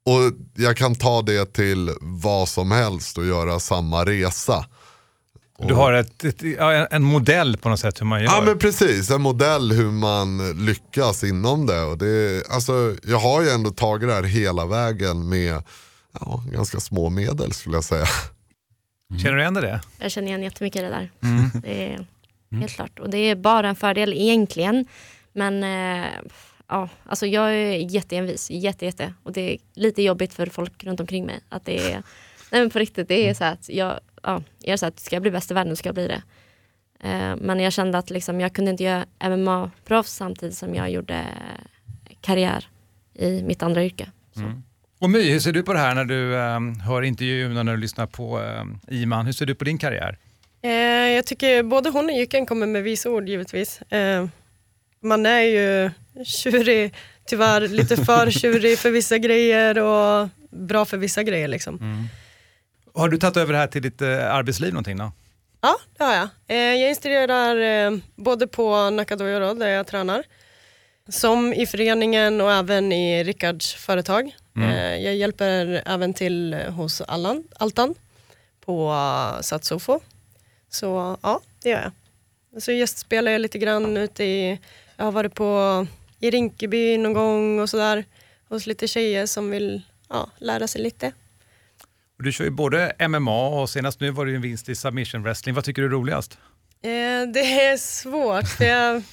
Och 0.06 0.34
jag 0.56 0.78
kan 0.78 0.96
ta 0.96 1.22
det 1.22 1.54
till 1.54 1.92
vad 2.02 2.50
som 2.50 2.72
helst 2.72 3.18
och 3.18 3.26
göra 3.26 3.60
samma 3.60 4.06
resa. 4.06 4.66
Du 5.68 5.74
har 5.74 5.94
ett, 5.94 6.24
ett, 6.24 6.42
en 6.92 7.04
modell 7.04 7.58
på 7.58 7.70
något 7.70 7.80
sätt 7.80 8.02
hur 8.02 8.06
man 8.06 8.24
gör. 8.24 8.32
Ja 8.32 8.42
men 8.46 8.60
precis, 8.60 9.12
en 9.12 9.22
modell 9.22 9.72
hur 9.72 9.92
man 9.92 10.52
lyckas 10.66 11.24
inom 11.24 11.66
det. 11.66 11.82
Och 11.82 11.98
det 11.98 12.44
alltså, 12.50 12.96
jag 13.04 13.20
har 13.20 13.42
ju 13.42 13.50
ändå 13.50 13.70
tagit 13.70 14.10
det 14.10 14.14
här 14.14 14.24
hela 14.24 14.66
vägen 14.66 15.30
med 15.30 15.64
ja, 16.14 16.44
ganska 16.52 16.80
små 16.80 17.10
medel 17.10 17.54
skulle 17.54 17.76
jag 17.78 17.84
säga. 17.84 18.06
Känner 19.18 19.36
du 19.36 19.42
igen 19.42 19.54
det? 19.54 19.82
Jag 20.00 20.12
känner 20.12 20.28
igen 20.28 20.44
jättemycket 20.44 20.82
det 20.82 20.90
där. 20.90 21.12
Mm. 21.24 21.50
Det 21.62 21.94
är 21.94 22.06
helt 22.60 22.72
klart. 22.72 23.00
Och 23.00 23.10
det 23.10 23.18
är 23.18 23.36
bara 23.36 23.70
en 23.70 23.76
fördel 23.76 24.14
egentligen. 24.14 24.86
Men 25.34 25.64
eh, 25.64 26.12
ja, 26.68 26.90
alltså 27.06 27.26
jag 27.26 27.54
är 27.54 27.92
jätteenvis, 27.92 28.52
jätte, 28.52 28.86
jätte. 28.86 29.14
Och 29.24 29.34
det 29.34 29.54
är 29.54 29.58
lite 29.74 30.02
jobbigt 30.02 30.34
för 30.34 30.46
folk 30.46 30.84
runt 30.84 31.00
omkring 31.00 31.26
mig. 31.26 31.40
Att 31.50 31.66
det 31.66 31.92
är, 31.92 32.04
nej 32.52 32.62
men 32.62 32.70
på 32.70 32.80
riktigt, 32.80 33.08
det 33.08 33.30
är 33.30 33.34
så 33.34 33.44
att 33.44 33.70
jag, 33.70 34.00
ja, 34.24 34.44
jag 34.60 34.74
är 34.74 34.78
så 34.78 34.86
att 34.86 35.00
ska 35.00 35.16
jag 35.16 35.22
bli 35.22 35.32
bäst 35.32 35.52
i 35.52 35.54
världen 35.54 35.76
ska 35.76 35.88
jag 35.88 35.96
bli 35.96 36.08
det. 36.08 36.22
Eh, 37.10 37.36
men 37.36 37.60
jag 37.60 37.74
kände 37.74 37.98
att 37.98 38.10
liksom, 38.10 38.40
jag 38.40 38.54
kunde 38.54 38.72
inte 38.72 38.84
göra 38.84 39.06
MMA-proffs 39.20 40.16
samtidigt 40.16 40.58
som 40.58 40.76
jag 40.76 40.90
gjorde 40.90 41.26
karriär 42.22 42.68
i 43.14 43.44
mitt 43.44 43.64
andra 43.64 43.86
yrke. 43.86 44.12
Mm. 44.36 44.64
Och 45.00 45.10
My, 45.10 45.32
hur 45.32 45.40
ser 45.40 45.52
du 45.52 45.64
på 45.64 45.74
det 45.74 45.80
här 45.80 45.96
när 45.96 46.06
du 46.06 46.36
um, 46.36 46.80
hör 46.80 47.02
intervjun 47.02 47.58
och 47.58 47.66
när 47.66 47.74
du 47.74 47.82
lyssnar 47.82 48.06
på 48.06 48.40
um, 48.40 48.80
Iman? 48.88 49.26
Hur 49.26 49.34
ser 49.34 49.46
du 49.46 49.56
på 49.56 49.64
din 49.64 49.78
karriär? 49.78 50.18
Eh, 50.62 50.72
jag 51.16 51.26
tycker 51.26 51.64
både 51.64 51.90
hon 51.90 52.06
och 52.06 52.12
Jycken 52.12 52.46
kommer 52.46 52.68
med 52.68 52.84
visa 52.84 53.10
ord 53.10 53.30
givetvis. 53.30 53.82
Eh, 53.82 54.28
man 55.02 55.26
är 55.26 55.42
ju 55.42 55.92
tjurig, 56.26 56.94
tyvärr 57.26 57.68
lite 57.68 57.98
för 58.06 58.32
tjurig 58.40 58.80
för 58.80 58.92
vissa 58.92 59.18
grejer 59.18 59.80
och 59.80 60.30
bra 60.50 60.86
för 60.86 60.98
vissa 60.98 61.24
grejer. 61.24 61.48
Liksom. 61.48 61.76
Mm. 61.76 62.06
Har 62.94 63.10
du 63.10 63.18
tagit 63.18 63.38
över 63.38 63.54
det 63.54 63.60
här 63.60 63.68
till 63.68 63.82
ditt 63.82 64.02
uh, 64.02 64.34
arbetsliv 64.36 64.74
någonting 64.74 64.98
då? 64.98 65.12
Ja, 65.62 65.78
det 65.98 66.04
har 66.04 66.14
jag. 66.14 66.30
Eh, 66.48 66.82
jag 66.82 66.90
instruerar 66.90 67.56
eh, 67.56 67.98
både 68.16 68.48
på 68.48 68.90
Nakadojo 68.90 69.54
där 69.54 69.68
jag 69.68 69.88
tränar, 69.88 70.24
som 71.10 71.54
i 71.54 71.66
föreningen 71.66 72.42
och 72.42 72.52
även 72.52 72.92
i 72.92 73.24
Rickards 73.24 73.74
företag. 73.74 74.36
Mm. 74.56 74.70
Eh, 74.70 75.06
jag 75.06 75.16
hjälper 75.16 75.84
även 75.86 76.14
till 76.14 76.54
hos 76.54 77.02
Allan, 77.02 77.44
Altan 77.56 77.96
på 78.66 78.90
uh, 78.90 79.42
Satsofo. 79.42 80.00
Så 80.70 81.18
ja, 81.22 81.42
det 81.64 81.70
gör 81.70 81.82
jag. 81.82 82.62
Så 82.64 82.72
gästspelar 82.72 83.32
jag 83.32 83.42
lite 83.42 83.58
grann 83.58 83.98
ute 83.98 84.24
i, 84.24 84.60
jag 84.98 85.06
har 85.06 85.12
varit 85.12 85.36
på 85.36 85.88
i 86.20 86.32
Rinkeby 86.32 86.98
någon 86.98 87.14
gång 87.14 87.60
och 87.60 87.70
sådär 87.70 88.06
hos 88.50 88.68
lite 88.68 88.88
tjejer 88.88 89.26
som 89.26 89.50
vill 89.50 89.82
ja, 90.10 90.30
lära 90.38 90.68
sig 90.68 90.82
lite. 90.82 91.12
Och 92.18 92.24
du 92.24 92.32
kör 92.32 92.46
ju 92.46 92.52
både 92.52 92.94
MMA 93.10 93.48
och 93.48 93.70
senast 93.70 94.00
nu 94.00 94.12
var 94.12 94.26
det 94.26 94.36
en 94.36 94.42
vinst 94.42 94.70
i 94.70 94.76
submission 94.76 95.24
wrestling. 95.24 95.56
Vad 95.56 95.64
tycker 95.64 95.82
du 95.82 95.88
är 95.88 95.92
roligast? 95.92 96.38
Eh, 96.82 96.90
det 97.34 97.62
är 97.62 97.78
svårt, 97.78 98.48
för 98.48 98.66
jag 98.66 99.04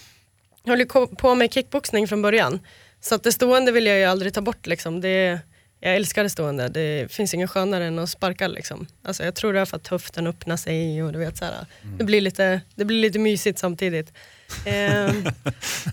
höll 0.67 0.79
ju 0.79 0.87
på 1.17 1.35
med 1.35 1.53
kickboxning 1.53 2.09
från 2.09 2.23
början. 2.23 2.61
Så 3.01 3.15
att 3.15 3.23
det 3.23 3.33
stående 3.33 3.73
vill 3.73 3.87
jag 3.87 3.99
ju 3.99 4.05
aldrig 4.05 4.35
ta 4.35 4.41
bort. 4.41 4.67
Liksom. 4.67 5.01
Det, 5.01 5.41
jag 5.81 5.97
älskar 5.97 6.23
det 6.23 6.31
stående, 6.31 6.69
det 6.69 7.13
finns 7.13 7.35
inget 7.35 7.51
skönare 7.51 7.85
än 7.85 7.99
att 7.99 8.11
sparka. 8.11 8.49
Liksom. 8.49 8.87
Alltså, 9.05 9.25
jag 9.25 9.35
tror 9.35 9.53
det 9.53 9.61
är 9.61 9.65
för 9.65 9.77
att 9.77 9.89
höften 9.89 10.27
öppnar 10.27 10.57
sig 10.57 11.03
och 11.03 11.13
du 11.13 11.19
vet, 11.19 11.37
så 11.37 11.45
här, 11.45 11.67
Mm. 11.83 11.99
det, 11.99 12.05
blir 12.05 12.21
lite, 12.21 12.61
det 12.75 12.85
blir 12.85 13.01
lite 13.01 13.19
mysigt 13.19 13.59
samtidigt. 13.59 14.13
Eh, 14.67 15.13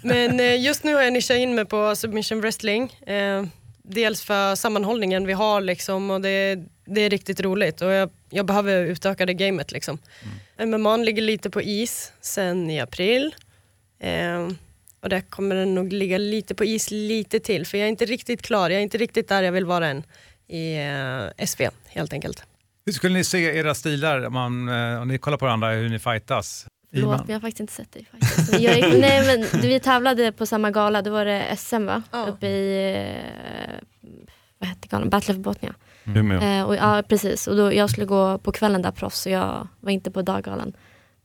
men 0.03 0.61
just 0.61 0.83
nu 0.83 0.93
har 0.95 1.01
jag 1.01 1.13
nischat 1.13 1.37
in 1.37 1.55
mig 1.55 1.65
på 1.65 1.95
submission 1.95 2.41
wrestling. 2.41 2.93
Eh, 3.07 3.43
dels 3.83 4.23
för 4.23 4.55
sammanhållningen 4.55 5.27
vi 5.27 5.33
har 5.33 5.61
liksom, 5.61 6.11
och 6.11 6.21
det, 6.21 6.63
det 6.85 7.01
är 7.01 7.09
riktigt 7.09 7.39
roligt 7.39 7.81
och 7.81 7.91
jag, 7.91 8.09
jag 8.29 8.45
behöver 8.45 8.85
utöka 8.85 9.25
det 9.25 9.33
gamet. 9.33 9.71
Liksom. 9.71 9.97
MMA 10.65 10.97
ligger 10.97 11.21
lite 11.21 11.49
på 11.49 11.61
is 11.61 12.11
sen 12.21 12.69
i 12.69 12.79
april. 12.79 13.35
Eh, 13.99 14.49
och 15.03 15.09
där 15.09 15.21
kommer 15.21 15.55
den 15.55 15.75
nog 15.75 15.93
ligga 15.93 16.17
lite 16.17 16.55
på 16.55 16.63
is 16.65 16.91
lite 16.91 17.39
till 17.39 17.65
för 17.65 17.77
jag 17.77 17.85
är 17.85 17.89
inte 17.89 18.05
riktigt 18.05 18.41
klar, 18.41 18.69
jag 18.69 18.79
är 18.79 18.83
inte 18.83 18.97
riktigt 18.97 19.27
där 19.27 19.43
jag 19.43 19.51
vill 19.51 19.65
vara 19.65 19.87
än 19.87 20.03
i 20.47 20.75
eh, 21.37 21.45
SV 21.45 21.61
helt 21.85 22.13
enkelt. 22.13 22.43
Hur 22.85 22.93
skulle 22.93 23.13
ni 23.13 23.23
se 23.23 23.43
era 23.57 23.75
stilar 23.75 24.25
om, 24.25 24.33
man, 24.33 24.69
eh, 24.69 25.01
om 25.01 25.07
ni 25.07 25.17
kollar 25.17 25.37
på 25.37 25.45
varandra, 25.45 25.71
hur 25.71 25.89
ni 25.89 25.99
fightas? 25.99 26.67
Förlåt, 26.93 27.17
men 27.17 27.25
jag 27.27 27.35
har 27.35 27.39
faktiskt 27.41 27.59
inte 27.59 27.73
sett 27.73 27.91
dig 27.91 28.05
fightas. 28.11 28.51
Men 28.51 28.61
jag, 28.61 28.75
gick- 28.75 28.99
nej, 28.99 29.37
men 29.51 29.61
vi 29.61 29.79
tävlade 29.79 30.31
på 30.31 30.45
samma 30.45 30.71
gala, 30.71 31.01
då 31.01 31.11
var 31.11 31.25
det 31.25 31.55
SM 31.57 31.85
va? 31.85 32.03
Uppe 32.27 32.47
i, 32.47 32.93
eh, 32.95 33.83
vad 34.59 34.69
hette 34.69 34.87
galan? 34.87 35.09
Battle 35.09 35.33
of 35.33 35.39
Botnia. 35.39 35.73
Umeå. 36.05 36.41
Eh, 36.41 36.63
och, 36.63 36.75
ja, 36.75 37.03
precis. 37.09 37.47
Och 37.47 37.55
då, 37.57 37.73
jag 37.73 37.89
skulle 37.89 38.05
gå 38.05 38.37
på 38.37 38.51
kvällen 38.51 38.81
där 38.81 38.91
proffs, 38.91 39.19
så 39.21 39.29
jag 39.29 39.67
var 39.79 39.91
inte 39.91 40.11
på 40.11 40.21
daggalan. 40.21 40.73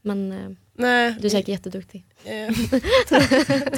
Men 0.03 0.33
eh, 0.33 0.51
Nej. 0.79 1.15
du 1.21 1.27
är 1.27 1.31
säkert 1.31 1.49
jätteduktig. 1.49 2.05
Eh, 2.25 2.31
Men 2.31 2.51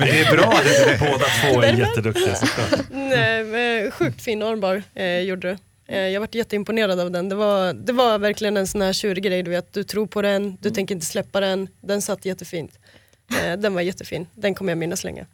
det 0.07 0.21
är 0.21 0.37
bra 0.37 0.53
att 0.53 0.65
det 0.65 0.91
är 0.91 0.99
Båda 0.99 1.25
två 1.25 1.63
är 1.63 1.73
jätteduktiga 1.73 2.35
såklart. 2.35 2.81
Nej, 2.91 3.45
men 3.45 3.91
sjukt 3.91 4.23
fin 4.23 4.43
armbar 4.43 4.83
eh, 4.95 5.19
gjorde 5.19 5.49
du. 5.49 5.57
Eh, 5.95 6.09
jag 6.09 6.21
varit 6.21 6.35
jätteimponerad 6.35 7.01
av 7.01 7.11
den. 7.11 7.29
Det 7.29 7.35
var, 7.35 7.73
det 7.73 7.93
var 7.93 8.19
verkligen 8.19 8.57
en 8.57 8.67
sån 8.67 8.83
här 8.83 8.93
tjurig 8.93 9.25
grej, 9.25 9.43
du 9.43 9.51
vet. 9.51 9.73
Du 9.73 9.85
tror 9.85 10.07
på 10.07 10.23
den, 10.23 10.57
du 10.61 10.71
tänker 10.71 10.95
inte 10.95 11.07
släppa 11.07 11.41
den. 11.41 11.69
Den 11.81 12.03
satt 12.03 12.25
jättefint. 12.25 12.79
Eh, 13.31 13.59
den 13.59 13.75
var 13.75 13.81
jättefin. 13.81 14.27
Den 14.35 14.55
kommer 14.55 14.71
jag 14.71 14.79
minnas 14.79 15.05
länge. 15.05 15.27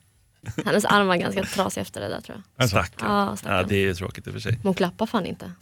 Hennes 0.65 0.85
arm 0.85 1.07
var 1.07 1.17
ganska 1.17 1.43
trasig 1.43 1.81
efter 1.81 2.01
det 2.01 2.09
där 2.09 2.21
tror 2.21 2.43
jag. 2.57 2.69
Stackarn. 2.69 3.11
Ja, 3.11 3.37
stackarn. 3.37 3.57
Ja, 3.57 3.63
det 3.63 3.77
är 3.77 3.81
ju 3.81 3.95
tråkigt 3.95 4.27
i 4.27 4.31
och 4.31 4.35
för 4.35 4.41
sig. 4.41 4.53
Men 4.53 4.63
hon 4.63 4.75
klappar 4.75 5.07
fan 5.07 5.27
inte. 5.27 5.53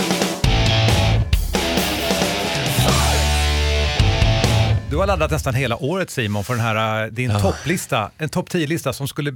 Du 4.95 4.99
har 4.99 5.07
laddat 5.07 5.31
nästan 5.31 5.55
hela 5.55 5.77
året 5.77 6.11
Simon 6.11 6.45
för 6.45 6.55
den 6.55 6.63
här, 6.63 7.05
eh, 7.05 7.11
din 7.13 7.31
topplista, 7.41 8.11
en 8.19 8.29
topp 8.29 8.49
10-lista 8.51 8.93
som 8.93 9.09
skulle 9.09 9.35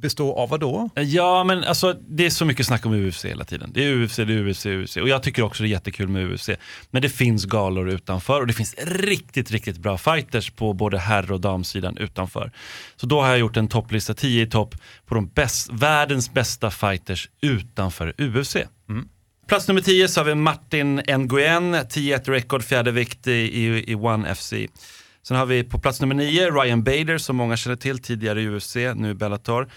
bestå 0.00 0.34
av 0.34 0.48
vad 0.48 0.60
då? 0.60 0.90
Ja, 0.94 1.44
men 1.44 1.64
alltså 1.64 1.92
det 1.92 2.26
är 2.26 2.30
så 2.30 2.44
mycket 2.44 2.66
snack 2.66 2.86
om 2.86 2.92
UFC 2.92 3.24
hela 3.24 3.44
tiden. 3.44 3.70
Det 3.74 3.84
är 3.84 4.04
UFC, 4.04 4.16
det 4.16 4.22
är 4.22 4.48
UFC, 4.48 4.66
UFC. 4.66 4.96
Och 4.96 5.08
jag 5.08 5.22
tycker 5.22 5.42
också 5.42 5.62
det 5.62 5.68
är 5.68 5.70
jättekul 5.70 6.08
med 6.08 6.32
UFC. 6.32 6.50
Men 6.90 7.02
det 7.02 7.08
finns 7.08 7.44
galor 7.44 7.88
utanför 7.88 8.40
och 8.40 8.46
det 8.46 8.52
finns 8.52 8.74
riktigt, 8.78 9.50
riktigt 9.50 9.78
bra 9.78 9.98
fighters 9.98 10.50
på 10.50 10.72
både 10.72 10.98
herr 10.98 11.32
och 11.32 11.40
damsidan 11.40 11.96
utanför. 11.96 12.52
Så 12.96 13.06
då 13.06 13.20
har 13.20 13.28
jag 13.28 13.38
gjort 13.38 13.56
en 13.56 13.68
topplista, 13.68 14.14
10 14.14 14.42
i 14.42 14.46
topp, 14.46 14.74
på 15.06 15.14
de 15.14 15.28
bäst, 15.28 15.68
världens 15.72 16.32
bästa 16.32 16.70
fighters 16.70 17.28
utanför 17.40 18.14
UFC. 18.18 18.56
Plats 19.48 19.68
nummer 19.68 19.80
10 19.80 20.08
så 20.08 20.20
har 20.20 20.24
vi 20.24 20.34
Martin 20.34 21.02
Nguyen, 21.08 21.74
10-1 21.74 22.30
record, 22.30 22.64
fjärde 22.64 22.90
vikt 22.90 23.26
i, 23.26 23.32
i, 23.32 23.92
i 23.92 23.94
One 23.94 24.34
FC. 24.34 24.54
Sen 25.22 25.36
har 25.36 25.46
vi 25.46 25.64
på 25.64 25.78
plats 25.78 26.00
nummer 26.00 26.14
9 26.14 26.50
Ryan 26.50 26.82
Bader 26.82 27.18
som 27.18 27.36
många 27.36 27.56
känner 27.56 27.76
till, 27.76 27.98
tidigare 27.98 28.42
i 28.42 28.48
UFC, 28.48 28.76
nu 28.94 29.10
i 29.10 29.14
Bellator. 29.14 29.68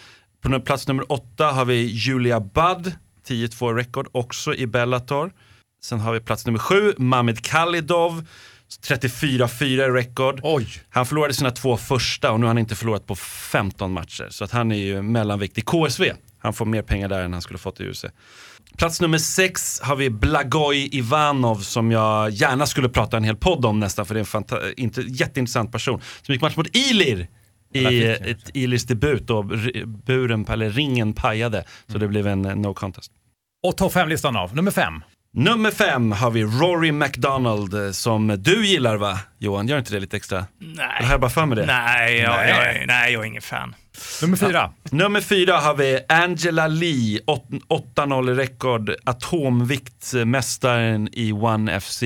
På 0.43 0.59
plats 0.59 0.87
nummer 0.87 1.11
8 1.11 1.45
har 1.45 1.65
vi 1.65 1.81
Julia 1.83 2.39
Budd, 2.39 2.93
10-2 3.27 3.75
record, 3.75 4.07
också 4.11 4.55
i 4.55 4.67
Bellator. 4.67 5.31
Sen 5.83 5.99
har 5.99 6.13
vi 6.13 6.19
plats 6.19 6.45
nummer 6.45 6.59
7, 6.59 6.93
Mamed 6.97 7.45
Khalidov, 7.45 8.27
34-4 8.87 9.93
record. 9.93 10.39
Oj. 10.43 10.67
Han 10.89 11.05
förlorade 11.05 11.33
sina 11.33 11.51
två 11.51 11.77
första 11.77 12.31
och 12.31 12.39
nu 12.39 12.45
har 12.45 12.49
han 12.49 12.57
inte 12.57 12.75
förlorat 12.75 13.07
på 13.07 13.15
15 13.15 13.91
matcher. 13.91 14.27
Så 14.29 14.43
att 14.43 14.51
han 14.51 14.71
är 14.71 14.75
ju 14.75 15.01
mellanvikt 15.01 15.57
i 15.57 15.61
KSV. 15.61 16.13
Han 16.39 16.53
får 16.53 16.65
mer 16.65 16.81
pengar 16.81 17.09
där 17.09 17.23
än 17.23 17.33
han 17.33 17.41
skulle 17.41 17.59
fått 17.59 17.81
i 17.81 17.89
UFC. 17.89 18.05
Plats 18.77 19.01
nummer 19.01 19.17
sex 19.17 19.79
har 19.83 19.95
vi 19.95 20.09
Blagoj 20.09 20.89
Ivanov 20.91 21.55
som 21.55 21.91
jag 21.91 22.29
gärna 22.29 22.65
skulle 22.65 22.89
prata 22.89 23.17
en 23.17 23.23
hel 23.23 23.35
podd 23.35 23.65
om 23.65 23.79
nästan 23.79 24.05
för 24.05 24.15
det 24.15 24.19
är 24.19 24.37
en 24.37 24.73
inte, 24.77 25.01
jätteintressant 25.01 25.71
person. 25.71 26.01
Som 26.21 26.33
gick 26.33 26.41
match 26.41 26.55
mot 26.57 26.75
Ilir 26.75 27.27
i 27.73 28.03
ett 28.03 28.49
Ilirs 28.53 28.83
debut 28.83 29.29
och 29.29 29.45
buren, 30.05 30.45
eller 30.49 30.69
ringen 30.69 31.13
pajade. 31.13 31.63
Så 31.87 31.97
det 31.97 32.07
blev 32.07 32.27
en 32.27 32.45
eh, 32.45 32.55
no 32.55 32.73
contest. 32.73 33.11
Och 33.63 33.77
topp 33.77 33.93
5-listan 33.93 34.37
av, 34.37 34.55
nummer 34.55 34.71
5. 34.71 34.93
Nummer 35.33 35.71
fem 35.71 36.11
har 36.11 36.31
vi 36.31 36.43
Rory 36.43 36.91
McDonald 36.91 37.73
eh, 37.85 37.91
som 37.91 38.27
du 38.39 38.65
gillar 38.67 38.97
va 38.97 39.19
Johan? 39.37 39.67
Gör 39.67 39.77
inte 39.79 39.93
det 39.93 39.99
lite 39.99 40.17
extra? 40.17 40.45
Nej. 40.59 40.87
Eller 40.97 41.07
har 41.07 41.13
jag 41.13 41.21
bara 41.21 41.29
för 41.31 41.45
mig 41.45 41.55
det? 41.55 41.65
Nej, 41.65 42.17
jag, 42.17 42.29
Nej. 42.29 42.49
Jag, 42.49 42.75
är- 42.75 42.85
nej, 42.87 43.13
jag 43.13 43.21
är 43.21 43.25
ingen 43.27 43.41
fan. 43.41 43.75
Nummer 44.21 44.37
fyra. 44.37 44.71
Nummer 44.91 45.21
fyra 45.21 45.57
har 45.57 45.75
vi 45.75 45.99
Angela 46.09 46.67
Lee, 46.67 47.19
åt- 47.27 47.49
8-0 47.95 48.31
i 48.31 48.33
rekord, 48.33 48.91
atomviktmästaren 49.05 51.09
i 51.11 51.31
One 51.31 51.79
FC. 51.81 52.03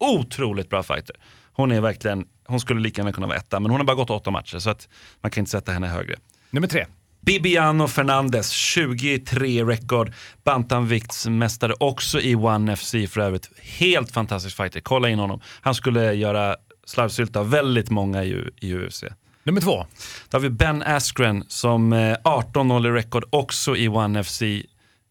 Otroligt 0.00 0.70
bra 0.70 0.82
fighter. 0.82 1.16
Hon 1.52 1.72
är 1.72 1.80
verkligen, 1.80 2.24
hon 2.46 2.60
skulle 2.60 2.80
lika 2.80 3.00
gärna 3.00 3.12
kunna 3.12 3.26
vara 3.26 3.36
etta, 3.36 3.60
men 3.60 3.70
hon 3.70 3.80
har 3.80 3.84
bara 3.86 3.96
gått 3.96 4.10
åtta 4.10 4.30
matcher 4.30 4.58
så 4.58 4.70
att 4.70 4.88
man 5.20 5.30
kan 5.30 5.42
inte 5.42 5.50
sätta 5.50 5.72
henne 5.72 5.86
högre. 5.86 6.16
Nummer 6.50 6.68
tre. 6.68 6.86
Bibiano 7.28 7.88
Fernandez, 7.88 8.50
23 8.50 9.64
rekord, 9.64 10.12
bantamviktsmästare 10.44 11.74
också 11.80 12.20
i 12.20 12.34
One 12.34 12.76
FC 12.76 12.90
för 12.90 13.18
övrigt. 13.18 13.50
Helt 13.62 14.12
fantastisk 14.12 14.56
fighter, 14.56 14.80
kolla 14.80 15.08
in 15.08 15.18
honom. 15.18 15.40
Han 15.60 15.74
skulle 15.74 16.12
göra 16.12 16.56
slarvsylta 16.86 17.42
väldigt 17.42 17.90
många 17.90 18.24
i, 18.24 18.50
i 18.60 18.74
UFC. 18.74 19.04
Nummer 19.42 19.60
två. 19.60 19.86
Då 20.30 20.36
har 20.36 20.40
vi 20.40 20.50
Ben 20.50 20.82
Askren 20.82 21.44
som 21.48 21.92
eh, 21.92 22.16
18-0 22.24 22.88
i 22.88 22.90
rekord 22.90 23.24
också 23.30 23.76
i 23.76 23.88
One 23.88 24.24
FC. 24.24 24.42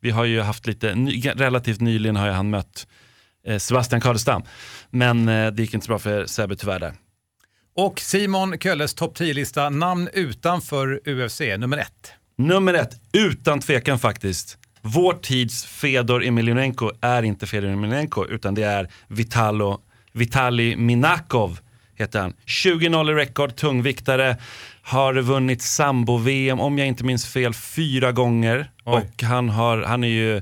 Vi 0.02 0.10
har 0.10 0.26
ju 0.26 0.42
haft 0.42 0.68
lite, 0.68 0.94
relativt 1.36 1.82
nyligen 1.82 2.16
har 2.16 2.28
ju 2.28 2.34
han 2.34 2.50
mött 2.50 2.88
eh, 3.48 3.58
Sebastian 3.58 4.02
Kardestam. 4.02 4.44
Men 4.90 5.30
eh, 5.30 5.52
det 5.52 5.62
gick 5.62 5.74
inte 5.74 5.86
så 5.86 5.90
bra 5.90 6.00
för 6.00 6.26
Sebbe 6.26 6.56
tyvärr 6.56 6.80
där. 6.80 6.94
Och 7.80 8.00
Simon 8.00 8.58
Kölles 8.60 8.94
topp 8.94 9.18
10-lista, 9.18 9.70
namn 9.70 10.10
utanför 10.14 11.00
UFC, 11.06 11.42
nummer 11.58 11.78
ett. 11.78 12.14
Nummer 12.38 12.74
ett, 12.74 13.00
utan 13.12 13.60
tvekan 13.60 14.00
faktiskt. 14.00 14.58
Vår 14.82 15.14
tids 15.14 15.66
Fedor 15.66 16.24
Emelianenko 16.26 16.92
är 17.02 17.24
inte 17.24 17.48
Fedor 17.48 17.70
Emelianenko 17.70 18.26
utan 18.26 18.56
det 18.56 18.64
är 18.64 18.90
Vitalo, 19.08 19.82
Vitali 20.12 20.76
Minakov 20.76 21.60
heter 21.96 22.20
han. 22.20 22.34
20-0 22.46 23.12
i 23.12 23.14
rekord, 23.14 23.56
tungviktare. 23.56 24.38
Har 24.82 25.14
vunnit 25.14 25.62
sambo-VM, 25.62 26.60
om 26.60 26.78
jag 26.78 26.88
inte 26.88 27.04
minns 27.04 27.28
fel, 27.28 27.54
fyra 27.54 28.12
gånger. 28.12 28.72
Oj. 28.86 28.94
Och 28.94 29.24
han, 29.24 29.50
har, 29.50 29.82
han 29.82 30.04
är 30.04 30.08
ju 30.08 30.42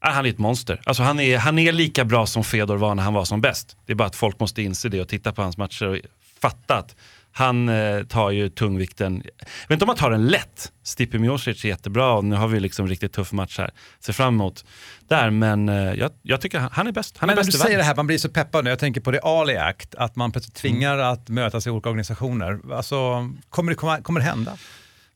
ja, 0.00 0.10
han 0.10 0.26
är 0.26 0.30
ett 0.30 0.38
monster. 0.38 0.80
Alltså 0.84 1.02
han, 1.02 1.20
är, 1.20 1.38
han 1.38 1.58
är 1.58 1.72
lika 1.72 2.04
bra 2.04 2.26
som 2.26 2.44
Fedor 2.44 2.76
var 2.76 2.94
när 2.94 3.02
han 3.02 3.14
var 3.14 3.24
som 3.24 3.40
bäst. 3.40 3.76
Det 3.86 3.92
är 3.92 3.96
bara 3.96 4.08
att 4.08 4.16
folk 4.16 4.40
måste 4.40 4.62
inse 4.62 4.88
det 4.88 5.00
och 5.00 5.08
titta 5.08 5.32
på 5.32 5.42
hans 5.42 5.56
matcher 5.56 5.86
och 5.86 5.96
fatta 6.42 6.78
att 6.78 6.96
han 7.32 7.68
eh, 7.68 8.02
tar 8.02 8.30
ju 8.30 8.48
tungvikten. 8.48 9.22
Jag 9.24 9.68
vet 9.68 9.70
inte 9.70 9.84
om 9.84 9.88
han 9.88 9.96
tar 9.96 10.10
den 10.10 10.26
lätt. 10.26 10.72
Stipe 10.82 11.18
Miocic 11.18 11.64
är 11.64 11.68
jättebra 11.68 12.12
och 12.12 12.24
nu 12.24 12.36
har 12.36 12.48
vi 12.48 12.60
liksom 12.60 12.88
riktigt 12.88 13.12
tuff 13.12 13.32
match 13.32 13.58
här. 13.58 13.70
Ser 14.00 14.12
fram 14.12 14.34
emot 14.34 14.64
där, 15.08 15.30
men 15.30 15.68
eh, 15.68 15.74
jag, 15.74 16.10
jag 16.22 16.40
tycker 16.40 16.58
han, 16.58 16.70
han 16.72 16.86
är 16.86 16.92
bäst. 16.92 17.16
Han 17.18 17.26
Men 17.26 17.32
är 17.32 17.36
när 17.36 17.44
bäst 17.46 17.52
du 17.52 17.58
säger 17.58 17.78
det 17.78 17.84
här, 17.84 17.94
man 17.96 18.06
blir 18.06 18.18
så 18.18 18.28
peppad 18.28 18.64
nu. 18.64 18.70
Jag 18.70 18.78
tänker 18.78 19.00
på 19.00 19.10
det 19.10 19.20
Ali 19.20 19.56
Act, 19.56 19.94
att 19.94 20.16
man 20.16 20.32
plötsligt 20.32 20.54
tvingar 20.56 20.98
att 20.98 21.28
mötas 21.28 21.66
i 21.66 21.70
olika 21.70 21.88
organisationer. 21.88 22.60
Alltså, 22.72 23.30
kommer 23.50 23.72
det, 23.72 23.76
komma, 23.76 24.00
kommer 24.02 24.20
det 24.20 24.26
hända? 24.26 24.56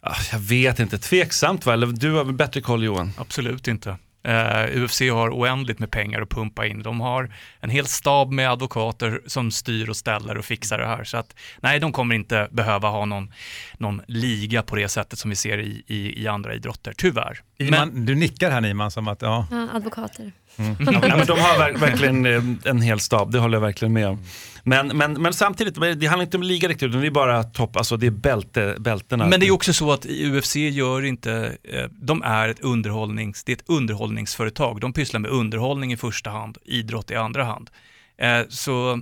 Ah, 0.01 0.17
Jag 0.33 0.39
vet 0.39 0.81
inte, 0.81 0.99
tveksamt 0.99 1.67
va? 1.67 1.73
Eller 1.73 1.87
du 1.87 2.13
har 2.13 2.25
väl 2.25 2.35
bättre 2.35 2.61
koll 2.61 2.85
Johan? 2.85 3.13
Absolut 3.19 3.69
inte. 3.69 3.97
Eh, 4.25 4.83
UFC 4.83 5.01
har 5.01 5.31
oändligt 5.31 5.79
med 5.79 5.91
pengar 5.91 6.23
att 6.23 6.29
pumpa 6.29 6.67
in. 6.67 6.83
De 6.83 7.01
har 7.01 7.31
en 7.61 7.71
hel 7.71 7.87
stab 7.87 8.33
med 8.33 8.51
advokater 8.51 9.21
som 9.27 9.51
styr 9.51 9.89
och 9.89 9.97
ställer 9.97 10.39
och 10.39 10.45
fixar 10.45 10.79
det 10.79 10.87
här. 10.87 11.05
Så 11.05 11.17
att 11.17 11.37
nej, 11.61 11.81
de 11.81 11.93
kommer 11.93 12.15
inte 12.15 12.49
behöva 12.51 12.89
ha 12.89 13.05
någon, 13.05 13.33
någon 13.79 14.03
liga 14.07 14.63
på 14.63 14.77
det 14.77 14.89
sättet 14.89 15.19
som 15.19 15.31
vi 15.31 15.37
ser 15.37 15.59
i, 15.59 15.85
i, 15.87 16.23
i 16.23 16.29
andra 16.29 16.55
idrotter, 16.55 16.95
tyvärr. 16.97 17.41
Iman, 17.59 18.05
du 18.05 18.15
nickar 18.15 18.51
här 18.51 18.61
Niman 18.61 18.91
som 18.91 19.09
att, 19.09 19.23
ja. 19.23 19.47
Ja, 19.51 19.69
advokater. 19.73 20.33
Mm. 20.59 20.77
Ja, 20.81 21.17
men 21.17 21.27
de 21.27 21.39
har 21.39 21.59
ver- 21.59 21.79
verkligen 21.79 22.27
eh, 22.27 22.43
en 22.71 22.81
hel 22.83 23.01
stab, 23.01 23.33
det 23.33 23.39
håller 23.39 23.57
jag 23.57 23.63
verkligen 23.63 23.93
med 23.93 24.09
om. 24.09 24.19
Men, 24.67 24.97
men, 24.97 25.13
men 25.23 25.33
samtidigt, 25.33 25.75
det 25.75 26.07
handlar 26.07 26.23
inte 26.25 26.37
om 26.37 26.43
liga 26.43 26.69
riktigt, 26.69 26.89
utan 26.89 27.01
det 27.01 27.07
är 27.07 27.11
bara 27.11 27.43
topp, 27.45 27.77
alltså 27.77 27.97
det 27.97 28.07
är 28.07 28.11
bälte, 28.11 28.77
bältena. 28.79 29.27
Men 29.27 29.41
det 29.41 29.47
är 29.47 29.51
också 29.51 29.73
så 29.73 29.93
att 29.93 30.07
UFC 30.07 30.57
gör 30.57 31.05
inte, 31.05 31.57
eh, 31.63 31.85
de 31.91 32.23
är 32.23 32.49
ett 32.49 32.61
underhållnings, 32.61 33.45
det 33.45 33.53
är 33.53 33.57
ett 33.57 33.65
underhållningsföretag. 33.69 34.81
De 34.81 34.93
pysslar 34.93 35.21
med 35.21 35.31
underhållning 35.31 35.93
i 35.93 35.97
första 35.97 36.31
hand, 36.31 36.59
idrott 36.65 37.11
i 37.11 37.15
andra 37.17 37.45
hand. 37.45 37.71
Eh, 38.19 38.41
Så 38.49 39.01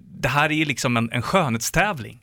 det 0.00 0.28
här 0.28 0.52
är 0.52 0.64
liksom 0.64 0.96
en, 0.96 1.12
en 1.12 1.22
skönhetstävling. 1.22 2.18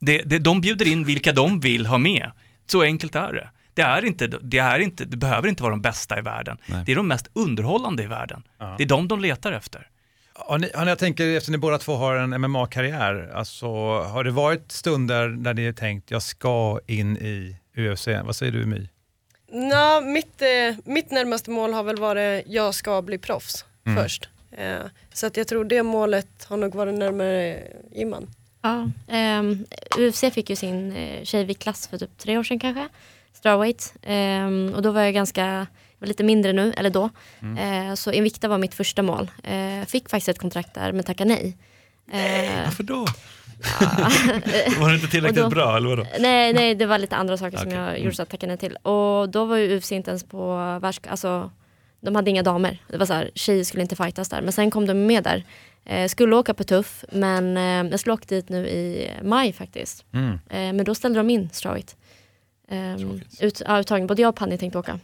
Det, 0.00 0.22
det, 0.26 0.38
de 0.38 0.60
bjuder 0.60 0.88
in 0.88 1.04
vilka 1.04 1.32
de 1.32 1.60
vill 1.60 1.86
ha 1.86 1.98
med. 1.98 2.30
Så 2.66 2.82
enkelt 2.82 3.14
är 3.14 3.32
det. 3.32 3.48
Det, 3.74 3.82
är 3.82 4.04
inte, 4.04 4.26
det, 4.26 4.58
är 4.58 4.78
inte, 4.78 5.04
det 5.04 5.16
behöver 5.16 5.48
inte 5.48 5.62
vara 5.62 5.70
de 5.70 5.80
bästa 5.80 6.18
i 6.18 6.22
världen. 6.22 6.58
Det 6.86 6.92
är 6.92 6.96
de 6.96 7.08
mest 7.08 7.30
underhållande 7.32 8.02
i 8.02 8.06
världen. 8.06 8.42
Ja. 8.58 8.74
Det 8.78 8.82
är 8.84 8.88
de 8.88 9.08
de 9.08 9.20
letar 9.20 9.52
efter. 9.52 9.86
Har 10.34 10.58
ni, 10.58 10.70
jag 10.74 10.98
tänker, 10.98 11.26
eftersom 11.36 11.52
ni 11.52 11.58
båda 11.58 11.78
två 11.78 11.94
har 11.96 12.14
en 12.16 12.30
MMA-karriär, 12.40 13.30
alltså, 13.34 13.66
har 14.00 14.24
det 14.24 14.30
varit 14.30 14.72
stunder 14.72 15.28
där 15.28 15.54
ni 15.54 15.66
har 15.66 15.72
tänkt, 15.72 16.10
jag 16.10 16.22
ska 16.22 16.80
in 16.86 17.16
i 17.16 17.56
UFC? 17.76 18.06
Vad 18.24 18.36
säger 18.36 18.52
du 18.52 18.66
My? 18.66 18.88
Nå, 19.52 20.00
mitt, 20.00 20.42
eh, 20.42 20.76
mitt 20.84 21.10
närmaste 21.10 21.50
mål 21.50 21.72
har 21.72 21.82
väl 21.82 21.96
varit 21.98 22.44
jag 22.46 22.74
ska 22.74 23.02
bli 23.02 23.18
proffs 23.18 23.64
Mm. 23.86 24.02
först. 24.02 24.28
Eh, 24.52 24.78
så 25.12 25.26
att 25.26 25.36
jag 25.36 25.48
tror 25.48 25.64
det 25.64 25.82
målet 25.82 26.44
har 26.48 26.56
nog 26.56 26.74
varit 26.74 26.94
närmare 26.94 27.62
Iman. 27.92 28.26
Ja, 28.62 28.90
ehm, 29.08 29.64
UFC 29.98 30.30
fick 30.34 30.50
ju 30.50 30.56
sin 30.56 30.92
eh, 30.96 31.24
tjejviktklass 31.24 31.88
för 31.88 31.98
typ 31.98 32.18
tre 32.18 32.38
år 32.38 32.42
sedan 32.42 32.58
kanske. 32.58 32.88
Strawweight. 33.40 33.94
Ehm, 34.02 34.72
och 34.76 34.82
då 34.82 34.90
var 34.90 35.02
jag 35.02 35.14
ganska, 35.14 35.46
jag 35.46 35.66
var 35.98 36.06
lite 36.08 36.24
mindre 36.24 36.52
nu, 36.52 36.72
eller 36.76 36.90
då. 36.90 37.10
Eh, 37.58 37.94
så 37.94 38.12
Invicta 38.12 38.48
var 38.48 38.58
mitt 38.58 38.74
första 38.74 39.02
mål. 39.02 39.30
Eh, 39.44 39.86
fick 39.86 40.08
faktiskt 40.10 40.28
ett 40.28 40.38
kontrakt 40.38 40.74
där 40.74 40.92
men 40.92 41.04
tackade 41.04 41.28
nej. 41.34 41.56
Eh, 42.12 42.64
Varför 42.64 42.82
då? 42.82 43.06
Ja. 43.80 43.86
Var 44.80 44.88
det 44.88 44.94
inte 44.94 45.06
tillräckligt 45.08 45.42
då- 45.44 45.48
bra 45.48 45.76
eller 45.76 45.88
vadå? 45.88 46.06
Nej, 46.18 46.52
nej, 46.52 46.74
det 46.74 46.86
var 46.86 46.98
lite 46.98 47.16
andra 47.16 47.36
saker 47.36 47.56
som 47.58 47.66
Okej. 47.68 47.78
jag 47.78 47.88
Mm. 47.90 48.02
gjorde 48.02 48.16
så 48.16 48.22
att 48.22 48.28
tacka 48.30 48.46
nej 48.46 48.56
till. 48.56 48.76
Och 48.76 49.28
då 49.28 49.44
var 49.44 49.56
ju 49.56 49.76
UFC 49.78 49.92
inte 49.92 50.10
ens 50.10 50.24
på 50.24 50.56
världs... 50.82 51.00
Alltså, 51.08 51.50
de 52.00 52.14
hade 52.14 52.30
inga 52.30 52.42
damer. 52.42 52.78
Det 52.88 52.96
var 52.96 53.06
så 53.06 53.12
här, 53.12 53.30
tjejer 53.34 53.64
skulle 53.64 53.82
inte 53.82 53.96
fightas 53.96 54.28
där. 54.28 54.42
Men 54.42 54.52
sen 54.52 54.70
kom 54.70 54.86
de 54.86 55.06
med 55.06 55.24
där. 55.24 55.44
Eh, 55.84 56.08
skulle 56.08 56.36
åka 56.36 56.54
på 56.54 56.64
tuff, 56.64 57.04
men 57.12 57.56
eh, 57.56 57.90
jag 57.90 58.00
skulle 58.00 58.12
åka 58.14 58.24
dit 58.28 58.48
nu 58.48 58.68
i 58.68 59.10
maj 59.22 59.52
faktiskt. 59.52 60.04
Mm. 60.14 60.32
Eh, 60.32 60.72
men 60.72 60.84
då 60.84 60.94
ställde 60.94 61.18
de 61.20 61.30
in 61.30 61.48
strawweight. 61.52 61.96
Um, 62.70 63.20
ut, 63.40 63.62
ja, 63.66 63.80
uttagning. 63.80 64.06
Både 64.06 64.22
jag 64.22 64.28
och 64.28 64.36
Panny 64.36 64.58
tänkte 64.58 64.78
åka. 64.78 64.98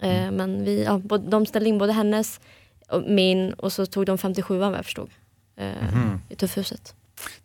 Eh, 0.00 0.08
Mm. 0.22 0.34
Men 0.34 0.64
vi, 0.64 0.84
ja, 0.84 0.98
både, 0.98 1.30
de 1.30 1.46
ställde 1.46 1.68
in 1.68 1.78
både 1.78 1.92
hennes 1.92 2.40
och 2.88 3.02
min 3.02 3.52
och 3.52 3.72
så 3.72 3.86
tog 3.86 4.06
de 4.06 4.18
57 4.18 4.58
vad 4.58 4.74
jag 4.74 4.84
förstod. 4.84 5.10
Eh, 5.56 5.66
Mhm. 5.92 6.20
I 6.28 6.36
tuffhuset. 6.36 6.94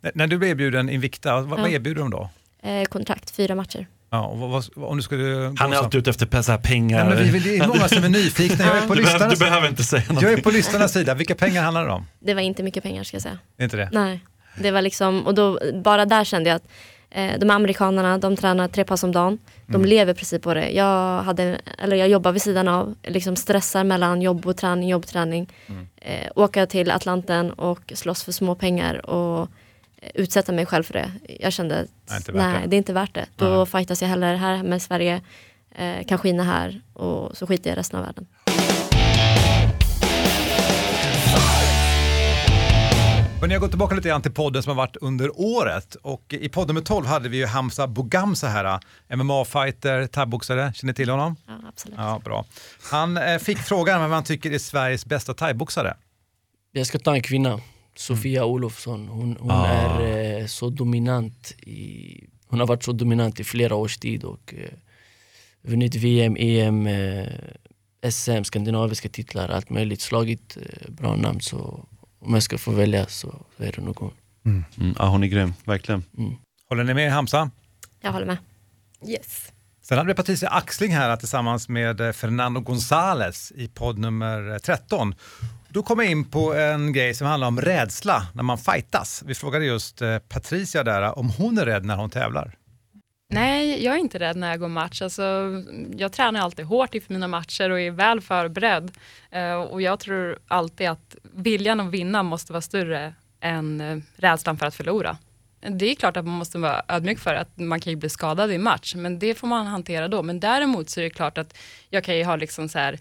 N- 0.02 0.10
när 0.14 0.26
du 0.26 0.38
blev 0.38 0.50
erbjuden 0.50 0.88
Invicta, 0.90 1.34
vad, 1.40 1.44
vad 1.48 1.60
Ja. 1.60 1.68
erbjuder 1.68 2.00
de 2.00 2.10
då? 2.10 2.28
Eh, 2.62 2.84
kontrakt, 2.84 3.30
fyra 3.30 3.54
matcher. 3.54 3.86
Ja, 4.10 4.26
och 4.26 4.38
vad, 4.38 4.50
vad, 4.74 4.90
om 4.90 4.96
du 4.96 5.02
skulle 5.02 5.54
Han 5.58 5.72
är 5.72 5.76
alltid 5.76 5.98
ute 6.00 6.10
efter 6.10 6.42
så 6.42 6.58
pengar. 6.58 7.04
Nej, 7.04 7.14
men 7.24 7.32
vi, 7.32 7.38
det 7.38 7.56
är 7.58 7.68
många 7.68 7.88
som 7.88 8.04
är 8.04 8.08
nyfikna. 8.20 8.64
Jag 8.66 8.76
är 8.78 8.86
på 8.88 8.94
du, 8.94 9.02
behöver, 9.02 9.30
du 9.30 9.36
behöver 9.36 9.68
inte 9.68 9.84
säga 9.84 10.02
jag 10.06 10.10
är 10.10 10.14
någonting. 10.22 10.42
på 10.44 10.50
lyssnarnas 10.50 10.92
sida. 10.92 11.14
Vilka 11.14 11.34
pengar 11.34 11.62
handlar 11.62 11.86
det 11.86 11.92
om? 11.92 12.06
Det 12.20 12.34
var 12.34 12.40
inte 12.42 12.62
mycket 12.62 12.82
pengar 12.82 13.04
ska 13.04 13.14
jag 13.14 13.22
säga. 13.22 13.38
Inte 13.60 13.76
det? 13.76 13.88
Nej, 13.92 14.20
det 14.58 14.70
var 14.70 14.82
liksom, 14.82 15.26
och 15.26 15.34
då, 15.34 15.60
bara 15.84 16.04
där 16.06 16.24
kände 16.24 16.50
jag 16.50 16.56
att 16.56 16.68
de 17.14 17.48
här 17.50 17.56
amerikanerna, 17.56 18.18
de 18.18 18.36
tränar 18.36 18.68
tre 18.68 18.84
pass 18.84 19.02
om 19.04 19.12
dagen. 19.12 19.38
De 19.66 19.74
Mm. 19.74 19.88
lever 19.88 20.14
precis 20.14 20.42
på 20.42 20.54
det. 20.54 20.70
Jag, 20.70 21.22
hade, 21.22 21.60
eller 21.78 21.96
jag 21.96 22.08
jobbar 22.08 22.32
vid 22.32 22.42
sidan 22.42 22.68
av, 22.68 22.94
liksom 23.02 23.36
stressar 23.36 23.84
mellan 23.84 24.22
jobb 24.22 24.46
och 24.46 24.56
träning, 24.56 24.88
jobb 24.88 25.02
och 25.02 25.08
träning. 25.08 25.52
Mm. 25.66 25.86
Eh, 25.96 26.30
åka 26.36 26.66
till 26.66 26.90
Atlanten 26.90 27.50
och 27.50 27.92
slåss 27.96 28.22
för 28.22 28.32
små 28.32 28.54
pengar 28.54 29.06
och 29.10 29.40
eh, 29.96 30.10
utsätta 30.14 30.52
mig 30.52 30.66
själv 30.66 30.82
för 30.82 30.92
det. 30.92 31.10
Jag 31.40 31.52
kände 31.52 31.86
att 32.08 32.28
värt 32.28 32.34
nej, 32.34 32.60
det. 32.62 32.68
det 32.68 32.76
är 32.76 32.78
inte 32.78 32.92
värt 32.92 33.14
det. 33.14 33.26
Då 33.36 33.66
fightas 33.66 34.02
jag 34.02 34.08
hellre 34.08 34.26
här 34.26 34.62
med 34.62 34.82
Sverige, 34.82 35.20
eh, 35.74 36.04
kan 36.06 36.18
skina 36.18 36.42
här 36.44 36.80
och 36.92 37.36
så 37.36 37.46
skiter 37.46 37.70
jag 37.70 37.76
i 37.76 37.80
resten 37.80 37.98
av 38.00 38.06
världen. 38.06 38.26
Men 43.44 43.50
jag 43.50 43.60
går 43.60 43.68
tillbaka 43.68 43.94
lite 43.94 44.08
grann 44.08 44.22
till 44.22 44.32
podden 44.32 44.62
som 44.62 44.70
har 44.70 44.76
varit 44.76 44.96
under 44.96 45.40
året. 45.40 45.94
Och 45.94 46.34
I 46.34 46.48
podd 46.48 46.68
nummer 46.68 46.80
12 46.80 47.06
hade 47.06 47.28
vi 47.28 47.36
ju 47.36 47.46
Hamza 47.46 47.86
Bogamsa 47.86 48.48
här, 48.48 48.80
MMA-fighter, 49.08 50.06
thaiboxare. 50.06 50.72
Känner 50.74 50.92
ni 50.92 50.94
till 50.94 51.10
honom? 51.10 51.36
Ja, 51.46 51.54
absolut. 51.68 51.98
Ja, 51.98 52.20
bra. 52.24 52.44
Han 52.90 53.16
eh, 53.16 53.38
fick 53.38 53.58
frågan 53.58 54.00
vem 54.00 54.10
han 54.10 54.24
tycker 54.24 54.50
är 54.50 54.58
Sveriges 54.58 55.06
bästa 55.06 55.34
thaiboxare. 55.34 55.96
Jag 56.72 56.86
ska 56.86 56.98
ta 56.98 57.14
en 57.14 57.22
kvinna, 57.22 57.60
Sofia 57.96 58.44
Olofsson. 58.44 59.08
Hon, 59.08 59.36
hon 59.40 59.50
Ah. 59.50 59.66
är 59.66 60.38
eh, 60.40 60.46
så 60.46 60.70
dominant 60.70 61.54
i, 61.60 62.20
Hon 62.46 62.60
har 62.60 62.66
varit 62.66 62.82
så 62.84 62.92
dominant 62.92 63.40
i 63.40 63.44
flera 63.44 63.74
års 63.74 63.96
tid 63.98 64.24
och 64.24 64.54
eh, 64.58 64.70
vunnit 65.62 65.94
VM, 65.94 66.36
EM, 66.38 66.86
eh, 66.86 67.28
SM, 68.10 68.44
skandinaviska 68.44 69.08
titlar, 69.08 69.48
allt 69.48 69.70
möjligt. 69.70 70.00
Slagit 70.00 70.56
eh, 70.56 70.90
bra 70.90 71.16
namn 71.16 71.40
så 71.40 71.86
om 72.24 72.34
jag 72.34 72.42
ska 72.42 72.58
få 72.58 72.70
välja 72.70 73.06
så, 73.06 73.46
är 73.58 73.72
det 73.72 73.82
nog 73.82 73.96
hon. 73.98 74.12
Mm. 74.44 74.94
Ja, 74.98 75.08
hon 75.08 75.22
är 75.22 75.26
grym, 75.26 75.54
verkligen. 75.64 76.04
Håller 76.68 76.84
ni 76.84 76.94
med 76.94 77.12
Hamza? 77.12 77.50
Jag 78.00 78.12
håller 78.12 78.26
med. 78.26 78.36
Yes. 79.06 79.52
Sen 79.82 79.98
hade 79.98 80.08
vi 80.08 80.14
Patricia 80.14 80.48
Axling 80.48 80.94
här 80.94 81.16
tillsammans 81.16 81.68
med 81.68 82.00
eh, 82.00 82.12
Fernando 82.12 82.60
González 82.60 83.52
i 83.56 83.68
podd 83.68 83.98
nummer 83.98 84.58
13. 84.58 85.14
Då 85.68 85.82
kom 85.82 85.98
jag 85.98 86.10
in 86.10 86.24
på 86.24 86.54
en 86.54 86.92
grej 86.92 87.14
som 87.14 87.26
handlar 87.26 87.48
om 87.48 87.60
rädsla 87.60 88.26
när 88.32 88.42
man 88.42 88.58
fightas. 88.58 89.22
Vi 89.26 89.34
frågade 89.34 89.64
just 89.64 90.02
eh, 90.02 90.18
Patricia 90.18 90.84
där 90.84 91.18
om 91.18 91.30
hon 91.30 91.58
är 91.58 91.66
rädd 91.66 91.84
när 91.84 91.96
hon 91.96 92.10
tävlar. 92.10 92.56
Nej, 93.34 93.84
jag 93.84 93.94
är 93.94 93.98
inte 93.98 94.18
rädd 94.18 94.36
när 94.36 94.50
jag 94.50 94.60
går 94.60 94.68
match. 94.68 95.02
Alltså, 95.02 95.52
jag 95.96 96.12
tränar 96.12 96.40
alltid 96.40 96.64
hårt 96.64 96.94
inför 96.94 97.12
mina 97.12 97.28
matcher 97.28 97.70
och 97.70 97.80
är 97.80 97.90
väl 97.90 98.20
förberedd. 98.20 98.90
Eh, 99.30 99.54
och 99.54 99.82
jag 99.82 100.00
tror 100.00 100.38
alltid 100.48 100.88
att 100.88 101.16
viljan 101.22 101.80
att 101.80 101.90
vinna 101.90 102.22
måste 102.22 102.52
vara 102.52 102.60
större 102.60 103.14
än 103.40 103.80
eh, 103.80 103.98
rädslan 104.16 104.56
för 104.56 104.66
att 104.66 104.74
förlora. 104.74 105.16
Det 105.68 105.90
är 105.90 105.94
klart 105.94 106.16
att 106.16 106.24
man 106.24 106.34
måste 106.34 106.58
vara 106.58 106.82
ödmjuk 106.88 107.18
för 107.18 107.34
att 107.34 107.58
man 107.58 107.80
kan 107.80 107.90
ju 107.90 107.96
bli 107.96 108.08
skadad 108.08 108.52
i 108.52 108.58
match, 108.58 108.94
men 108.94 109.18
det 109.18 109.34
får 109.34 109.46
man 109.46 109.66
hantera 109.66 110.08
då. 110.08 110.22
Men 110.22 110.40
däremot 110.40 110.90
så 110.90 111.00
är 111.00 111.04
det 111.04 111.10
klart 111.10 111.38
att 111.38 111.56
jag 111.90 112.04
kan 112.04 112.16
ju 112.16 112.24
ha 112.24 112.36
liksom 112.36 112.68
så 112.68 112.78
här, 112.78 112.98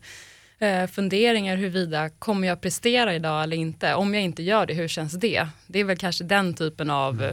eh, 0.60 0.88
funderingar 0.88 1.56
huruvida, 1.56 2.10
kommer 2.10 2.48
jag 2.48 2.62
prestera 2.62 3.16
idag 3.16 3.44
eller 3.44 3.58
inte? 3.58 3.94
Om 3.94 4.14
jag 4.14 4.24
inte 4.24 4.44
gör 4.44 4.66
det, 4.66 4.74
hur 4.74 4.88
känns 4.88 5.14
det? 5.14 5.48
Det 5.68 5.80
är 5.80 5.84
väl 5.84 5.98
kanske 5.98 6.24
den 6.24 6.54
typen 6.54 6.90
av 6.90 7.24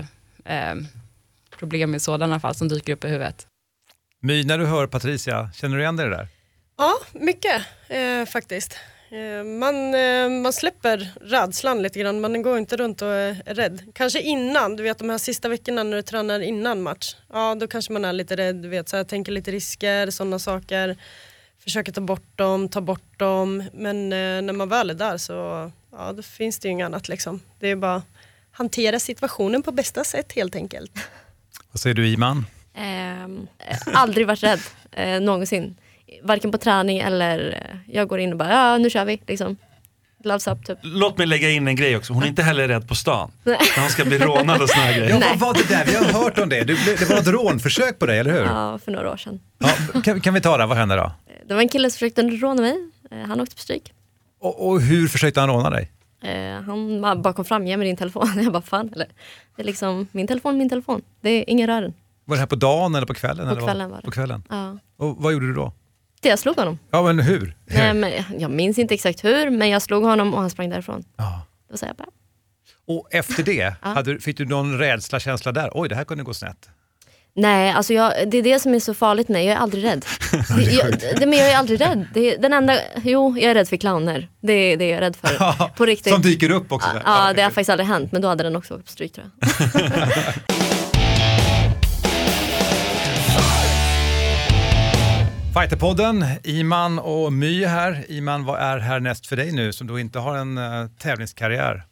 eh, 0.45 0.75
problem 1.61 1.95
i 1.95 2.01
sådana 2.01 2.41
fall 2.41 2.55
som 2.55 2.69
dyker 2.69 2.93
upp 2.93 3.05
i 3.05 3.09
huvudet. 3.09 3.47
My, 4.23 4.45
när 4.45 4.59
du 4.59 4.67
hör 4.67 4.87
Patricia, 4.87 5.51
känner 5.55 5.77
du 5.77 5.83
igen 5.83 5.97
dig 5.97 6.07
i 6.07 6.11
det 6.11 6.17
där? 6.17 6.29
Ja, 6.77 6.99
mycket 7.13 7.63
eh, 7.89 8.25
faktiskt. 8.27 8.77
Eh, 9.11 9.45
man, 9.45 9.95
eh, 9.95 10.29
man 10.43 10.53
släpper 10.53 11.09
rädslan 11.21 11.83
lite 11.83 11.99
grann, 11.99 12.21
man 12.21 12.43
går 12.43 12.59
inte 12.59 12.77
runt 12.77 13.03
och 13.03 13.09
är 13.09 13.35
rädd. 13.55 13.93
Kanske 13.95 14.21
innan, 14.21 14.77
du 14.77 14.83
vet 14.83 14.99
de 14.99 15.11
här 15.11 15.19
sista 15.19 15.49
veckorna 15.49 15.83
när 15.83 15.97
du 15.97 16.03
tränar 16.03 16.41
innan 16.41 16.83
match. 16.83 17.17
Ja, 17.33 17.55
då 17.55 17.67
kanske 17.67 17.93
man 17.93 18.05
är 18.05 18.13
lite 18.13 18.37
rädd, 18.37 18.57
du 18.57 18.69
vet, 18.69 18.89
så 18.89 18.97
här, 18.97 19.05
tänker 19.05 19.33
lite 19.33 19.51
risker, 19.51 20.11
sådana 20.11 20.39
saker. 20.39 20.97
Försöker 21.65 21.93
ta 21.93 22.01
bort 22.01 22.39
dem, 22.39 22.69
ta 22.69 22.81
bort 22.81 23.19
dem. 23.19 23.65
Men 23.73 24.13
eh, 24.13 24.43
när 24.43 24.53
man 24.53 24.69
väl 24.69 24.91
är 24.91 24.95
där 24.95 25.17
så 25.17 25.71
ja, 25.93 26.13
då 26.13 26.23
finns 26.23 26.59
det 26.59 26.69
ju 26.69 26.73
inget 26.73 26.87
annat. 26.87 27.09
Liksom. 27.09 27.41
Det 27.59 27.69
är 27.69 27.77
bara 27.77 28.03
hantera 28.51 29.01
situationen 29.01 29.63
på 29.63 29.73
bästa 29.73 30.05
sätt 30.05 30.33
helt 30.33 30.57
enkelt. 30.57 30.93
Vad 31.73 31.81
säger 31.81 31.95
du 31.95 32.09
Iman? 32.09 32.47
Ehm, 32.75 33.47
eh, 33.59 33.77
aldrig 33.95 34.27
varit 34.27 34.43
rädd 34.43 34.61
eh, 34.93 35.21
någonsin. 35.21 35.77
Varken 36.23 36.53
på 36.53 36.59
träning 36.59 36.99
eller 36.99 37.39
eh, 37.71 37.95
jag 37.97 38.09
går 38.09 38.21
in 38.21 38.33
och 38.33 38.39
bara, 38.39 38.51
ja 38.53 38.79
nu 38.79 38.91
kör 38.91 39.05
vi. 39.05 39.23
Liksom. 39.27 39.57
Gloves 40.25 40.47
up 40.47 40.67
typ. 40.67 40.79
Låt 40.83 41.19
mig 41.19 41.27
lägga 41.27 41.51
in 41.51 41.69
en 41.69 41.77
grej 41.77 41.97
också. 41.97 42.13
Hon 42.13 42.23
är 42.23 42.27
inte 42.27 42.43
heller 42.43 42.69
rädd 42.69 42.89
på 42.89 42.95
stan. 42.95 43.31
Nej. 43.45 43.59
När 43.77 43.83
hon 43.83 43.91
ska 43.91 44.05
bli 44.05 44.19
rånad 44.19 44.63
och 44.63 44.69
såna 44.71 44.83
här 44.85 44.99
grejer. 44.99 45.11
Ja, 45.11 45.19
vad 45.31 45.39
var 45.39 45.55
det 45.55 45.69
där? 45.69 45.85
Vi 45.85 45.95
har 45.95 46.23
hört 46.23 46.39
om 46.39 46.49
det. 46.49 46.65
Du, 46.65 46.77
det 46.85 47.09
var 47.11 47.17
ett 47.19 47.27
rånförsök 47.29 47.99
på 47.99 48.07
dig, 48.07 48.19
eller 48.19 48.33
hur? 48.33 48.41
Ja, 48.41 48.79
för 48.85 48.93
några 48.93 49.13
år 49.13 49.17
sedan. 49.17 49.41
Ja, 49.59 50.01
kan, 50.01 50.21
kan 50.21 50.35
vi 50.35 50.41
ta 50.41 50.57
det? 50.57 50.67
Vad 50.67 50.77
hände 50.77 50.97
då? 50.97 51.13
Det 51.49 51.55
var 51.55 51.61
en 51.61 51.69
kille 51.69 51.91
som 51.91 51.95
försökte 51.95 52.23
råna 52.23 52.63
mig. 52.63 52.75
Eh, 53.11 53.19
Han 53.29 53.41
åkte 53.41 53.55
på 53.57 53.61
stryk. 53.63 53.93
Och, 54.41 54.69
och 54.69 54.81
hur 54.81 55.09
försökte 55.09 55.41
han 55.41 55.49
råna 55.49 55.71
dig? 55.71 55.91
Eh, 56.23 56.63
Han 56.63 57.01
bara 57.23 57.33
kom 57.33 57.45
fram, 57.45 57.67
ge 57.67 57.77
mig 57.77 57.87
din 57.87 57.97
telefon. 57.97 58.29
Jag 58.43 58.53
bara, 58.53 58.63
fan 58.63 58.91
eller? 58.93 59.09
Det 59.57 59.63
är 59.63 59.67
liksom, 59.67 60.07
min 60.13 60.27
telefon, 60.27 60.59
min 60.59 60.69
telefon. 60.69 61.03
Det 61.21 61.31
är 61.31 61.45
ingen 61.51 61.67
rör 61.67 61.83
den. 61.83 61.95
Var 62.25 62.37
det 62.37 62.41
här 62.41 62.47
på 62.47 62.57
dagen 62.57 62.95
eller 62.95 63.07
på 63.07 63.15
kvällen? 63.15 63.47
På 63.47 63.53
eller 63.53 63.63
kvällen 63.67 63.91
var 63.91 63.97
det. 63.97 64.03
På 64.05 64.11
kvällen. 64.11 64.43
Ja. 64.51 64.79
Och 64.97 65.17
vad 65.17 65.33
gjorde 65.33 65.47
du 65.47 65.55
då? 65.55 65.73
Det 66.21 66.29
jag 66.29 66.39
slog 66.39 66.57
honom. 66.57 66.79
Ja, 66.91 67.03
men 67.03 67.19
hur? 67.19 67.57
Nej, 67.67 67.95
men 67.95 68.13
jag 68.39 68.51
minns 68.51 68.79
inte 68.79 68.95
exakt 68.95 69.25
hur, 69.25 69.51
men 69.51 69.69
jag 69.71 69.83
slog 69.83 70.03
honom 70.05 70.35
och 70.35 70.41
han 70.41 70.51
sprang 70.51 70.71
därifrån. 70.71 71.05
Då 71.71 71.77
sa 71.77 71.87
jag 71.87 71.97
bara, 71.97 72.09
Och 72.87 73.09
efter 73.15 73.43
det, 73.43 73.75
hade, 73.81 74.13
du- 74.15 74.21
fick 74.21 74.37
du 74.37 74.47
någon 74.47 74.79
rädsla, 74.79 75.21
känsla 75.21 75.53
där? 75.53 75.71
Oj, 75.75 75.89
det 75.89 75.95
här 75.95 76.05
kunde 76.05 76.25
gå 76.25 76.35
snett. 76.35 76.69
Nej, 77.37 77.73
alltså 77.73 77.93
jag, 77.93 78.13
det 78.31 78.39
är 78.39 78.43
det 78.43 78.61
som 78.61 78.75
är 78.75 78.81
så 78.81 78.95
farligt 78.95 79.29
med 79.29 79.45
jag 79.45 79.53
är 79.53 79.57
aldrig 79.57 79.85
rädd. 79.85 80.05
Jag, 80.71 81.29
men 81.29 81.39
jag 81.39 81.51
är 81.51 81.57
aldrig 81.57 81.81
rädd. 81.81 82.07
Det 82.15 82.35
är, 82.35 82.39
den 82.39 82.53
enda, 82.53 82.79
jo, 83.03 83.39
jag 83.39 83.51
är 83.51 83.55
rädd 83.55 83.69
för 83.69 83.77
clowner. 83.77 84.29
Det 84.41 84.53
är 84.53 84.77
det 84.77 84.89
jag 84.89 84.97
är 84.97 85.01
rädd 85.01 85.17
för. 85.17 85.69
På 85.77 85.87
riktigt. 85.87 86.13
Som 86.13 86.23
dyker 86.23 86.51
upp 86.51 86.73
också. 86.73 86.89
Ja, 86.95 87.27
ja, 87.29 87.33
det 87.33 87.43
har 87.43 87.51
faktiskt 87.51 87.71
aldrig 87.71 87.89
hänt, 87.89 88.13
men 88.13 88.23
då 88.23 88.29
hade 88.29 88.43
den 88.43 88.57
också 88.57 88.75
åkt 88.75 88.85
på 88.85 88.93
stryk 88.93 89.13
tror 89.13 89.31
jag. 89.41 89.51
Fighterpodden, 95.55 96.25
Iman 96.45 96.99
och 96.99 97.33
My 97.33 97.65
här. 97.67 98.05
Iman, 98.09 98.45
vad 98.45 98.61
är 98.61 98.79
härnäst 98.79 99.27
för 99.27 99.37
dig 99.37 99.53
nu 99.53 99.73
som 99.73 99.87
då 99.87 99.99
inte 99.99 100.19
har 100.19 100.37
en 100.37 100.59
uh, 100.59 100.89
tävlingskarriär? 100.99 101.85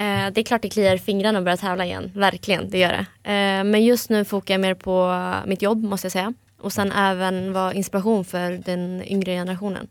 Eh, 0.00 0.32
det 0.32 0.40
är 0.40 0.42
klart 0.42 0.62
det 0.62 0.68
kliar 0.68 0.94
i 0.94 0.98
fingrarna 0.98 1.38
att 1.38 1.44
börja 1.44 1.56
tävla 1.56 1.84
igen, 1.84 2.12
verkligen, 2.14 2.70
det 2.70 2.78
gör 2.78 2.92
det. 2.92 3.30
Eh, 3.32 3.64
men 3.64 3.84
just 3.84 4.10
nu 4.10 4.24
fokar 4.24 4.54
jag 4.54 4.60
mer 4.60 4.74
på 4.74 5.24
mitt 5.46 5.62
jobb 5.62 5.84
måste 5.84 6.04
jag 6.04 6.12
säga. 6.12 6.34
Och 6.60 6.72
sen 6.72 6.92
även 6.92 7.52
vara 7.52 7.72
inspiration 7.74 8.24
för 8.24 8.50
den 8.50 9.02
yngre 9.04 9.32
generationen. 9.32 9.88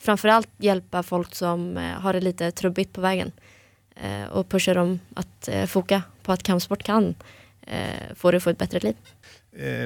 Framförallt 0.00 0.48
hjälpa 0.56 1.02
folk 1.02 1.34
som 1.34 1.76
eh, 1.76 1.82
har 1.82 2.12
det 2.12 2.20
lite 2.20 2.50
trubbigt 2.50 2.92
på 2.92 3.00
vägen. 3.00 3.32
Och 4.30 4.48
pusha 4.48 4.74
dem 4.74 5.00
att 5.14 5.48
foka 5.66 6.02
på 6.22 6.32
att 6.32 6.42
kampsport 6.42 6.82
kan 6.82 7.14
få 8.14 8.30
dig 8.30 8.36
att 8.36 8.42
få 8.42 8.50
ett 8.50 8.58
bättre 8.58 8.80
liv. 8.80 8.96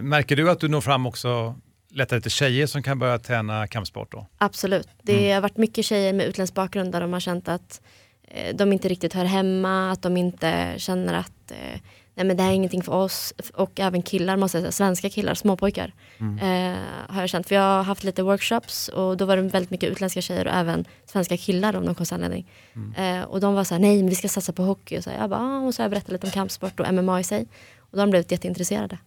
Märker 0.02 0.36
du 0.36 0.50
att 0.50 0.60
du 0.60 0.68
når 0.68 0.80
fram 0.80 1.06
också 1.06 1.54
lättare 1.90 2.20
till 2.20 2.30
tjejer 2.30 2.66
som 2.66 2.82
kan 2.82 2.98
börja 2.98 3.18
träna 3.18 3.66
kampsport 3.66 4.12
då? 4.12 4.26
Absolut. 4.38 4.88
Det 5.02 5.32
har 5.32 5.40
varit 5.40 5.56
mycket 5.56 5.84
tjejer 5.84 6.12
med 6.12 6.26
utländsk 6.26 6.54
bakgrund 6.54 6.92
där 6.92 7.00
de 7.00 7.12
har 7.12 7.20
känt 7.20 7.48
att 7.48 7.80
de 8.54 8.72
inte 8.72 8.88
riktigt 8.88 9.12
hör 9.12 9.24
hemma, 9.24 9.92
att 9.92 10.02
de 10.02 10.16
inte 10.16 10.74
känner 10.76 11.14
att 11.14 11.50
eh, 11.50 11.80
nej 12.14 12.26
men 12.26 12.36
det 12.36 12.42
här 12.42 12.50
är 12.50 12.54
ingenting 12.54 12.82
för 12.82 12.92
oss. 12.92 13.34
Och 13.54 13.80
även 13.80 14.02
killar, 14.02 14.36
måste 14.36 14.58
jag 14.58 14.62
säga, 14.62 14.72
svenska 14.72 15.10
killar, 15.10 15.34
småpojkar. 15.34 15.92
Eh, 16.42 16.78
har 17.08 17.20
jag 17.20 17.28
känt. 17.28 17.48
För 17.48 17.54
jag 17.54 17.62
har 17.62 17.82
haft 17.82 18.04
lite 18.04 18.22
workshops 18.22 18.88
och 18.88 19.16
då 19.16 19.24
var 19.24 19.36
det 19.36 19.42
väldigt 19.42 19.70
mycket 19.70 19.90
utländska 19.90 20.20
tjejer 20.20 20.46
och 20.46 20.54
även 20.54 20.84
svenska 21.06 21.36
killar 21.36 21.76
av 21.76 21.84
någon 21.84 21.94
konstig 21.94 22.14
anledning. 22.14 22.50
Eh, 22.96 23.22
och 23.22 23.40
de 23.40 23.54
var 23.54 23.64
så 23.64 23.74
här, 23.74 23.80
nej 23.80 23.96
men 23.96 24.08
vi 24.08 24.14
ska 24.14 24.28
satsa 24.28 24.52
på 24.52 24.62
hockey. 24.62 24.98
Och 24.98 25.04
så 25.04 25.10
här, 25.10 25.20
jag 25.20 25.30
bara, 25.30 25.40
ah, 25.40 25.58
och 25.60 25.74
så 25.74 25.82
har 25.82 25.84
jag 25.84 25.90
berättat 25.90 26.12
lite 26.12 26.26
om 26.26 26.30
kampsport 26.30 26.80
och 26.80 26.94
MMA 26.94 27.20
i 27.20 27.24
sig. 27.24 27.46
Och 27.78 27.88
då 27.90 27.98
har 27.98 28.06
de 28.06 28.10
blivit 28.10 28.32
jätteintresserade. 28.32 28.98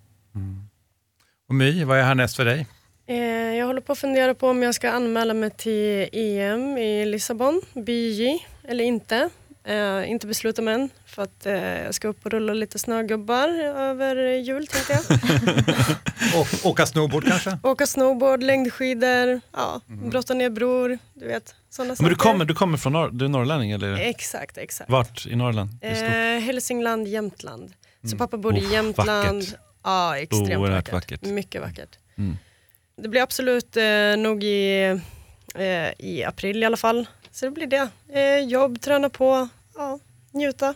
Och 1.47 1.55
My, 1.55 1.83
vad 1.83 1.99
är 1.99 2.03
härnäst 2.03 2.35
för 2.35 2.45
dig? 2.45 2.67
Eh, 3.07 3.17
jag 3.57 3.65
håller 3.65 3.81
på 3.81 3.91
att 3.91 3.97
fundera 3.99 4.33
på 4.35 4.49
om 4.49 4.63
jag 4.63 4.75
ska 4.75 4.91
anmäla 4.91 5.33
mig 5.33 5.49
till 5.49 6.09
EM 6.11 6.77
i 6.77 7.05
Lissabon, 7.05 7.61
BJ, 7.73 8.39
eller 8.67 8.83
inte. 8.83 9.29
Eh, 9.63 10.09
inte 10.11 10.27
beslutat 10.27 10.65
mig 10.65 10.73
än, 10.73 10.89
för 11.05 11.23
att 11.23 11.45
eh, 11.45 11.53
jag 11.83 11.93
ska 11.95 12.07
upp 12.07 12.25
och 12.25 12.31
rulla 12.31 12.53
lite 12.53 12.79
snögubbar 12.79 13.47
över 13.63 14.15
jul 14.15 14.67
tänkte 14.67 14.93
jag. 14.93 15.19
Och, 16.39 16.69
åka 16.71 16.85
snowboard 16.85 17.27
kanske? 17.27 17.57
Åka 17.63 17.87
snowboard, 17.87 18.43
längdskidor, 18.43 19.41
ja, 19.53 19.81
brotta 19.87 20.33
ner 20.33 20.49
bror, 20.49 20.97
du 21.13 21.27
vet. 21.27 21.55
Sådana 21.69 21.89
Men 21.89 21.95
saker. 21.95 22.09
du 22.09 22.15
kommer, 22.15 22.45
du 22.45 22.53
kommer 22.55 22.77
från 22.77 22.93
norr, 22.93 23.09
du 23.13 23.25
är 23.25 23.29
norrlänning 23.29 23.71
eller? 23.71 23.93
Exakt, 23.93 24.57
exakt. 24.57 24.89
Vart 24.89 25.25
i 25.27 25.35
Norrland? 25.35 25.69
Stort. 25.69 26.09
Hälsingland, 26.45 27.07
Jämtland. 27.07 27.73
Så 28.01 28.07
Mm. 28.07 28.17
pappa 28.17 28.37
bodde 28.37 28.59
i 28.59 28.65
Oh, 28.65 28.71
Jämtland. 28.73 29.37
vackert. 29.43 29.59
Ja, 29.83 30.17
extremt 30.17 30.69
vackert. 30.69 30.93
vackert. 30.93 31.21
Mycket 31.21 31.61
vackert. 31.61 31.99
Mm. 32.17 32.37
Det 33.01 33.09
blir 33.09 33.21
absolut 33.21 33.77
nog 34.17 34.43
i, 34.43 34.99
i 35.97 36.23
april 36.23 36.63
i 36.63 36.65
alla 36.65 36.77
fall. 36.77 37.07
Så 37.35 37.45
det 37.45 37.51
blir 37.51 37.67
det. 37.67 37.89
Eh, 38.09 38.39
jobb, 38.39 38.81
träna 38.81 39.09
på, 39.09 39.47
ja, 39.75 39.99
njuta. 40.31 40.73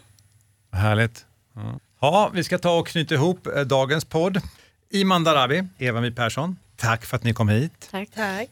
Härligt. 0.72 1.26
Ja. 1.55 1.80
ja, 2.01 2.32
vi 2.34 2.43
ska 2.43 2.57
ta 2.57 2.80
och 2.80 2.88
knyta 2.88 3.16
ihop 3.16 3.47
eh, 3.47 3.62
dagens 3.62 4.05
podd. 4.05 4.41
Iman 4.89 5.24
Darabi, 5.24 5.64
Eva 5.78 6.01
My 6.01 6.12
Persson, 6.12 6.57
tack 6.76 7.05
för 7.05 7.18
att 7.18 7.24
ni 7.24 7.34
kom 7.34 7.49
hit. 7.49 7.88
Tack. 7.91 8.10
Tack. 8.16 8.49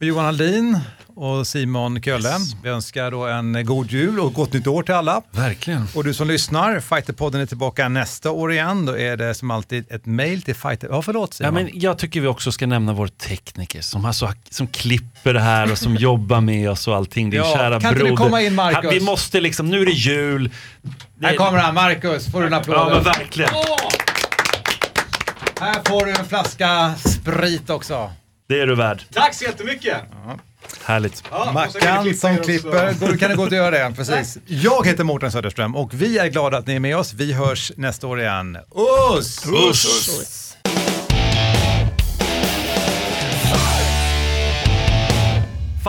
Johan 0.00 0.26
Aldin 0.26 0.78
och 1.14 1.46
Simon 1.46 2.02
Kölle. 2.02 2.36
Vi 2.62 2.68
önskar 2.68 3.10
då 3.10 3.26
en 3.26 3.66
god 3.66 3.90
jul 3.92 4.20
och 4.20 4.32
gott 4.34 4.52
nytt 4.52 4.66
år 4.66 4.82
till 4.82 4.94
alla. 4.94 5.22
Verkligen. 5.30 5.88
Och 5.94 6.04
du 6.04 6.14
som 6.14 6.28
lyssnar, 6.28 6.80
Fighterpodden 6.80 7.40
är 7.40 7.46
tillbaka 7.46 7.88
nästa 7.88 8.30
år 8.30 8.52
igen. 8.52 8.86
Då 8.86 8.98
är 8.98 9.16
det 9.16 9.34
som 9.34 9.50
alltid 9.50 9.84
ett 9.90 10.06
mail 10.06 10.42
till 10.42 10.54
Fighter... 10.54 10.88
Ja, 10.90 11.02
förlåt 11.02 11.36
Ja, 11.40 11.46
Simon. 11.46 11.54
men 11.54 11.70
jag 11.80 11.98
tycker 11.98 12.20
vi 12.20 12.26
också 12.26 12.52
ska 12.52 12.66
nämna 12.66 12.92
vår 12.92 13.06
tekniker 13.08 13.80
som, 13.80 14.04
har 14.04 14.12
så, 14.12 14.32
som 14.50 14.66
klipper 14.66 15.34
det 15.34 15.40
här 15.40 15.72
och 15.72 15.78
som 15.78 15.94
jobbar 15.98 16.40
med 16.40 16.70
oss 16.70 16.88
och 16.88 16.96
allting. 16.96 17.30
Din 17.30 17.40
Ja, 17.40 17.54
kära 17.56 17.80
kan 17.80 17.94
broder. 17.94 18.10
du 18.10 18.16
komma 18.16 18.42
in, 18.42 18.54
Marcus? 18.54 18.84
Han- 18.84 18.94
Vi 18.94 19.00
måste 19.00 19.40
liksom, 19.40 19.68
nu 19.70 19.82
är 19.82 19.86
det 19.86 19.92
jul. 19.92 20.50
Det, 21.14 21.26
Här 21.26 21.36
kommer 21.36 21.58
han, 21.58 21.74
Marcus. 21.74 22.26
Får 22.32 22.40
du 22.40 22.46
en 22.46 22.54
applåd? 22.54 22.76
Ja 22.76 22.88
men 22.94 23.02
verkligen. 23.04 23.50
Här 25.60 25.74
får 25.88 26.06
du 26.06 26.12
en 26.12 26.24
flaska 26.24 26.94
sprit 26.94 27.70
också. 27.70 28.10
Det 28.46 28.60
är 28.60 28.66
du 28.66 28.74
värd. 28.74 29.02
Tack 29.12 29.34
så 29.34 29.44
jättemycket! 29.44 29.96
Härligt. 30.84 31.30
Mackan 31.30 32.14
som 32.14 32.36
klipper. 32.36 32.94
Då 33.00 33.16
kan 33.16 33.30
du 33.30 33.36
gå 33.36 33.42
och 33.42 33.52
göra 33.52 33.70
det. 33.70 33.94
Precis. 33.96 34.38
Jag 34.46 34.86
heter 34.86 35.04
Mårten 35.04 35.32
Söderström 35.32 35.76
och 35.76 35.94
vi 35.94 36.18
är 36.18 36.26
glada 36.28 36.58
att 36.58 36.66
ni 36.66 36.74
är 36.74 36.80
med 36.80 36.96
oss. 36.96 37.14
Vi 37.14 37.32
hörs 37.32 37.72
nästa 37.76 38.06
år 38.06 38.20
igen. 38.20 38.58
Uss! 39.18 39.46
Uss! 39.70 40.56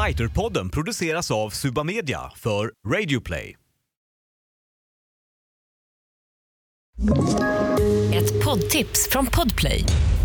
Fighterpodden 0.06 0.70
produceras 0.70 1.32
av 1.32 1.50
Suba 1.50 1.84
Media 1.84 2.32
för 2.36 2.72
Radio 2.88 3.22
Play. 3.22 3.58
Ett 8.14 8.44
poddtips 8.46 9.10
från 9.12 9.26
Podplay. 9.26 9.84